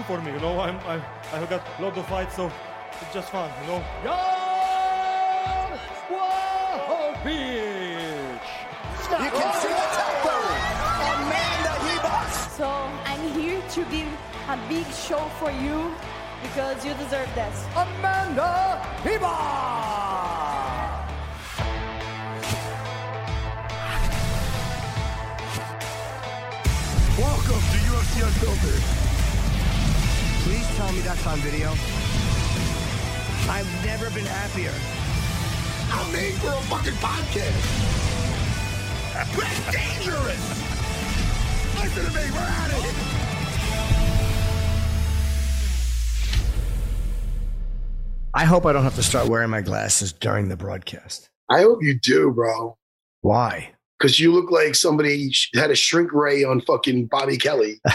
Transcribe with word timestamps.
New 0.00 0.06
for 0.06 0.20
me, 0.22 0.32
you 0.32 0.40
know. 0.40 0.58
I'm, 0.60 0.78
I, 0.86 0.94
I 0.94 1.38
have 1.40 1.50
got 1.50 1.62
a 1.78 1.82
lot 1.82 1.98
of 1.98 2.06
fights, 2.06 2.36
so 2.36 2.50
it's 3.02 3.12
just 3.12 3.30
fun, 3.30 3.50
you 3.60 3.66
know. 3.68 3.84
Jan 4.02 5.78
Blachowicz. 6.08 7.26
You 9.24 9.30
can 9.36 9.52
see 9.60 9.74
the 9.80 9.88
tempo. 10.00 10.36
Amanda 11.10 11.74
Ribas. 11.84 12.32
So 12.56 12.68
I'm 13.04 13.24
here 13.38 13.60
to 13.60 13.80
give 13.94 14.08
a 14.48 14.56
big 14.70 14.86
show 14.86 15.20
for 15.38 15.50
you 15.50 15.94
because 16.44 16.82
you 16.82 16.94
deserve 16.94 17.28
this. 17.34 17.66
Amanda 17.76 18.80
Ribas. 19.04 19.28
Welcome 27.18 27.62
to 27.72 27.78
UFC 27.92 28.22
Unfiltered. 28.24 28.99
Please 30.80 30.86
tell 30.86 30.96
me 30.96 31.00
that's 31.00 31.26
on 31.26 31.38
video. 31.40 31.68
I've 33.50 33.84
never 33.84 34.08
been 34.14 34.24
happier. 34.24 34.72
I'm 35.92 36.10
made 36.10 36.32
for 36.36 36.48
a 36.48 36.60
fucking 36.70 36.94
podcast. 36.94 37.66
That's 39.12 39.36
dangerous. 39.70 40.44
Listen 41.76 42.04
to 42.06 42.10
me. 42.10 42.30
We're 42.32 42.38
at 42.38 42.70
it. 42.70 42.94
I 48.32 48.44
hope 48.44 48.64
I 48.64 48.72
don't 48.72 48.84
have 48.84 48.94
to 48.94 49.02
start 49.02 49.28
wearing 49.28 49.50
my 49.50 49.60
glasses 49.60 50.14
during 50.14 50.48
the 50.48 50.56
broadcast. 50.56 51.28
I 51.50 51.60
hope 51.60 51.82
you 51.82 51.98
do, 51.98 52.30
bro. 52.30 52.78
Why? 53.20 53.74
Because 53.98 54.18
you 54.18 54.32
look 54.32 54.50
like 54.50 54.74
somebody 54.74 55.30
had 55.54 55.70
a 55.70 55.76
shrink 55.76 56.10
ray 56.14 56.42
on 56.42 56.62
fucking 56.62 57.08
Bobby 57.08 57.36
Kelly. 57.36 57.82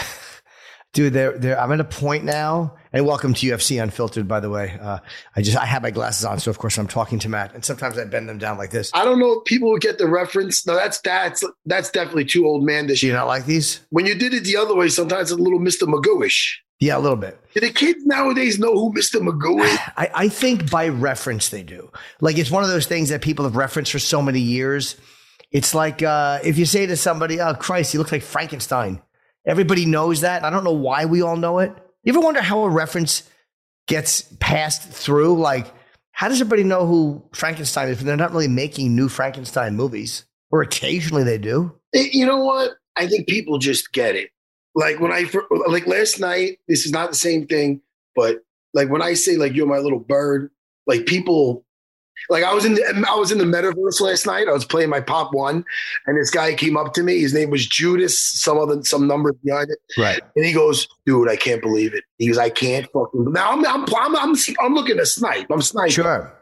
Dude, 0.96 1.12
they're, 1.12 1.36
they're, 1.36 1.60
I'm 1.60 1.70
at 1.72 1.80
a 1.80 1.84
point 1.84 2.24
now, 2.24 2.74
and 2.90 3.04
welcome 3.04 3.34
to 3.34 3.46
UFC 3.46 3.82
Unfiltered, 3.82 4.26
by 4.26 4.40
the 4.40 4.48
way. 4.48 4.78
Uh, 4.80 5.00
I 5.36 5.42
just 5.42 5.58
I 5.58 5.66
have 5.66 5.82
my 5.82 5.90
glasses 5.90 6.24
on, 6.24 6.40
so 6.40 6.50
of 6.50 6.56
course 6.56 6.78
I'm 6.78 6.88
talking 6.88 7.18
to 7.18 7.28
Matt, 7.28 7.54
and 7.54 7.62
sometimes 7.62 7.98
I 7.98 8.06
bend 8.06 8.30
them 8.30 8.38
down 8.38 8.56
like 8.56 8.70
this. 8.70 8.90
I 8.94 9.04
don't 9.04 9.18
know 9.18 9.32
if 9.32 9.44
people 9.44 9.68
would 9.72 9.82
get 9.82 9.98
the 9.98 10.08
reference. 10.08 10.66
No, 10.66 10.74
that's 10.74 10.98
that's 11.02 11.44
that's 11.66 11.90
definitely 11.90 12.24
too 12.24 12.46
old 12.46 12.64
man. 12.64 12.86
Do 12.86 12.94
you 12.94 13.12
not 13.12 13.26
like 13.26 13.44
these? 13.44 13.80
When 13.90 14.06
you 14.06 14.14
did 14.14 14.32
it 14.32 14.44
the 14.44 14.56
other 14.56 14.74
way, 14.74 14.88
sometimes 14.88 15.30
it's 15.30 15.38
a 15.38 15.42
little 15.42 15.60
Mr. 15.60 15.82
Magooish. 15.82 16.54
Yeah, 16.80 16.96
a 16.96 17.00
little 17.00 17.18
bit. 17.18 17.38
Do 17.52 17.60
the 17.60 17.74
kids 17.74 18.02
nowadays 18.06 18.58
know 18.58 18.72
who 18.72 18.94
Mr. 18.94 19.20
Magoo 19.20 19.66
is? 19.66 19.78
I, 19.98 20.10
I 20.14 20.28
think 20.30 20.70
by 20.70 20.88
reference 20.88 21.50
they 21.50 21.62
do. 21.62 21.92
Like 22.22 22.38
it's 22.38 22.50
one 22.50 22.64
of 22.64 22.70
those 22.70 22.86
things 22.86 23.10
that 23.10 23.20
people 23.20 23.44
have 23.44 23.56
referenced 23.56 23.92
for 23.92 23.98
so 23.98 24.22
many 24.22 24.40
years. 24.40 24.96
It's 25.52 25.74
like 25.74 26.02
uh, 26.02 26.38
if 26.42 26.56
you 26.56 26.64
say 26.64 26.86
to 26.86 26.96
somebody, 26.96 27.38
"Oh 27.38 27.52
Christ, 27.52 27.92
he 27.92 27.98
looks 27.98 28.12
like 28.12 28.22
Frankenstein," 28.22 29.02
everybody 29.46 29.86
knows 29.86 30.22
that. 30.22 30.44
I 30.44 30.50
don't 30.50 30.64
know 30.64 30.72
why 30.72 31.04
we 31.04 31.22
all 31.22 31.36
know 31.36 31.58
it. 31.58 31.72
You 32.04 32.12
ever 32.12 32.20
wonder 32.20 32.40
how 32.42 32.60
a 32.64 32.70
reference 32.70 33.28
gets 33.86 34.22
passed 34.40 34.82
through? 34.82 35.38
Like, 35.38 35.72
how 36.12 36.28
does 36.28 36.40
everybody 36.40 36.64
know 36.64 36.86
who 36.86 37.22
Frankenstein 37.34 37.88
is? 37.88 37.98
If 37.98 38.04
they're 38.04 38.16
not 38.16 38.32
really 38.32 38.48
making 38.48 38.94
new 38.96 39.08
Frankenstein 39.08 39.76
movies, 39.76 40.24
or 40.50 40.62
occasionally 40.62 41.24
they 41.24 41.38
do. 41.38 41.74
Eh, 41.94 42.08
You 42.12 42.24
know 42.26 42.38
what? 42.44 42.72
I 42.96 43.06
think 43.06 43.28
people 43.28 43.58
just 43.58 43.92
get 43.92 44.16
it. 44.16 44.30
Like 44.74 45.00
when 45.00 45.12
I 45.12 45.26
like 45.66 45.86
last 45.86 46.20
night, 46.20 46.58
this 46.68 46.86
is 46.86 46.92
not 46.92 47.10
the 47.10 47.16
same 47.16 47.46
thing, 47.46 47.82
but 48.14 48.38
like 48.72 48.88
when 48.88 49.02
I 49.02 49.14
say 49.14 49.36
like 49.36 49.54
you're 49.54 49.66
my 49.66 49.78
little 49.78 49.98
bird, 49.98 50.50
like 50.86 51.04
people 51.06 51.65
like 52.28 52.44
I 52.44 52.52
was 52.54 52.64
in 52.64 52.74
the 52.74 53.04
I 53.08 53.14
was 53.14 53.30
in 53.32 53.38
the 53.38 53.44
metaverse 53.44 54.00
last 54.00 54.26
night. 54.26 54.48
I 54.48 54.52
was 54.52 54.64
playing 54.64 54.90
my 54.90 55.00
pop 55.00 55.32
one, 55.32 55.64
and 56.06 56.16
this 56.18 56.30
guy 56.30 56.54
came 56.54 56.76
up 56.76 56.92
to 56.94 57.02
me. 57.02 57.20
His 57.20 57.34
name 57.34 57.50
was 57.50 57.66
Judas, 57.66 58.18
some 58.18 58.58
other 58.58 58.82
some 58.84 59.06
numbers 59.06 59.34
behind 59.44 59.70
it. 59.70 59.78
Right. 59.98 60.20
And 60.34 60.44
he 60.44 60.52
goes, 60.52 60.88
dude, 61.04 61.28
I 61.28 61.36
can't 61.36 61.62
believe 61.62 61.94
it. 61.94 62.04
He 62.18 62.28
goes, 62.28 62.38
I 62.38 62.50
can't 62.50 62.86
fucking 62.92 63.32
now 63.32 63.52
I'm 63.52 63.64
I'm 63.66 63.84
I'm 63.94 64.16
I'm, 64.16 64.34
I'm 64.60 64.74
looking 64.74 64.96
to 64.96 65.06
snipe. 65.06 65.46
I'm 65.50 65.62
sniping. 65.62 65.92
Sure. 65.92 66.32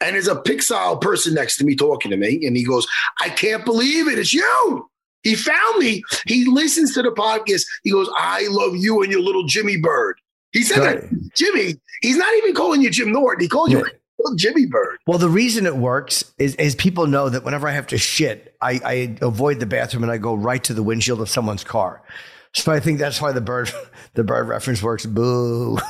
And 0.00 0.14
there's 0.14 0.26
a 0.28 0.34
Pixar 0.36 1.00
person 1.00 1.34
next 1.34 1.56
to 1.58 1.64
me 1.64 1.76
talking 1.76 2.10
to 2.10 2.16
me, 2.16 2.44
and 2.44 2.56
he 2.56 2.64
goes, 2.64 2.86
I 3.20 3.28
can't 3.28 3.64
believe 3.64 4.08
it. 4.08 4.18
It's 4.18 4.34
you. 4.34 4.88
He 5.22 5.36
found 5.36 5.78
me. 5.78 6.02
He 6.26 6.44
listens 6.50 6.94
to 6.94 7.02
the 7.02 7.10
podcast. 7.12 7.62
He 7.84 7.92
goes, 7.92 8.10
I 8.18 8.48
love 8.50 8.74
you 8.74 9.02
and 9.02 9.12
your 9.12 9.20
little 9.22 9.44
Jimmy 9.44 9.76
Bird. 9.76 10.16
He 10.50 10.62
said 10.62 10.78
Right. 10.80 11.00
that. 11.00 11.30
Jimmy, 11.36 11.76
he's 12.02 12.16
not 12.16 12.34
even 12.38 12.54
calling 12.54 12.82
you 12.82 12.90
Jim 12.90 13.12
Norton. 13.12 13.40
He 13.40 13.48
called 13.48 13.70
you 13.70 13.86
Jimmy 14.36 14.66
Bird. 14.66 14.98
Well, 15.06 15.18
the 15.18 15.28
reason 15.28 15.66
it 15.66 15.76
works 15.76 16.32
is, 16.38 16.54
is 16.56 16.74
people 16.74 17.06
know 17.06 17.28
that 17.28 17.44
whenever 17.44 17.68
I 17.68 17.72
have 17.72 17.86
to 17.88 17.98
shit, 17.98 18.56
I, 18.60 18.80
I 18.84 19.16
avoid 19.20 19.60
the 19.60 19.66
bathroom 19.66 20.02
and 20.02 20.12
I 20.12 20.18
go 20.18 20.34
right 20.34 20.62
to 20.64 20.74
the 20.74 20.82
windshield 20.82 21.20
of 21.20 21.28
someone's 21.28 21.64
car. 21.64 22.02
So 22.54 22.72
I 22.72 22.80
think 22.80 22.98
that's 22.98 23.20
why 23.20 23.32
the 23.32 23.40
bird 23.40 23.72
the 24.14 24.24
bird 24.24 24.48
reference 24.48 24.82
works. 24.82 25.06
Boo. 25.06 25.78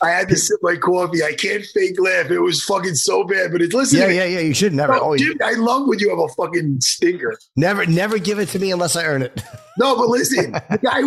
I 0.00 0.10
had 0.10 0.28
to 0.28 0.36
sip 0.36 0.58
my 0.62 0.76
coffee. 0.76 1.24
I 1.24 1.32
can't 1.32 1.64
fake 1.64 2.00
laugh. 2.00 2.30
It 2.30 2.38
was 2.38 2.62
fucking 2.62 2.94
so 2.94 3.24
bad. 3.24 3.50
But 3.50 3.62
it's 3.62 3.74
listen. 3.74 3.98
yeah, 3.98 4.08
yeah, 4.08 4.24
yeah. 4.24 4.40
You 4.40 4.54
should 4.54 4.72
never. 4.72 4.94
Always, 4.94 5.22
oh, 5.22 5.24
Jimmy, 5.24 5.40
I 5.42 5.52
love 5.54 5.88
when 5.88 5.98
you 5.98 6.10
have 6.10 6.18
a 6.18 6.28
fucking 6.28 6.80
stinker. 6.80 7.36
never, 7.56 7.84
never 7.84 8.18
give 8.18 8.38
it 8.38 8.48
to 8.50 8.58
me 8.58 8.70
unless 8.70 8.94
I 8.94 9.04
earn 9.04 9.22
it. 9.22 9.42
No, 9.78 9.96
but 9.96 10.08
listen, 10.08 10.52
the 10.70 10.78
guy. 10.78 11.00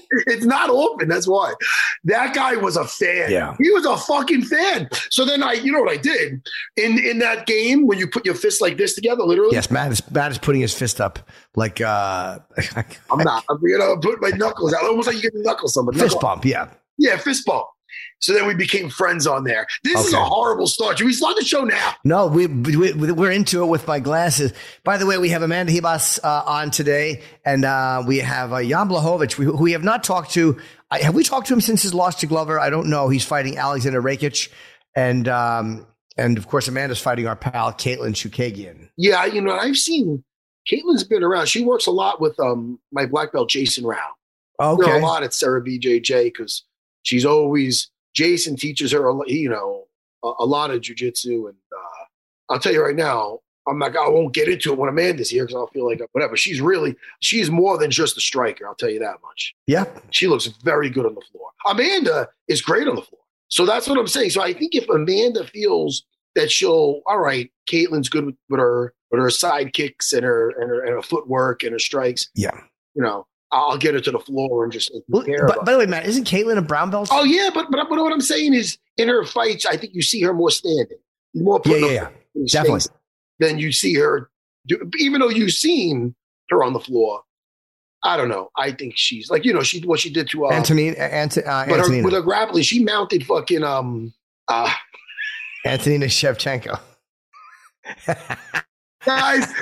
it's 0.26 0.44
not 0.44 0.70
often. 0.70 1.08
That's 1.08 1.26
why 1.28 1.54
that 2.04 2.34
guy 2.34 2.56
was 2.56 2.76
a 2.76 2.84
fan. 2.84 3.30
Yeah. 3.30 3.54
he 3.58 3.70
was 3.70 3.84
a 3.86 3.96
fucking 3.96 4.42
fan. 4.42 4.88
So 5.10 5.24
then 5.24 5.42
I, 5.42 5.52
you 5.54 5.72
know 5.72 5.80
what 5.80 5.92
I 5.92 5.96
did 5.96 6.46
in 6.76 6.98
in 6.98 7.18
that 7.20 7.46
game 7.46 7.86
when 7.86 7.98
you 7.98 8.06
put 8.08 8.24
your 8.24 8.34
fists 8.34 8.60
like 8.60 8.76
this 8.76 8.94
together, 8.94 9.22
literally. 9.24 9.54
Yes, 9.54 9.70
Matt 9.70 9.92
is 9.92 10.10
Matt 10.10 10.30
is 10.32 10.38
putting 10.38 10.60
his 10.60 10.74
fist 10.74 11.00
up 11.00 11.18
like 11.54 11.80
uh, 11.80 12.38
I'm 13.10 13.18
not. 13.18 13.44
I'm 13.50 13.58
gonna 13.60 13.98
put 14.00 14.20
my 14.20 14.30
knuckles 14.30 14.72
out, 14.74 14.84
almost 14.84 15.06
like 15.08 15.16
you 15.16 15.22
get 15.22 15.32
knuckle 15.36 15.68
somebody. 15.68 15.98
fist 15.98 16.14
Knuckle- 16.16 16.28
bump. 16.28 16.44
Yeah. 16.44 16.68
Yeah, 16.98 17.16
fist 17.18 17.44
bump. 17.44 17.66
So 18.18 18.32
then 18.32 18.46
we 18.46 18.54
became 18.54 18.88
friends 18.88 19.26
on 19.26 19.44
there. 19.44 19.66
This 19.84 20.06
is 20.06 20.12
a 20.14 20.24
horrible 20.24 20.66
start. 20.66 20.98
Should 20.98 21.06
we 21.06 21.12
start 21.12 21.36
the 21.36 21.44
show 21.44 21.64
now? 21.64 21.94
No, 22.02 22.26
we, 22.26 22.46
we 22.46 22.92
we're 22.92 23.30
into 23.30 23.62
it 23.62 23.66
with 23.66 23.86
my 23.86 24.00
glasses. 24.00 24.52
By 24.84 24.96
the 24.96 25.06
way, 25.06 25.18
we 25.18 25.28
have 25.28 25.42
Amanda 25.42 25.72
Ribas 25.72 26.18
uh, 26.24 26.42
on 26.46 26.70
today, 26.70 27.22
and 27.44 27.64
uh, 27.64 28.02
we 28.06 28.18
have 28.18 28.52
uh, 28.52 28.62
Jan 28.62 28.88
Blachowicz, 28.88 29.32
who 29.32 29.56
we 29.56 29.72
have 29.72 29.84
not 29.84 30.02
talked 30.02 30.32
to. 30.32 30.58
I, 30.90 30.98
have 31.00 31.14
we 31.14 31.24
talked 31.24 31.48
to 31.48 31.54
him 31.54 31.60
since 31.60 31.82
his 31.82 31.92
loss 31.92 32.20
to 32.20 32.26
Glover? 32.26 32.58
I 32.58 32.70
don't 32.70 32.88
know. 32.88 33.08
He's 33.08 33.24
fighting 33.24 33.58
Alexander 33.58 34.00
Rakic, 34.00 34.48
and 34.94 35.28
um, 35.28 35.86
and 36.16 36.38
of 36.38 36.48
course 36.48 36.68
Amanda's 36.68 37.00
fighting 37.00 37.26
our 37.26 37.36
pal 37.36 37.72
Caitlin 37.72 38.14
Chookagian. 38.14 38.88
Yeah, 38.96 39.26
you 39.26 39.42
know, 39.42 39.52
I've 39.52 39.76
seen 39.76 40.24
Caitlin's 40.70 41.04
been 41.04 41.22
around. 41.22 41.46
She 41.46 41.64
works 41.64 41.86
a 41.86 41.90
lot 41.90 42.20
with 42.20 42.38
um 42.40 42.78
my 42.92 43.06
black 43.06 43.32
belt 43.32 43.50
Jason 43.50 43.84
Rao. 43.84 43.98
Okay, 44.58 44.98
a 44.98 45.00
lot 45.00 45.22
at 45.22 45.34
Serra 45.34 45.62
BJJ 45.62 46.24
because 46.24 46.64
she's 47.06 47.24
always 47.24 47.90
Jason 48.14 48.56
teaches 48.56 48.92
her, 48.92 49.08
a 49.08 49.14
you 49.26 49.48
know, 49.48 49.84
a, 50.24 50.32
a 50.40 50.46
lot 50.46 50.70
of 50.70 50.80
jujitsu. 50.80 51.48
And 51.48 51.56
uh, 51.72 52.04
I'll 52.50 52.58
tell 52.58 52.72
you 52.72 52.82
right 52.82 52.96
now, 52.96 53.40
I'm 53.68 53.78
like, 53.78 53.96
I 53.96 54.08
won't 54.08 54.32
get 54.32 54.48
into 54.48 54.72
it 54.72 54.78
when 54.78 54.88
Amanda's 54.88 55.30
here 55.30 55.44
because 55.44 55.56
I'll 55.56 55.66
feel 55.68 55.86
like 55.86 56.00
whatever. 56.12 56.36
She's 56.36 56.60
really, 56.60 56.96
she's 57.20 57.50
more 57.50 57.78
than 57.78 57.90
just 57.90 58.16
a 58.16 58.20
striker. 58.20 58.66
I'll 58.66 58.74
tell 58.74 58.90
you 58.90 59.00
that 59.00 59.16
much. 59.22 59.54
yeah, 59.66 59.84
She 60.10 60.28
looks 60.28 60.46
very 60.46 60.88
good 60.88 61.06
on 61.06 61.14
the 61.14 61.22
floor. 61.32 61.48
Amanda 61.66 62.28
is 62.48 62.62
great 62.62 62.86
on 62.86 62.94
the 62.94 63.02
floor. 63.02 63.20
So 63.48 63.66
that's 63.66 63.88
what 63.88 63.98
I'm 63.98 64.06
saying. 64.06 64.30
So 64.30 64.42
I 64.42 64.52
think 64.52 64.74
if 64.74 64.88
Amanda 64.88 65.44
feels 65.46 66.04
that 66.34 66.50
she'll, 66.50 67.00
all 67.06 67.18
right, 67.18 67.50
Caitlin's 67.70 68.08
good 68.08 68.26
with, 68.26 68.36
with 68.48 68.60
her 68.60 68.94
with 69.10 69.20
her 69.20 69.30
side 69.30 69.72
kicks 69.72 70.12
and 70.12 70.24
her 70.24 70.50
and 70.50 70.68
her, 70.68 70.80
and 70.82 70.94
her 70.94 71.02
footwork 71.02 71.62
and 71.62 71.72
her 71.72 71.78
strikes. 71.78 72.28
Yeah. 72.34 72.58
You 72.94 73.02
know, 73.02 73.26
I'll 73.56 73.78
get 73.78 73.94
her 73.94 74.00
to 74.00 74.10
the 74.10 74.18
floor 74.18 74.64
and 74.64 74.72
just. 74.72 74.90
Well, 75.08 75.24
but, 75.46 75.64
by 75.64 75.72
the 75.72 75.78
way, 75.78 75.86
Matt, 75.86 76.06
isn't 76.06 76.24
Caitlin 76.24 76.58
a 76.58 76.62
brown 76.62 76.90
belt? 76.90 77.08
Oh 77.10 77.24
yeah, 77.24 77.50
but, 77.52 77.70
but 77.70 77.88
but 77.88 77.98
what 77.98 78.12
I'm 78.12 78.20
saying 78.20 78.54
is, 78.54 78.76
in 78.96 79.08
her 79.08 79.24
fights, 79.24 79.64
I 79.64 79.76
think 79.76 79.94
you 79.94 80.02
see 80.02 80.22
her 80.22 80.34
more 80.34 80.50
standing, 80.50 80.98
more 81.34 81.60
yeah, 81.64 81.76
yeah, 81.76 82.08
yeah. 82.34 82.44
definitely. 82.50 82.92
Than 83.38 83.58
you 83.58 83.72
see 83.72 83.94
her, 83.94 84.30
do, 84.66 84.90
even 84.98 85.20
though 85.20 85.30
you've 85.30 85.52
seen 85.52 86.14
her 86.50 86.62
on 86.62 86.72
the 86.72 86.80
floor. 86.80 87.22
I 88.02 88.16
don't 88.16 88.28
know. 88.28 88.50
I 88.56 88.70
think 88.70 88.92
she's 88.96 89.30
like 89.30 89.44
you 89.44 89.52
know 89.52 89.62
she 89.62 89.80
what 89.80 89.98
she 89.98 90.10
did 90.10 90.28
to 90.30 90.46
uh, 90.46 90.50
Anthony, 90.50 90.96
Ant- 90.96 91.38
uh, 91.38 91.64
but 91.66 91.80
Antonina. 91.80 91.96
her, 91.96 92.04
with 92.04 92.14
her 92.14 92.20
grappling, 92.20 92.62
she 92.62 92.84
mounted 92.84 93.26
fucking 93.26 93.64
um 93.64 94.12
uh 94.48 94.70
Antonina 95.64 96.06
Shevchenko. 96.06 96.78
guys. 99.06 99.52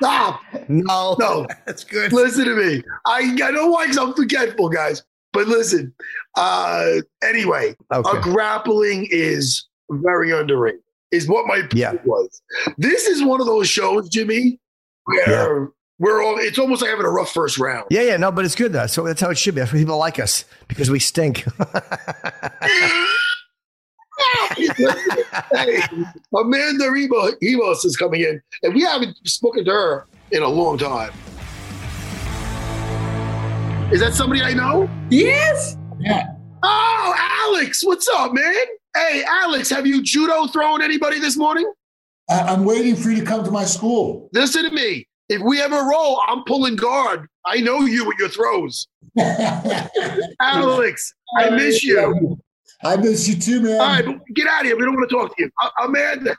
Stop. 0.00 0.40
No, 0.68 1.16
no, 1.18 1.46
that's 1.66 1.84
good. 1.84 2.12
Listen 2.12 2.44
to 2.46 2.54
me. 2.54 2.82
I, 3.06 3.36
I 3.42 3.50
know 3.50 3.68
why 3.68 3.84
because 3.84 3.98
I'm 3.98 4.14
forgetful, 4.14 4.68
guys. 4.70 5.02
But 5.32 5.46
listen. 5.48 5.94
Uh, 6.36 6.96
anyway, 7.22 7.74
Okay. 7.92 8.18
a 8.18 8.22
grappling 8.22 9.06
is 9.10 9.66
very 9.90 10.30
underrated. 10.32 10.80
Is 11.10 11.26
what 11.28 11.46
my 11.46 11.60
point 11.60 11.74
Yeah. 11.74 11.92
was. 12.04 12.40
This 12.76 13.06
is 13.06 13.22
one 13.22 13.40
of 13.40 13.46
those 13.46 13.68
shows, 13.68 14.08
Jimmy, 14.08 14.60
where 15.04 15.70
we're 15.98 16.22
all. 16.22 16.36
It's 16.38 16.58
almost 16.58 16.82
like 16.82 16.90
having 16.90 17.06
a 17.06 17.10
rough 17.10 17.32
first 17.32 17.58
round. 17.58 17.86
Yeah, 17.90 18.02
yeah, 18.02 18.16
no, 18.18 18.30
but 18.30 18.44
it's 18.44 18.54
good 18.54 18.72
though. 18.72 18.86
So 18.86 19.04
that's 19.04 19.20
how 19.20 19.30
it 19.30 19.38
should 19.38 19.54
be. 19.54 19.60
That's 19.62 19.72
why 19.72 19.78
people 19.78 19.96
like 19.98 20.18
us 20.18 20.44
because 20.68 20.90
we 20.90 20.98
stink. 20.98 21.44
hey, 24.58 25.80
Amanda 26.36 26.84
Rebo, 26.86 27.32
Emos 27.42 27.84
is 27.84 27.96
coming 27.96 28.20
in, 28.22 28.40
and 28.62 28.74
we 28.74 28.82
haven't 28.82 29.16
spoken 29.26 29.64
to 29.64 29.70
her 29.70 30.06
in 30.30 30.42
a 30.42 30.48
long 30.48 30.78
time. 30.78 31.10
Is 33.92 34.00
that 34.00 34.12
somebody 34.14 34.42
I 34.42 34.52
know? 34.52 34.88
Yes. 35.10 35.76
Yeah. 35.98 36.26
Oh, 36.62 37.14
Alex, 37.18 37.82
what's 37.84 38.06
up, 38.08 38.34
man? 38.34 38.54
Hey, 38.94 39.24
Alex, 39.26 39.70
have 39.70 39.86
you 39.86 40.02
judo 40.02 40.46
thrown 40.48 40.82
anybody 40.82 41.18
this 41.20 41.36
morning? 41.36 41.70
I- 42.28 42.40
I'm 42.40 42.64
waiting 42.66 42.96
for 42.96 43.10
you 43.10 43.20
to 43.20 43.24
come 43.26 43.44
to 43.44 43.50
my 43.50 43.64
school. 43.64 44.28
Listen 44.34 44.64
to 44.64 44.70
me. 44.70 45.06
If 45.30 45.40
we 45.42 45.60
ever 45.62 45.76
roll, 45.76 46.20
I'm 46.26 46.42
pulling 46.44 46.76
guard. 46.76 47.26
I 47.46 47.60
know 47.60 47.80
you 47.80 48.04
with 48.06 48.16
your 48.18 48.28
throws. 48.28 48.86
Alex, 50.40 51.14
I 51.38 51.50
miss 51.50 51.82
you. 51.84 52.38
I 52.84 52.96
miss 52.96 53.28
you 53.28 53.36
too, 53.36 53.60
man. 53.60 53.80
All 53.80 53.86
right, 53.86 54.04
but 54.04 54.20
get 54.34 54.46
out 54.46 54.60
of 54.60 54.66
here. 54.66 54.76
We 54.76 54.84
don't 54.84 54.94
want 54.94 55.08
to 55.08 55.14
talk 55.14 55.36
to 55.36 55.42
you. 55.42 55.50
Uh, 55.62 55.70
Amanda, 55.84 56.36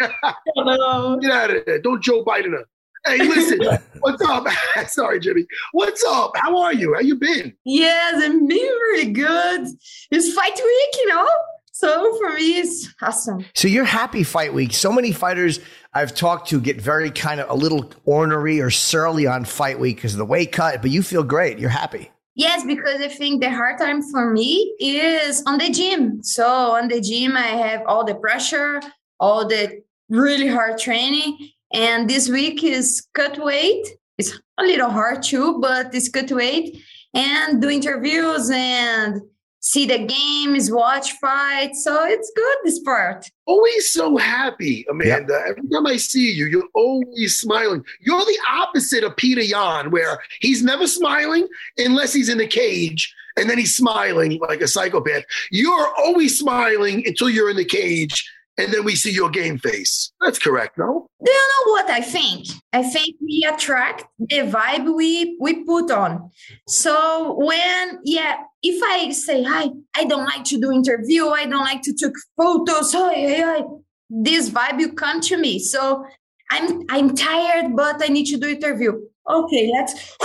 get 0.00 1.32
out 1.32 1.50
of 1.50 1.64
there. 1.66 1.80
Don't 1.80 2.02
Joe 2.02 2.24
Biden 2.24 2.52
her. 2.52 2.64
Hey, 3.06 3.18
listen, 3.18 3.60
what's 4.00 4.22
up? 4.22 4.46
Sorry, 4.88 5.20
Jimmy. 5.20 5.46
What's 5.72 6.04
up? 6.04 6.32
How 6.36 6.58
are 6.58 6.74
you? 6.74 6.94
How 6.94 7.00
you 7.00 7.14
been? 7.14 7.54
Yes, 7.64 8.22
I'm 8.22 8.46
being 8.46 8.60
really 8.60 9.12
good. 9.12 9.68
It's 10.10 10.32
fight 10.34 10.54
week, 10.54 11.00
you 11.00 11.08
know. 11.08 11.28
So 11.72 12.18
for 12.18 12.34
me, 12.34 12.58
it's 12.58 12.92
awesome. 13.00 13.44
so 13.54 13.68
you're 13.68 13.84
happy 13.84 14.24
fight 14.24 14.52
week. 14.52 14.72
So 14.72 14.90
many 14.90 15.12
fighters 15.12 15.60
I've 15.94 16.12
talked 16.12 16.48
to 16.48 16.60
get 16.60 16.80
very 16.80 17.10
kind 17.12 17.40
of 17.40 17.48
a 17.48 17.54
little 17.54 17.92
ornery 18.04 18.60
or 18.60 18.68
surly 18.68 19.28
on 19.28 19.44
fight 19.44 19.78
week 19.78 19.96
because 19.96 20.12
of 20.12 20.18
the 20.18 20.24
weight 20.24 20.50
cut, 20.50 20.82
but 20.82 20.90
you 20.90 21.04
feel 21.04 21.22
great. 21.22 21.60
You're 21.60 21.70
happy. 21.70 22.10
Yes, 22.38 22.64
because 22.64 23.00
I 23.00 23.08
think 23.08 23.42
the 23.42 23.50
hard 23.50 23.78
time 23.78 24.00
for 24.00 24.30
me 24.30 24.72
is 24.78 25.42
on 25.44 25.58
the 25.58 25.70
gym. 25.70 26.22
So 26.22 26.46
on 26.46 26.86
the 26.86 27.00
gym, 27.00 27.36
I 27.36 27.48
have 27.66 27.82
all 27.88 28.04
the 28.04 28.14
pressure, 28.14 28.80
all 29.18 29.44
the 29.44 29.82
really 30.08 30.46
hard 30.46 30.78
training. 30.78 31.36
And 31.74 32.08
this 32.08 32.28
week 32.28 32.62
is 32.62 33.04
cut 33.12 33.44
weight. 33.44 33.84
It's 34.18 34.38
a 34.56 34.62
little 34.62 34.88
hard 34.88 35.24
too, 35.24 35.58
but 35.60 35.92
it's 35.92 36.08
cut 36.08 36.30
weight 36.30 36.80
and 37.12 37.60
do 37.60 37.70
interviews 37.70 38.48
and 38.54 39.20
see 39.68 39.84
the 39.84 39.98
games, 39.98 40.70
watch 40.70 41.12
fights. 41.20 41.84
So 41.84 42.04
it's 42.04 42.32
good, 42.34 42.56
this 42.64 42.78
part. 42.80 43.30
Always 43.44 43.92
so 43.92 44.16
happy, 44.16 44.86
Amanda. 44.88 45.38
Every 45.46 45.68
time 45.68 45.86
I 45.86 45.96
see 45.96 46.32
you, 46.32 46.46
you're 46.46 46.68
always 46.74 47.36
smiling. 47.36 47.84
You're 48.00 48.24
the 48.24 48.38
opposite 48.50 49.04
of 49.04 49.16
Petr 49.16 49.46
Yan, 49.46 49.90
where 49.90 50.18
he's 50.40 50.62
never 50.62 50.86
smiling 50.86 51.46
unless 51.76 52.14
he's 52.14 52.30
in 52.30 52.38
the 52.38 52.46
cage, 52.46 53.14
and 53.36 53.48
then 53.50 53.58
he's 53.58 53.76
smiling 53.76 54.38
like 54.40 54.62
a 54.62 54.68
psychopath. 54.68 55.24
You're 55.50 55.94
always 55.98 56.38
smiling 56.38 57.06
until 57.06 57.28
you're 57.28 57.50
in 57.50 57.56
the 57.56 57.64
cage, 57.64 58.26
and 58.56 58.72
then 58.72 58.84
we 58.84 58.96
see 58.96 59.12
your 59.12 59.30
game 59.30 59.58
face. 59.58 60.12
That's 60.20 60.38
correct, 60.38 60.78
no? 60.78 61.08
Do 61.24 61.30
you 61.30 61.38
know 61.38 61.72
what 61.72 61.90
I 61.90 62.00
think? 62.00 62.46
I 62.72 62.82
think 62.82 63.16
we 63.20 63.46
attract 63.50 64.04
the 64.18 64.38
vibe 64.38 64.94
we 64.96 65.36
we 65.40 65.64
put 65.64 65.90
on. 65.90 66.30
So 66.66 67.36
when 67.38 68.00
yeah, 68.04 68.38
if 68.62 68.82
I 68.82 69.10
say 69.10 69.42
hi, 69.42 69.70
I 69.94 70.04
don't 70.04 70.24
like 70.24 70.44
to 70.44 70.60
do 70.60 70.72
interview, 70.72 71.28
I 71.28 71.46
don't 71.46 71.64
like 71.64 71.82
to 71.82 71.92
take 71.92 72.14
photos, 72.36 72.92
hi, 72.92 73.14
hi, 73.14 73.40
hi, 73.40 73.64
this 74.10 74.50
vibe 74.50 74.78
will 74.78 74.92
come 74.92 75.20
to 75.22 75.36
me. 75.36 75.58
So 75.58 76.04
I'm 76.50 76.82
I'm 76.88 77.14
tired, 77.14 77.76
but 77.76 78.02
I 78.02 78.08
need 78.08 78.26
to 78.26 78.38
do 78.38 78.48
interview. 78.48 78.92
Okay, 79.28 79.70
let's 79.72 80.16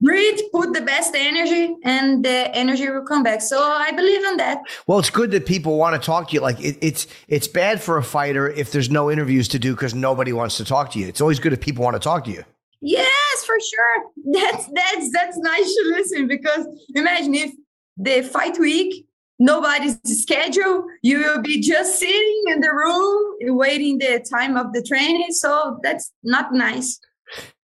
breathe, 0.00 0.38
put 0.52 0.72
the 0.72 0.80
best 0.80 1.14
energy, 1.16 1.74
and 1.84 2.24
the 2.24 2.54
energy 2.54 2.88
will 2.88 3.04
come 3.04 3.22
back. 3.22 3.40
So 3.40 3.60
I 3.60 3.90
believe 3.90 4.24
in 4.24 4.36
that. 4.36 4.60
Well, 4.86 4.98
it's 4.98 5.10
good 5.10 5.32
that 5.32 5.46
people 5.46 5.76
want 5.76 6.00
to 6.00 6.04
talk 6.04 6.28
to 6.28 6.34
you. 6.34 6.40
Like 6.40 6.60
it, 6.60 6.78
it's 6.80 7.06
it's 7.28 7.48
bad 7.48 7.82
for 7.82 7.98
a 7.98 8.02
fighter 8.02 8.48
if 8.48 8.70
there's 8.70 8.90
no 8.90 9.10
interviews 9.10 9.48
to 9.48 9.58
do 9.58 9.74
because 9.74 9.94
nobody 9.94 10.32
wants 10.32 10.56
to 10.58 10.64
talk 10.64 10.92
to 10.92 10.98
you. 10.98 11.08
It's 11.08 11.20
always 11.20 11.40
good 11.40 11.52
if 11.52 11.60
people 11.60 11.84
want 11.84 11.96
to 11.96 12.00
talk 12.00 12.24
to 12.24 12.30
you. 12.30 12.44
Yes, 12.80 13.44
for 13.44 13.56
sure. 13.58 14.40
That's 14.40 14.68
that's 14.72 15.12
that's 15.12 15.38
nice 15.38 15.74
to 15.74 15.82
listen 15.86 16.28
because 16.28 16.66
imagine 16.94 17.34
if 17.34 17.52
the 17.96 18.22
fight 18.22 18.58
week 18.58 19.06
nobody's 19.38 19.98
schedule, 20.04 20.86
you 21.02 21.18
will 21.18 21.42
be 21.42 21.60
just 21.60 21.98
sitting 21.98 22.42
in 22.48 22.60
the 22.60 22.70
room 22.70 23.56
waiting 23.56 23.98
the 23.98 24.24
time 24.30 24.56
of 24.56 24.72
the 24.72 24.82
training. 24.82 25.26
So 25.30 25.78
that's 25.82 26.12
not 26.22 26.52
nice. 26.52 27.00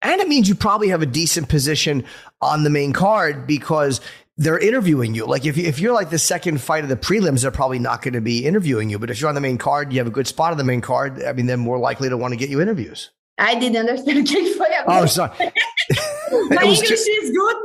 And 0.01 0.21
it 0.21 0.27
means 0.27 0.47
you 0.47 0.55
probably 0.55 0.89
have 0.89 1.01
a 1.01 1.07
decent 1.07 1.49
position 1.49 2.03
on 2.41 2.63
the 2.63 2.69
main 2.69 2.93
card 2.93 3.47
because 3.47 4.01
they're 4.37 4.59
interviewing 4.59 5.15
you. 5.15 5.25
Like 5.25 5.45
if, 5.45 5.57
if 5.57 5.79
you're 5.79 5.93
like 5.93 6.11
the 6.11 6.19
second 6.19 6.61
fight 6.61 6.83
of 6.83 6.89
the 6.89 6.97
prelims, 6.97 7.41
they're 7.41 7.51
probably 7.51 7.79
not 7.79 8.01
going 8.01 8.13
to 8.13 8.21
be 8.21 8.45
interviewing 8.45 8.89
you. 8.89 8.99
But 8.99 9.09
if 9.09 9.19
you're 9.19 9.29
on 9.29 9.35
the 9.35 9.41
main 9.41 9.57
card, 9.57 9.91
you 9.91 9.99
have 9.99 10.07
a 10.07 10.11
good 10.11 10.27
spot 10.27 10.51
on 10.51 10.57
the 10.57 10.63
main 10.63 10.81
card. 10.81 11.23
I 11.23 11.33
mean, 11.33 11.47
they're 11.47 11.57
more 11.57 11.79
likely 11.79 12.09
to 12.09 12.17
want 12.17 12.33
to 12.33 12.37
get 12.37 12.49
you 12.49 12.61
interviews. 12.61 13.11
I 13.37 13.55
didn't 13.59 13.77
understand. 13.77 14.27
Oh, 14.87 15.05
sorry. 15.07 15.31
My 15.39 16.63
It 16.63 16.67
was 16.67 16.81
English 16.81 16.91
is 16.91 17.31
good, 17.31 17.55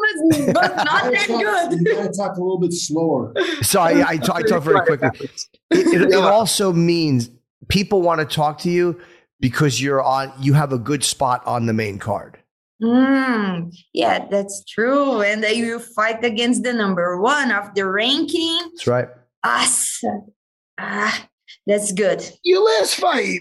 but, 0.53 0.55
but 0.55 0.77
not 0.85 1.13
that 1.13 1.29
You 1.29 1.39
good. 1.39 1.97
gotta 1.97 2.13
talk 2.13 2.37
a 2.37 2.41
little 2.41 2.59
bit 2.59 2.73
slower. 2.73 3.35
Sorry, 3.63 4.03
I, 4.03 4.13
I 4.13 4.43
talk 4.43 4.63
very 4.63 4.81
quickly. 4.87 5.29
It, 5.71 5.87
it, 5.95 6.03
it 6.13 6.15
also 6.15 6.73
means 6.73 7.31
people 7.69 8.01
want 8.03 8.21
to 8.21 8.27
talk 8.37 8.59
to 8.61 8.71
you 8.71 9.01
because 9.39 9.81
you're 9.83 10.03
on. 10.03 10.33
You 10.41 10.55
have 10.55 10.73
a 10.73 10.79
good 10.79 11.05
spot 11.05 11.47
on 11.47 11.67
the 11.67 11.73
main 11.73 11.99
card. 11.99 12.39
Mm, 12.83 13.75
yeah, 13.93 14.27
that's 14.31 14.65
true. 14.65 15.21
And 15.21 15.43
they 15.45 15.61
will 15.63 15.81
fight 15.81 16.25
against 16.25 16.63
the 16.63 16.73
number 16.73 17.21
one 17.21 17.53
of 17.53 17.75
the 17.75 17.87
ranking. 17.87 18.59
That's 18.73 18.87
right. 18.87 19.09
Awesome. 19.45 20.33
Ah, 20.79 21.29
that's 21.67 21.93
good. 21.93 22.23
Your 22.43 22.65
last 22.65 22.95
fight, 22.95 23.41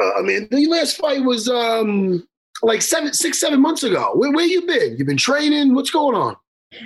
uh, 0.00 0.12
I 0.18 0.22
mean, 0.22 0.48
the 0.50 0.66
last 0.66 0.96
fight 0.96 1.24
was 1.24 1.48
um 1.48 2.26
like 2.62 2.82
seven, 2.82 3.12
six, 3.12 3.40
seven 3.40 3.60
months 3.60 3.82
ago. 3.82 4.12
Where, 4.14 4.32
where 4.32 4.44
you 4.44 4.66
been? 4.66 4.96
You've 4.96 5.06
been 5.06 5.16
training? 5.16 5.74
What's 5.74 5.90
going 5.90 6.14
on? 6.14 6.36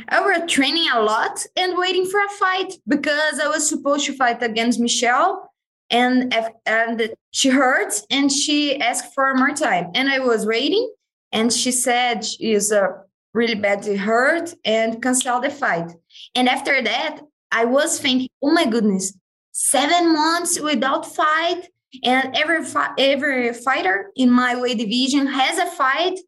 I 0.09 0.21
was 0.21 0.51
training 0.51 0.87
a 0.95 1.03
lot 1.03 1.45
and 1.57 1.77
waiting 1.77 2.07
for 2.07 2.21
a 2.21 2.29
fight 2.31 2.75
because 2.89 3.39
I 3.39 3.49
was 3.49 3.69
supposed 3.69 4.07
to 4.07 4.15
fight 4.15 4.43
against 4.43 4.81
Michelle, 4.81 5.51
and 5.91 6.35
and 6.65 7.15
she 7.33 7.51
hurt 7.51 7.93
and 8.11 8.33
she 8.33 8.81
asked 8.81 9.15
for 9.15 9.35
more 9.35 9.55
time, 9.55 9.91
and 9.95 10.09
I 10.09 10.21
was 10.21 10.47
waiting, 10.47 10.91
and 11.33 11.53
she 11.53 11.71
said 11.71 12.25
she 12.25 12.53
is 12.53 12.73
uh, 12.73 12.89
really 13.35 13.57
badly 13.57 13.97
hurt 13.97 14.55
and 14.65 15.03
cancel 15.03 15.41
the 15.41 15.51
fight. 15.51 15.93
And 16.35 16.49
after 16.49 16.81
that, 16.83 17.21
I 17.53 17.65
was 17.67 18.01
thinking, 18.01 18.29
oh 18.43 18.53
my 18.53 18.65
goodness, 18.65 19.13
seven 19.53 20.13
months 20.13 20.59
without 20.59 21.05
fight, 21.05 21.69
and 22.03 22.37
every 22.37 22.65
fi- 22.65 22.95
every 22.99 23.53
fighter 23.53 24.11
in 24.17 24.31
my 24.31 24.61
weight 24.61 24.79
division 24.79 25.27
has 25.27 25.59
a 25.59 25.67
fight, 25.67 26.19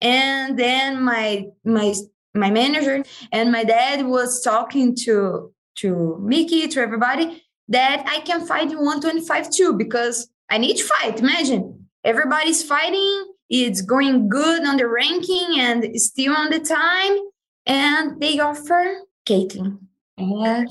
and 0.00 0.58
then 0.58 1.02
my 1.02 1.46
my 1.64 1.94
my 2.34 2.50
manager 2.50 3.02
and 3.32 3.50
my 3.50 3.64
dad 3.64 4.06
was 4.06 4.42
talking 4.42 4.94
to 5.04 5.52
to 5.76 6.18
Mickey 6.22 6.68
to 6.68 6.80
everybody 6.80 7.42
that 7.68 8.04
I 8.06 8.20
can 8.20 8.46
fight 8.46 8.70
in 8.70 8.78
125 8.78 9.50
too 9.50 9.72
because 9.74 10.28
I 10.48 10.58
need 10.58 10.76
to 10.76 10.84
fight. 10.84 11.20
Imagine 11.20 11.88
everybody's 12.04 12.62
fighting, 12.62 13.24
it's 13.50 13.82
going 13.82 14.28
good 14.28 14.64
on 14.66 14.76
the 14.76 14.88
ranking 14.88 15.58
and 15.58 16.00
still 16.00 16.34
on 16.36 16.50
the 16.50 16.60
time, 16.60 17.18
and 17.66 18.20
they 18.20 18.38
offer 18.38 19.02
Caitlin. 19.28 19.78
And 20.18 20.70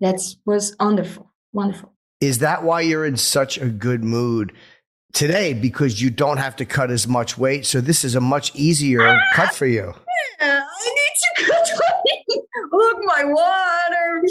That 0.00 0.20
was 0.44 0.76
wonderful, 0.78 1.32
wonderful. 1.52 1.95
Is 2.20 2.38
that 2.38 2.62
why 2.62 2.80
you're 2.80 3.04
in 3.04 3.16
such 3.16 3.58
a 3.58 3.66
good 3.66 4.02
mood 4.02 4.52
today? 5.12 5.52
Because 5.52 6.00
you 6.00 6.10
don't 6.10 6.38
have 6.38 6.56
to 6.56 6.64
cut 6.64 6.90
as 6.90 7.06
much 7.06 7.36
weight. 7.36 7.66
So 7.66 7.80
this 7.80 8.04
is 8.04 8.14
a 8.14 8.20
much 8.20 8.54
easier 8.54 9.18
cut 9.34 9.54
for 9.54 9.66
you. 9.66 9.94
Yeah, 10.38 10.62
I 10.62 10.84
need 10.84 11.44
to 11.46 11.50
cut 11.50 11.68
weight. 11.80 12.42
Look, 12.72 12.98
my 13.04 13.24
water. 13.24 14.22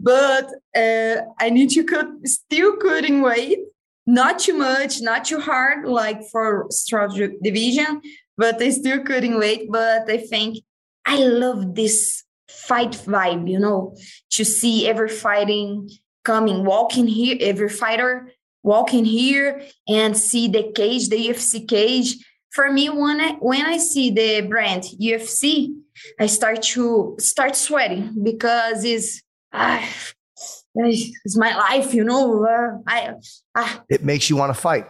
But 0.00 0.46
uh, 0.76 1.22
I 1.40 1.50
need 1.50 1.70
to 1.70 1.82
cut, 1.82 2.06
still 2.24 2.76
cutting 2.76 3.22
weight. 3.22 3.58
Not 4.06 4.38
too 4.38 4.54
much, 4.54 5.00
not 5.00 5.24
too 5.24 5.40
hard, 5.40 5.84
like 5.84 6.22
for 6.30 6.66
strong 6.70 7.10
division, 7.42 8.00
but 8.36 8.62
I 8.62 8.70
still 8.70 9.02
cutting 9.02 9.36
weight. 9.36 9.68
But 9.70 10.08
I 10.08 10.18
think 10.18 10.58
I 11.04 11.24
love 11.24 11.74
this 11.74 12.22
fight 12.48 12.92
vibe, 12.92 13.50
you 13.50 13.58
know, 13.58 13.96
to 14.30 14.44
see 14.44 14.88
every 14.88 15.08
fighting 15.08 15.90
coming, 16.28 16.62
walking 16.64 17.06
here, 17.06 17.38
every 17.40 17.70
fighter 17.70 18.30
walking 18.62 19.04
here 19.04 19.62
and 19.88 20.14
see 20.14 20.46
the 20.46 20.70
cage, 20.74 21.08
the 21.08 21.16
UFC 21.28 21.66
cage. 21.66 22.16
For 22.50 22.70
me, 22.70 22.88
when 22.90 23.20
I 23.20 23.32
when 23.40 23.64
I 23.64 23.78
see 23.78 24.10
the 24.10 24.46
brand 24.46 24.82
UFC, 25.00 25.74
I 26.20 26.26
start 26.26 26.62
to 26.74 27.16
start 27.18 27.56
sweating 27.56 28.02
because 28.22 28.84
it's 28.84 29.22
uh, 29.52 29.82
it's 30.74 31.36
my 31.36 31.54
life, 31.56 31.94
you 31.94 32.04
know. 32.04 32.44
Uh, 32.44 32.78
I 32.86 33.14
uh, 33.54 33.76
It 33.88 34.04
makes 34.04 34.28
you 34.28 34.36
want 34.36 34.54
to 34.54 34.60
fight. 34.60 34.86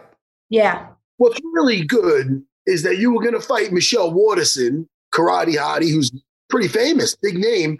yeah. 0.49 0.87
What's 1.17 1.39
really 1.53 1.83
good 1.83 2.43
is 2.65 2.83
that 2.83 2.97
you 2.97 3.13
were 3.13 3.21
going 3.21 3.33
to 3.33 3.45
fight 3.53 3.73
Michelle 3.73 4.13
Waterson, 4.13 4.87
karate 5.13 5.55
hottie, 5.57 5.91
who's 5.91 6.11
pretty 6.49 6.69
famous, 6.69 7.13
big 7.15 7.37
name. 7.37 7.77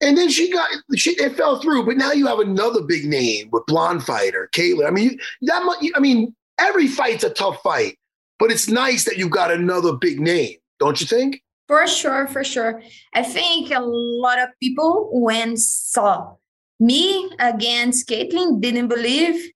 And 0.00 0.16
then 0.16 0.28
she 0.28 0.52
got 0.52 0.68
she 0.94 1.12
it 1.12 1.36
fell 1.36 1.60
through, 1.60 1.86
but 1.86 1.96
now 1.96 2.12
you 2.12 2.26
have 2.26 2.38
another 2.38 2.82
big 2.82 3.06
name 3.06 3.48
with 3.50 3.64
blonde 3.66 4.04
fighter 4.04 4.50
Caitlin. 4.54 4.86
I 4.86 4.90
mean, 4.90 5.18
that 5.42 5.64
much. 5.64 5.84
I 5.94 6.00
mean, 6.00 6.34
every 6.58 6.86
fight's 6.86 7.24
a 7.24 7.30
tough 7.30 7.60
fight, 7.62 7.98
but 8.38 8.50
it's 8.50 8.68
nice 8.68 9.04
that 9.04 9.16
you've 9.16 9.30
got 9.30 9.50
another 9.50 9.94
big 9.94 10.20
name, 10.20 10.56
don't 10.78 11.00
you 11.00 11.06
think? 11.06 11.42
For 11.66 11.86
sure, 11.86 12.28
for 12.28 12.44
sure. 12.44 12.82
I 13.14 13.22
think 13.22 13.70
a 13.70 13.80
lot 13.80 14.38
of 14.38 14.50
people 14.62 15.08
when 15.12 15.56
saw 15.56 16.34
me 16.78 17.30
against 17.38 18.08
Caitlin 18.08 18.60
didn't 18.60 18.88
believe. 18.88 19.50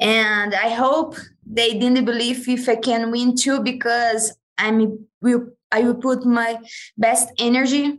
And 0.00 0.54
I 0.54 0.70
hope 0.70 1.16
they 1.44 1.78
didn't 1.78 2.04
believe 2.04 2.48
if 2.48 2.68
I 2.68 2.76
can 2.76 3.10
win 3.10 3.36
too, 3.36 3.60
because 3.60 4.36
I'm 4.58 5.06
will 5.20 5.48
I 5.72 5.82
will 5.82 5.94
put 5.94 6.24
my 6.24 6.58
best 6.96 7.30
energy. 7.38 7.96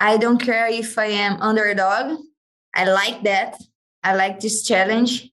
I 0.00 0.16
don't 0.16 0.38
care 0.38 0.66
if 0.66 0.98
I 0.98 1.06
am 1.06 1.40
underdog. 1.42 2.18
I 2.74 2.84
like 2.84 3.22
that. 3.24 3.56
I 4.02 4.14
like 4.14 4.40
this 4.40 4.62
challenge. 4.62 5.30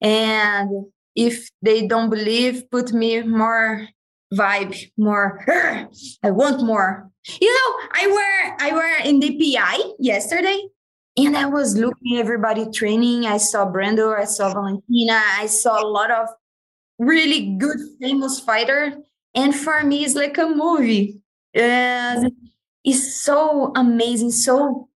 And 0.00 0.86
if 1.14 1.48
they 1.62 1.86
don't 1.86 2.10
believe, 2.10 2.68
put 2.70 2.92
me 2.92 3.22
more 3.22 3.88
vibe, 4.34 4.90
more. 4.98 5.44
I 6.22 6.30
want 6.30 6.64
more. 6.64 7.10
You 7.40 7.52
know, 7.52 7.88
I 7.92 8.06
were 8.08 8.66
I 8.66 8.72
were 8.72 9.08
in 9.08 9.20
the 9.20 9.38
PI 9.38 9.78
yesterday, 9.98 10.60
and 11.16 11.36
I 11.36 11.46
was 11.46 11.76
looking 11.76 12.18
everybody 12.18 12.70
training. 12.70 13.26
I 13.26 13.38
saw 13.38 13.64
Brando, 13.64 14.18
I 14.18 14.24
saw 14.24 14.52
Valentina, 14.52 15.22
I 15.38 15.46
saw 15.46 15.82
a 15.82 15.86
lot 15.86 16.10
of 16.10 16.28
really 16.98 17.56
good 17.56 17.78
famous 18.00 18.40
fighter. 18.40 18.98
And 19.34 19.54
for 19.54 19.82
me, 19.84 20.04
it's 20.04 20.14
like 20.14 20.36
a 20.36 20.46
movie. 20.46 21.20
And 21.54 22.30
it's 22.84 23.22
so 23.22 23.72
amazing. 23.74 24.30
So 24.30 24.88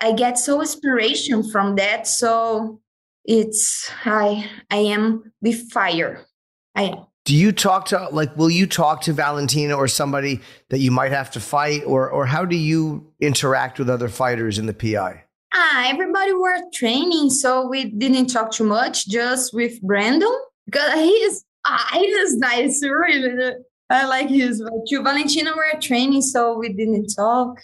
I 0.00 0.12
get 0.12 0.38
so 0.38 0.60
inspiration 0.60 1.48
from 1.50 1.76
that. 1.76 2.06
So 2.06 2.80
it's 3.24 3.90
I 4.04 4.48
I 4.70 4.76
am 4.76 5.32
with 5.40 5.70
fire. 5.72 6.26
I 6.74 6.82
am. 6.84 7.06
Do 7.24 7.34
you 7.34 7.52
talk 7.52 7.86
to 7.86 8.08
like 8.10 8.36
will 8.36 8.50
you 8.50 8.66
talk 8.66 9.00
to 9.02 9.12
Valentina 9.14 9.74
or 9.74 9.88
somebody 9.88 10.40
that 10.68 10.80
you 10.80 10.90
might 10.90 11.12
have 11.12 11.30
to 11.32 11.40
fight 11.40 11.82
or 11.86 12.10
or 12.10 12.26
how 12.26 12.44
do 12.44 12.56
you 12.56 13.10
interact 13.20 13.78
with 13.78 13.88
other 13.88 14.08
fighters 14.08 14.58
in 14.58 14.66
the 14.66 14.74
PI? 14.74 15.22
Ah, 15.56 15.88
everybody 15.88 16.32
were 16.32 16.58
training, 16.74 17.30
so 17.30 17.66
we 17.68 17.84
didn't 17.84 18.26
talk 18.26 18.50
too 18.50 18.64
much, 18.64 19.06
just 19.06 19.54
with 19.54 19.80
Brandon 19.82 20.36
because 20.66 20.92
he 20.94 21.10
is 21.10 21.44
ah, 21.64 21.88
he 21.94 22.00
is 22.00 22.36
nice, 22.36 22.82
really. 22.84 23.52
I 23.94 24.06
like 24.06 24.28
his 24.28 24.60
but 24.60 24.90
you. 24.90 25.02
Valentina 25.02 25.52
were 25.54 25.80
training, 25.80 26.22
so 26.22 26.58
we 26.58 26.70
didn't 26.70 27.08
talk. 27.08 27.60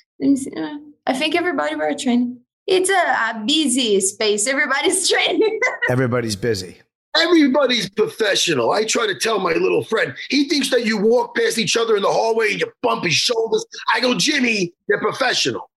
I 1.06 1.12
think 1.14 1.34
everybody 1.34 1.74
were 1.74 1.92
training. 1.94 2.38
It's 2.66 2.88
a, 2.88 2.92
a 2.92 3.42
busy 3.44 4.00
space. 4.00 4.46
Everybody's 4.46 5.08
training. 5.10 5.60
Everybody's 5.90 6.36
busy. 6.36 6.76
Everybody's 7.16 7.90
professional. 7.90 8.70
I 8.70 8.84
try 8.84 9.08
to 9.08 9.18
tell 9.18 9.40
my 9.40 9.52
little 9.54 9.82
friend. 9.82 10.14
He 10.28 10.48
thinks 10.48 10.70
that 10.70 10.86
you 10.86 10.96
walk 10.96 11.34
past 11.34 11.58
each 11.58 11.76
other 11.76 11.96
in 11.96 12.02
the 12.02 12.08
hallway 12.08 12.52
and 12.52 12.60
you 12.60 12.70
bump 12.82 13.02
his 13.02 13.14
shoulders. 13.14 13.66
I 13.92 13.98
go, 13.98 14.14
Jimmy, 14.14 14.72
they're 14.86 15.00
professional. 15.00 15.68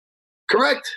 Correct? 0.50 0.88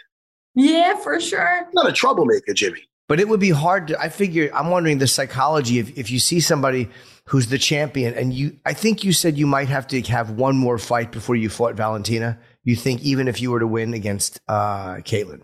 yeah, 0.55 0.97
for 0.97 1.19
sure. 1.21 1.67
Not 1.73 1.89
a 1.89 1.93
troublemaker, 1.93 2.53
Jimmy. 2.53 2.83
But 3.09 3.21
it 3.21 3.29
would 3.29 3.41
be 3.41 3.51
hard 3.51 3.89
to 3.89 4.01
I 4.01 4.09
figure 4.09 4.51
I'm 4.53 4.71
wondering 4.71 4.99
the 4.99 5.07
psychology 5.07 5.79
if 5.79 5.97
if 5.97 6.11
you 6.11 6.19
see 6.19 6.41
somebody 6.41 6.91
who's 7.29 7.49
the 7.49 7.59
champion 7.59 8.15
and 8.15 8.33
you 8.33 8.57
I 8.65 8.73
think 8.73 9.05
you 9.05 9.13
said 9.13 9.37
you 9.37 9.47
might 9.47 9.69
have 9.69 9.87
to 9.89 10.01
have 10.03 10.31
one 10.31 10.57
more 10.57 10.79
fight 10.79 11.13
before 11.13 11.37
you 11.37 11.49
fought 11.49 11.75
Valentina. 11.75 12.39
You 12.65 12.77
think 12.77 13.03
even 13.03 13.29
if 13.29 13.41
you 13.41 13.51
were 13.51 13.61
to 13.61 13.67
win 13.67 13.95
against 13.95 14.41
uh 14.49 14.97
Caitlin. 14.97 15.43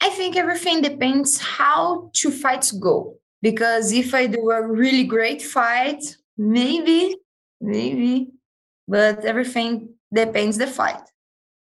I 0.00 0.08
think 0.10 0.36
everything 0.36 0.82
depends 0.82 1.38
how 1.38 2.10
two 2.12 2.30
fights 2.30 2.72
go. 2.72 3.16
Because 3.42 3.92
if 3.92 4.14
I 4.14 4.26
do 4.26 4.50
a 4.50 4.66
really 4.66 5.04
great 5.04 5.40
fight, 5.40 6.02
maybe, 6.36 7.16
maybe, 7.60 8.28
but 8.86 9.24
everything 9.24 9.94
depends 10.12 10.58
the 10.58 10.66
fight. 10.66 11.00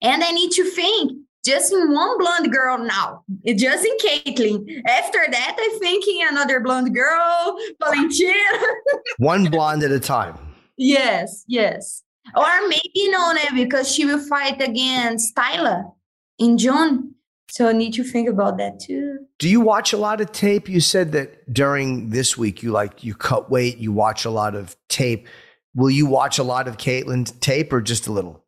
And 0.01 0.23
I 0.23 0.31
need 0.31 0.51
to 0.51 0.63
think 0.63 1.26
just 1.47 1.71
in 1.71 1.91
one 1.93 2.17
blonde 2.17 2.51
girl 2.51 2.77
now, 2.77 3.23
just 3.55 3.85
in 3.85 3.97
Caitlyn. 3.97 4.81
After 4.85 5.19
that, 5.31 5.55
I 5.57 5.77
think 5.79 6.05
in 6.07 6.27
another 6.27 6.59
blonde 6.59 6.93
girl, 6.93 7.57
Valentina. 7.81 8.33
One 9.17 9.45
blonde 9.49 9.83
at 9.83 9.91
a 9.91 9.99
time. 9.99 10.37
yes, 10.75 11.45
yes. 11.47 12.03
Or 12.35 12.67
maybe 12.67 13.09
Nona 13.09 13.39
because 13.55 13.89
she 13.93 14.03
will 14.05 14.19
fight 14.19 14.61
against 14.61 15.33
Taila 15.35 15.89
in 16.37 16.57
June. 16.57 17.15
So 17.49 17.69
I 17.69 17.71
need 17.71 17.93
to 17.93 18.03
think 18.03 18.27
about 18.27 18.57
that 18.57 18.81
too. 18.81 19.19
Do 19.39 19.47
you 19.47 19.61
watch 19.61 19.93
a 19.93 19.97
lot 19.97 20.19
of 20.19 20.33
tape? 20.33 20.67
You 20.67 20.81
said 20.81 21.13
that 21.13 21.53
during 21.53 22.09
this 22.09 22.37
week 22.37 22.61
you 22.61 22.71
like 22.71 23.05
you 23.05 23.15
cut 23.15 23.49
weight, 23.49 23.77
you 23.77 23.93
watch 23.93 24.25
a 24.25 24.29
lot 24.29 24.53
of 24.53 24.75
tape. 24.89 25.25
Will 25.73 25.89
you 25.89 26.05
watch 26.05 26.37
a 26.37 26.43
lot 26.43 26.67
of 26.67 26.77
Caitlin's 26.77 27.31
tape 27.31 27.71
or 27.71 27.79
just 27.79 28.07
a 28.07 28.11
little? 28.11 28.43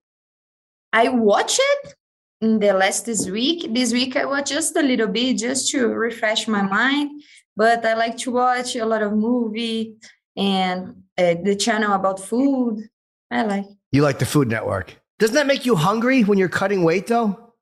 I 0.91 1.07
watch 1.07 1.57
it 1.57 1.95
in 2.41 2.59
the 2.59 2.73
last 2.73 3.05
this 3.05 3.29
week. 3.29 3.73
This 3.73 3.91
week 3.91 4.15
I 4.15 4.25
watch 4.25 4.49
just 4.49 4.75
a 4.75 4.81
little 4.81 5.07
bit 5.07 5.37
just 5.37 5.69
to 5.71 5.87
refresh 5.87 6.47
my 6.47 6.61
mind. 6.61 7.21
But 7.55 7.85
I 7.85 7.93
like 7.93 8.17
to 8.19 8.31
watch 8.31 8.75
a 8.75 8.85
lot 8.85 9.01
of 9.01 9.13
movie 9.13 9.95
and 10.37 11.03
uh, 11.17 11.35
the 11.43 11.55
channel 11.55 11.93
about 11.93 12.19
food. 12.19 12.87
I 13.29 13.43
like. 13.43 13.65
You 13.91 14.01
like 14.01 14.19
the 14.19 14.25
Food 14.25 14.47
Network. 14.47 14.95
Doesn't 15.17 15.35
that 15.35 15.47
make 15.47 15.65
you 15.65 15.75
hungry 15.75 16.23
when 16.23 16.37
you're 16.37 16.47
cutting 16.47 16.83
weight 16.83 17.07
though? 17.07 17.53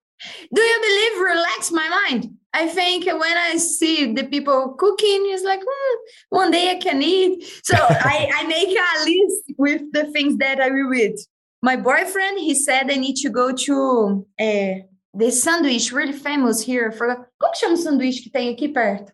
Do 0.54 0.62
you 0.62 0.80
believe 0.82 1.36
relax 1.36 1.72
my 1.72 1.90
mind? 1.90 2.38
I 2.54 2.68
think 2.68 3.06
when 3.06 3.38
I 3.38 3.58
see 3.58 4.14
the 4.14 4.24
people 4.24 4.76
cooking, 4.80 5.24
it's 5.28 5.44
like 5.44 5.62
hmm, 5.62 5.98
one 6.30 6.52
day 6.52 6.72
I 6.72 6.76
can 6.76 7.02
eat. 7.02 7.44
So 7.64 7.76
I, 7.80 8.32
I 8.34 8.48
make 8.48 8.70
a 8.70 9.04
list 9.06 9.54
with 9.58 9.82
the 9.94 10.12
things 10.12 10.38
that 10.38 10.60
I 10.60 10.70
will 10.70 10.94
eat. 10.94 11.20
My 11.62 11.76
boyfriend, 11.76 12.40
he 12.40 12.54
said 12.56 12.92
I 12.92 12.96
need 12.96 13.16
to 13.18 13.30
go 13.30 13.52
to 13.52 14.26
uh, 14.40 14.74
the 15.14 15.32
sandwich 15.32 15.92
really 15.92 16.14
famous 16.14 16.62
here. 16.62 16.92
For 16.92 17.30
como 17.40 17.52
que 17.54 17.68
chama 17.68 17.74
o 17.74 17.78
sanduíche 17.78 18.22
que 18.24 18.32
tem 18.32 18.54
aqui 18.54 18.74
perto? 18.74 19.12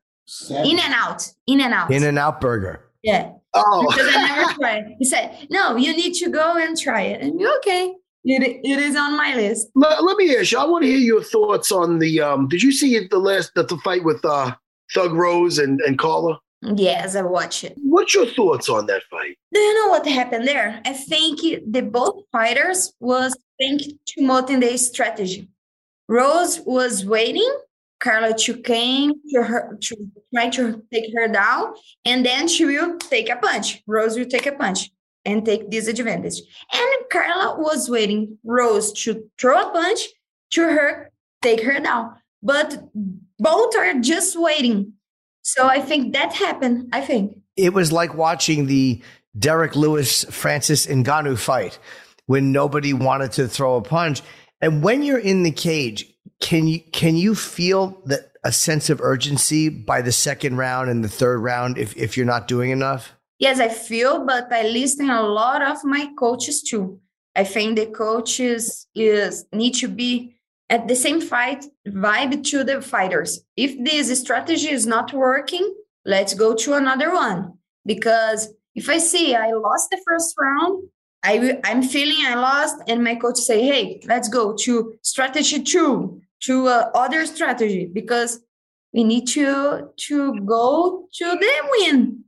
In 0.49 0.79
and 0.79 0.93
out. 0.93 1.23
In 1.47 1.61
and 1.61 1.73
out. 1.73 1.91
In 1.91 2.03
and 2.03 2.17
out 2.19 2.39
burger. 2.41 2.89
Yeah. 3.03 3.31
Oh, 3.53 3.85
Because 3.89 4.07
I 4.15 4.37
never 4.37 4.53
tried. 4.53 4.95
He 4.99 5.05
said, 5.05 5.47
no, 5.49 5.75
you 5.75 5.95
need 5.95 6.13
to 6.15 6.29
go 6.29 6.57
and 6.57 6.77
try 6.77 7.01
it. 7.01 7.21
And 7.21 7.39
you 7.39 7.53
okay. 7.57 7.93
It, 8.25 8.61
it 8.63 8.79
is 8.79 8.95
on 8.95 9.17
my 9.17 9.35
list. 9.35 9.67
let, 9.75 10.01
let 10.01 10.15
me 10.15 10.35
ask 10.37 10.53
you. 10.53 10.57
I 10.57 10.65
want 10.65 10.83
to 10.85 10.89
hear 10.89 10.97
your 10.97 11.21
thoughts 11.21 11.71
on 11.73 11.99
the. 11.99 12.21
Um, 12.21 12.47
did 12.47 12.63
you 12.63 12.71
see 12.71 12.97
the 13.05 13.19
last 13.19 13.51
the, 13.53 13.63
the 13.63 13.75
fight 13.83 14.05
with 14.05 14.23
uh, 14.23 14.55
Thug 14.93 15.11
Rose 15.13 15.59
and 15.59 15.81
and 15.81 15.99
Carla? 15.99 16.39
Yes, 16.75 17.15
I 17.15 17.21
watch 17.21 17.63
it. 17.63 17.73
What's 17.77 18.13
your 18.13 18.25
thoughts 18.25 18.69
on 18.69 18.85
that 18.87 19.03
fight? 19.09 19.37
Do 19.53 19.59
you 19.59 19.73
know 19.81 19.89
what 19.89 20.07
happened 20.07 20.47
there? 20.47 20.81
I 20.85 20.93
think 20.93 21.39
the 21.41 21.81
both 21.81 22.23
fighters 22.31 22.93
was 22.99 23.35
think 23.57 23.81
too 24.05 24.23
much 24.23 24.49
in 24.49 24.59
their 24.59 24.77
strategy. 24.77 25.49
Rose 26.07 26.61
was 26.65 27.05
waiting, 27.05 27.51
Carla 27.99 28.35
to 28.37 28.57
came 28.57 29.13
to 29.29 29.43
her 29.43 29.77
to 29.81 29.95
try 30.33 30.49
to 30.49 30.83
take 30.91 31.13
her 31.15 31.27
down, 31.27 31.73
and 32.05 32.25
then 32.25 32.47
she 32.47 32.65
will 32.65 32.97
take 32.97 33.29
a 33.29 33.35
punch. 33.35 33.81
Rose 33.87 34.17
will 34.17 34.25
take 34.25 34.45
a 34.45 34.51
punch 34.51 34.89
and 35.25 35.45
take 35.45 35.69
disadvantage. 35.69 36.41
And 36.73 37.09
Carla 37.11 37.59
was 37.59 37.89
waiting 37.89 38.37
Rose 38.43 38.91
to 39.03 39.23
throw 39.39 39.69
a 39.69 39.71
punch 39.71 40.07
to 40.51 40.61
her, 40.61 41.11
take 41.41 41.61
her 41.63 41.79
down. 41.79 42.15
But 42.41 42.83
both 43.39 43.75
are 43.77 43.93
just 44.01 44.39
waiting. 44.39 44.92
So 45.43 45.67
I 45.67 45.79
think 45.79 46.13
that 46.13 46.33
happened. 46.33 46.89
I 46.93 47.01
think 47.01 47.37
it 47.55 47.73
was 47.73 47.91
like 47.91 48.15
watching 48.15 48.65
the 48.65 49.01
Derrick 49.37 49.75
Lewis 49.75 50.23
Francis 50.25 50.87
Ngannou 50.87 51.37
fight 51.37 51.79
when 52.25 52.51
nobody 52.51 52.93
wanted 52.93 53.31
to 53.33 53.47
throw 53.47 53.75
a 53.75 53.81
punch. 53.81 54.21
And 54.61 54.81
when 54.81 55.03
you're 55.03 55.19
in 55.19 55.43
the 55.43 55.51
cage, 55.51 56.05
can 56.39 56.67
you 56.67 56.79
can 56.79 57.15
you 57.15 57.35
feel 57.35 58.01
that 58.05 58.31
a 58.43 58.51
sense 58.51 58.89
of 58.89 59.01
urgency 59.01 59.69
by 59.69 60.01
the 60.01 60.11
second 60.11 60.57
round 60.57 60.89
and 60.89 61.03
the 61.03 61.09
third 61.09 61.39
round 61.39 61.77
if, 61.77 61.95
if 61.95 62.17
you're 62.17 62.25
not 62.25 62.47
doing 62.47 62.71
enough? 62.71 63.13
Yes, 63.39 63.59
I 63.59 63.69
feel, 63.69 64.25
but 64.25 64.51
I 64.51 64.63
listen 64.63 65.09
a 65.09 65.21
lot 65.21 65.61
of 65.61 65.83
my 65.83 66.09
coaches 66.17 66.61
too. 66.61 66.99
I 67.35 67.43
think 67.43 67.77
the 67.77 67.87
coaches 67.87 68.87
is 68.95 69.45
need 69.51 69.73
to 69.75 69.87
be 69.87 70.37
at 70.69 70.87
the 70.87 70.95
same 70.95 71.21
fight 71.21 71.65
vibe 71.87 72.43
to 72.45 72.63
the 72.63 72.81
fighters. 72.81 73.41
If 73.55 73.83
this 73.83 74.19
strategy 74.19 74.69
is 74.69 74.85
not 74.85 75.13
working, 75.13 75.73
let's 76.05 76.33
go 76.33 76.55
to 76.55 76.73
another 76.73 77.13
one. 77.13 77.53
Because 77.85 78.49
if 78.75 78.89
I 78.89 78.97
see 78.97 79.35
I 79.35 79.51
lost 79.51 79.89
the 79.91 80.01
first 80.07 80.35
round, 80.39 80.83
I 81.23 81.59
I'm 81.63 81.83
feeling 81.83 82.25
I 82.25 82.35
lost, 82.35 82.75
and 82.87 83.03
my 83.03 83.15
coach 83.15 83.37
say, 83.37 83.63
"Hey, 83.63 84.01
let's 84.05 84.27
go 84.27 84.53
to 84.63 84.95
strategy 85.01 85.61
two, 85.63 86.21
to 86.41 86.67
uh, 86.67 86.91
other 86.93 87.25
strategy, 87.25 87.85
because 87.85 88.41
we 88.93 89.03
need 89.03 89.27
to 89.29 89.89
to 90.07 90.39
go 90.41 91.07
to 91.13 91.25
the 91.25 91.53
win." 91.77 92.23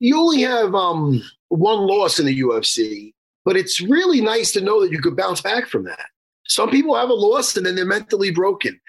You 0.00 0.18
only 0.18 0.42
have 0.42 0.74
um, 0.74 1.22
one 1.48 1.86
loss 1.86 2.18
in 2.18 2.26
the 2.26 2.40
UFC, 2.40 3.14
but 3.44 3.56
it's 3.56 3.80
really 3.80 4.20
nice 4.20 4.52
to 4.52 4.60
know 4.60 4.80
that 4.80 4.90
you 4.90 5.00
could 5.00 5.16
bounce 5.16 5.40
back 5.40 5.68
from 5.68 5.84
that. 5.84 6.06
Some 6.48 6.70
people 6.70 6.94
have 6.94 7.10
a 7.10 7.14
loss 7.14 7.56
and 7.56 7.66
then 7.66 7.74
they're 7.74 7.84
mentally 7.84 8.30
broken. 8.30 8.80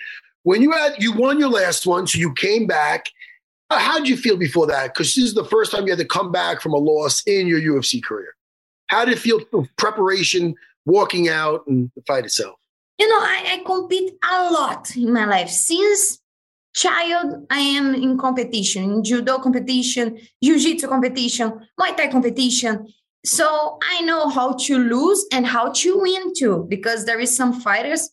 When 0.44 0.62
you 0.62 0.72
had 0.72 0.96
you 1.00 1.14
won 1.14 1.40
your 1.40 1.50
last 1.50 1.86
one, 1.86 2.08
so 2.08 2.18
you 2.20 2.34
came 2.34 2.68
back. 2.68 3.08
How 3.70 3.98
did 3.98 4.08
you 4.08 4.16
feel 4.16 4.38
before 4.38 4.66
that? 4.68 4.94
Because 4.94 5.14
this 5.14 5.26
is 5.26 5.34
the 5.34 5.44
first 5.44 5.72
time 5.72 5.84
you 5.86 5.92
had 5.92 6.00
to 6.00 6.06
come 6.06 6.32
back 6.32 6.62
from 6.62 6.74
a 6.74 6.78
loss 6.78 7.22
in 7.28 7.48
your 7.48 7.60
UFC 7.60 8.02
career. 8.02 8.34
How 8.88 9.04
did 9.04 9.16
it 9.16 9.20
feel 9.20 9.42
preparation, 9.78 10.56
walking 10.86 11.28
out, 11.28 11.68
and 11.68 11.92
the 11.96 12.02
fight 12.04 12.24
itself? 12.24 12.56
You 12.98 13.10
know, 13.10 13.18
I, 13.18 13.60
I 13.60 13.64
compete 13.66 14.14
a 14.24 14.52
lot 14.52 14.96
in 14.96 15.12
my 15.12 15.26
life. 15.26 15.50
Since 15.50 16.20
child, 16.74 17.46
I 17.50 17.60
am 17.60 17.94
in 17.94 18.18
competition, 18.18 18.84
in 18.86 19.04
judo 19.04 19.40
competition, 19.40 20.20
jiu-jitsu 20.42 20.88
competition, 20.88 21.68
Muay 21.80 21.98
Thai 21.98 22.08
competition. 22.08 22.88
So 23.26 23.78
I 23.82 24.02
know 24.02 24.30
how 24.30 24.54
to 24.54 24.78
lose 24.78 25.26
and 25.34 25.46
how 25.46 25.72
to 25.72 26.00
win 26.00 26.34
too, 26.34 26.66
because 26.70 27.06
there 27.06 27.20
is 27.20 27.36
some 27.36 27.60
fighters 27.62 28.10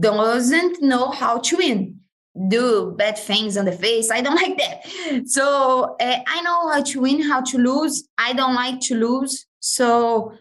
doesn't 0.00 0.82
know 0.82 1.10
how 1.10 1.38
to 1.38 1.56
win 1.56 2.00
do 2.48 2.94
bad 2.96 3.18
things 3.18 3.56
on 3.56 3.64
the 3.64 3.72
face. 3.72 4.10
I 4.10 4.20
don't 4.20 4.36
like 4.42 4.58
that. 4.58 5.28
So 5.28 5.96
uh, 6.00 6.18
I 6.26 6.40
know 6.42 6.70
how 6.70 6.82
to 6.82 7.00
win, 7.00 7.22
how 7.22 7.42
to 7.42 7.58
lose. 7.58 8.08
I 8.18 8.32
don't 8.32 8.54
like 8.54 8.80
to 8.82 8.94
lose. 8.94 9.46
So 9.60 10.32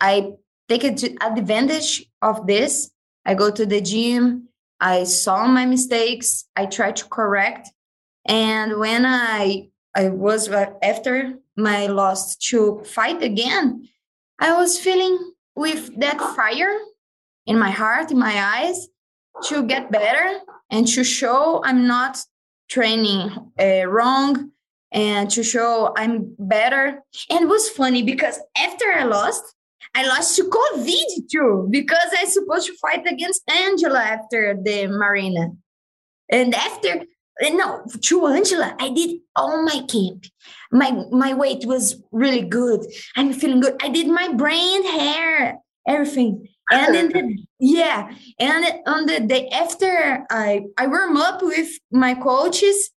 I 0.00 0.32
take 0.68 0.84
advantage 0.84 2.06
of 2.22 2.46
this. 2.46 2.90
I 3.24 3.34
go 3.34 3.50
to 3.50 3.66
the 3.66 3.80
gym. 3.80 4.48
I 4.80 5.04
saw 5.04 5.46
my 5.46 5.64
mistakes. 5.66 6.44
I 6.54 6.66
try 6.66 6.92
to 6.92 7.04
correct. 7.06 7.70
And 8.26 8.78
when 8.78 9.06
I 9.06 9.68
I 9.94 10.10
was 10.10 10.48
uh, 10.50 10.66
after 10.82 11.38
my 11.56 11.86
loss 11.86 12.36
to 12.36 12.82
fight 12.84 13.22
again, 13.22 13.88
I 14.38 14.56
was 14.56 14.78
feeling 14.78 15.32
with 15.54 15.98
that 15.98 16.20
fire 16.20 16.76
in 17.46 17.58
my 17.58 17.70
heart, 17.70 18.10
in 18.10 18.18
my 18.18 18.36
eyes, 18.42 18.88
to 19.44 19.62
get 19.62 19.90
better 19.90 20.40
and 20.70 20.86
to 20.88 21.04
show 21.04 21.62
I'm 21.64 21.86
not 21.86 22.18
training 22.68 23.30
uh, 23.58 23.86
wrong 23.86 24.50
and 24.92 25.30
to 25.30 25.42
show 25.42 25.92
I'm 25.96 26.34
better. 26.38 27.02
And 27.30 27.40
it 27.42 27.48
was 27.48 27.68
funny 27.68 28.02
because 28.02 28.38
after 28.56 28.86
I 28.92 29.04
lost, 29.04 29.42
I 29.94 30.06
lost 30.06 30.36
to 30.36 30.44
COVID 30.44 31.28
too 31.30 31.68
because 31.70 32.10
I 32.18 32.24
supposed 32.24 32.66
to 32.66 32.74
fight 32.74 33.06
against 33.06 33.42
Angela 33.50 34.00
after 34.00 34.56
the 34.62 34.88
Marina. 34.88 35.50
And 36.28 36.54
after 36.54 37.04
Uh, 37.44 37.50
no, 37.50 37.84
to 38.00 38.26
Angela, 38.26 38.74
I 38.80 38.90
did 38.90 39.18
all 39.34 39.62
my 39.62 39.82
camp. 39.88 40.24
My 40.72 40.90
my 41.10 41.34
weight 41.34 41.66
was 41.66 42.02
really 42.12 42.42
good. 42.42 42.80
I'm 43.16 43.32
feeling 43.32 43.60
good. 43.60 43.76
I 43.82 43.88
did 43.88 44.08
my 44.08 44.32
brain, 44.32 44.84
hair, 44.84 45.58
everything 45.86 46.48
and 46.70 46.94
then 46.94 47.08
the, 47.08 47.38
yeah 47.60 48.10
and 48.38 48.64
on 48.86 49.06
the 49.06 49.20
day 49.20 49.48
after 49.48 50.26
i 50.30 50.62
i 50.76 50.86
warm 50.86 51.16
up 51.16 51.42
with 51.42 51.78
my 51.92 52.14
coaches 52.14 52.90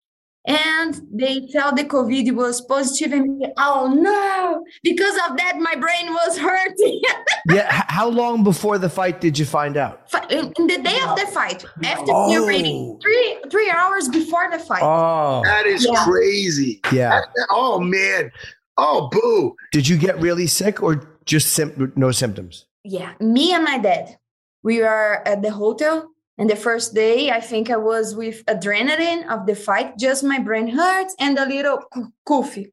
and 0.46 1.00
they 1.12 1.46
tell 1.52 1.74
the 1.74 1.84
covid 1.84 2.32
was 2.34 2.60
positive 2.60 3.12
and 3.12 3.44
oh 3.58 3.92
no 3.92 4.64
because 4.82 5.14
of 5.28 5.36
that 5.36 5.58
my 5.58 5.74
brain 5.74 6.12
was 6.12 6.38
hurting. 6.38 7.00
Yeah 7.48 7.86
how 7.96 8.08
long 8.08 8.44
before 8.44 8.76
the 8.76 8.90
fight 8.90 9.22
did 9.22 9.38
you 9.38 9.46
find 9.46 9.78
out? 9.78 10.12
In, 10.30 10.52
the 10.58 10.80
day 10.84 11.00
of 11.06 11.18
the 11.18 11.26
fight 11.32 11.64
after 11.82 12.12
oh. 12.12 12.42
already 12.42 12.94
three 13.02 13.38
three 13.50 13.70
hours 13.70 14.06
before 14.08 14.50
the 14.50 14.58
fight. 14.58 14.82
Oh. 14.82 15.40
That 15.44 15.64
is 15.64 15.86
yeah. 15.86 16.04
crazy. 16.04 16.80
Yeah. 16.92 17.22
Oh 17.48 17.80
man. 17.80 18.30
Oh 18.76 19.08
boo. 19.10 19.56
Did 19.72 19.88
you 19.88 19.96
get 19.96 20.20
really 20.20 20.46
sick 20.46 20.82
or 20.82 21.08
just 21.24 21.54
sim- 21.54 21.90
no 21.96 22.10
symptoms? 22.12 22.66
Yeah, 22.84 23.14
me 23.18 23.54
and 23.54 23.64
my 23.64 23.78
dad. 23.78 24.18
We 24.62 24.80
were 24.80 25.26
at 25.26 25.40
the 25.40 25.50
hotel, 25.50 26.10
and 26.38 26.50
the 26.50 26.56
first 26.56 26.94
day, 26.94 27.30
I 27.30 27.40
think 27.40 27.70
I 27.70 27.76
was 27.76 28.14
with 28.14 28.44
adrenaline 28.44 29.26
of 29.28 29.46
the 29.46 29.56
fight. 29.56 29.96
Just 29.98 30.22
my 30.22 30.38
brain 30.38 30.68
hurts 30.68 31.14
and 31.18 31.38
a 31.38 31.46
little 31.46 31.80
coffee, 32.26 32.72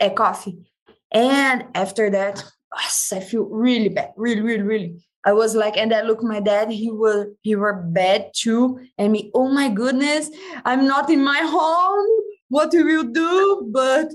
a 0.00 0.10
coffee. 0.10 0.70
And 1.12 1.66
after 1.74 2.08
that, 2.10 2.42
I 2.72 3.20
feel 3.20 3.44
really 3.44 3.90
bad, 3.90 4.12
really, 4.16 4.40
really, 4.40 4.62
really. 4.62 5.06
I 5.24 5.32
was 5.32 5.54
like, 5.54 5.76
and 5.76 5.92
I 5.92 6.02
look 6.02 6.22
my 6.22 6.40
dad, 6.40 6.70
he 6.70 6.90
was 6.90 7.26
he 7.42 7.56
were 7.56 7.74
bad 7.74 8.30
too. 8.32 8.80
And 8.96 9.12
me, 9.12 9.30
oh 9.34 9.48
my 9.48 9.68
goodness, 9.68 10.30
I'm 10.64 10.86
not 10.86 11.10
in 11.10 11.22
my 11.22 11.40
home. 11.42 12.06
What 12.48 12.70
we 12.72 12.84
will 12.84 13.10
do? 13.10 13.68
But 13.72 14.12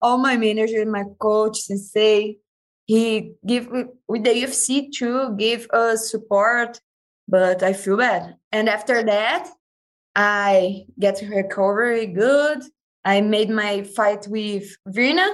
all 0.00 0.18
my 0.18 0.36
manager, 0.36 0.80
and 0.80 0.90
my 0.90 1.04
coach, 1.18 1.60
sensei, 1.60 2.38
he 2.86 3.32
give 3.46 3.68
with 4.08 4.24
the 4.24 4.30
UFC 4.30 4.90
too, 4.90 5.36
give 5.36 5.68
us 5.70 6.10
support, 6.10 6.80
but 7.28 7.62
I 7.62 7.72
feel 7.72 7.96
bad. 7.96 8.36
And 8.52 8.68
after 8.68 9.02
that, 9.02 9.48
I 10.14 10.86
get 10.98 11.22
recovery 11.28 12.06
good. 12.06 12.62
I 13.04 13.20
made 13.20 13.50
my 13.50 13.82
fight 13.82 14.26
with 14.28 14.76
Virna, 14.88 15.28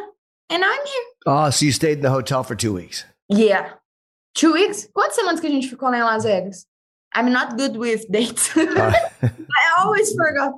and 0.48 0.64
I'm 0.64 0.86
here. 0.86 1.04
Oh, 1.26 1.50
so 1.50 1.66
you 1.66 1.72
stayed 1.72 1.98
in 1.98 2.02
the 2.02 2.10
hotel 2.10 2.42
for 2.42 2.54
two 2.54 2.74
weeks? 2.74 3.04
Yeah. 3.28 3.70
Two 4.34 4.52
weeks? 4.52 4.88
Quantas 4.94 5.16
semanas 5.16 5.40
que 5.40 5.48
a 5.48 5.52
gente 5.52 5.68
ficou 5.68 5.90
lá 5.90 5.98
em 5.98 6.02
Las 6.02 6.24
Vegas? 6.24 6.66
I'm 7.14 7.32
not 7.32 7.56
good 7.56 7.76
with 7.76 8.10
dates. 8.10 8.50
Uh. 8.56 8.92
I 9.22 9.82
always 9.82 10.14
forgot. 10.14 10.52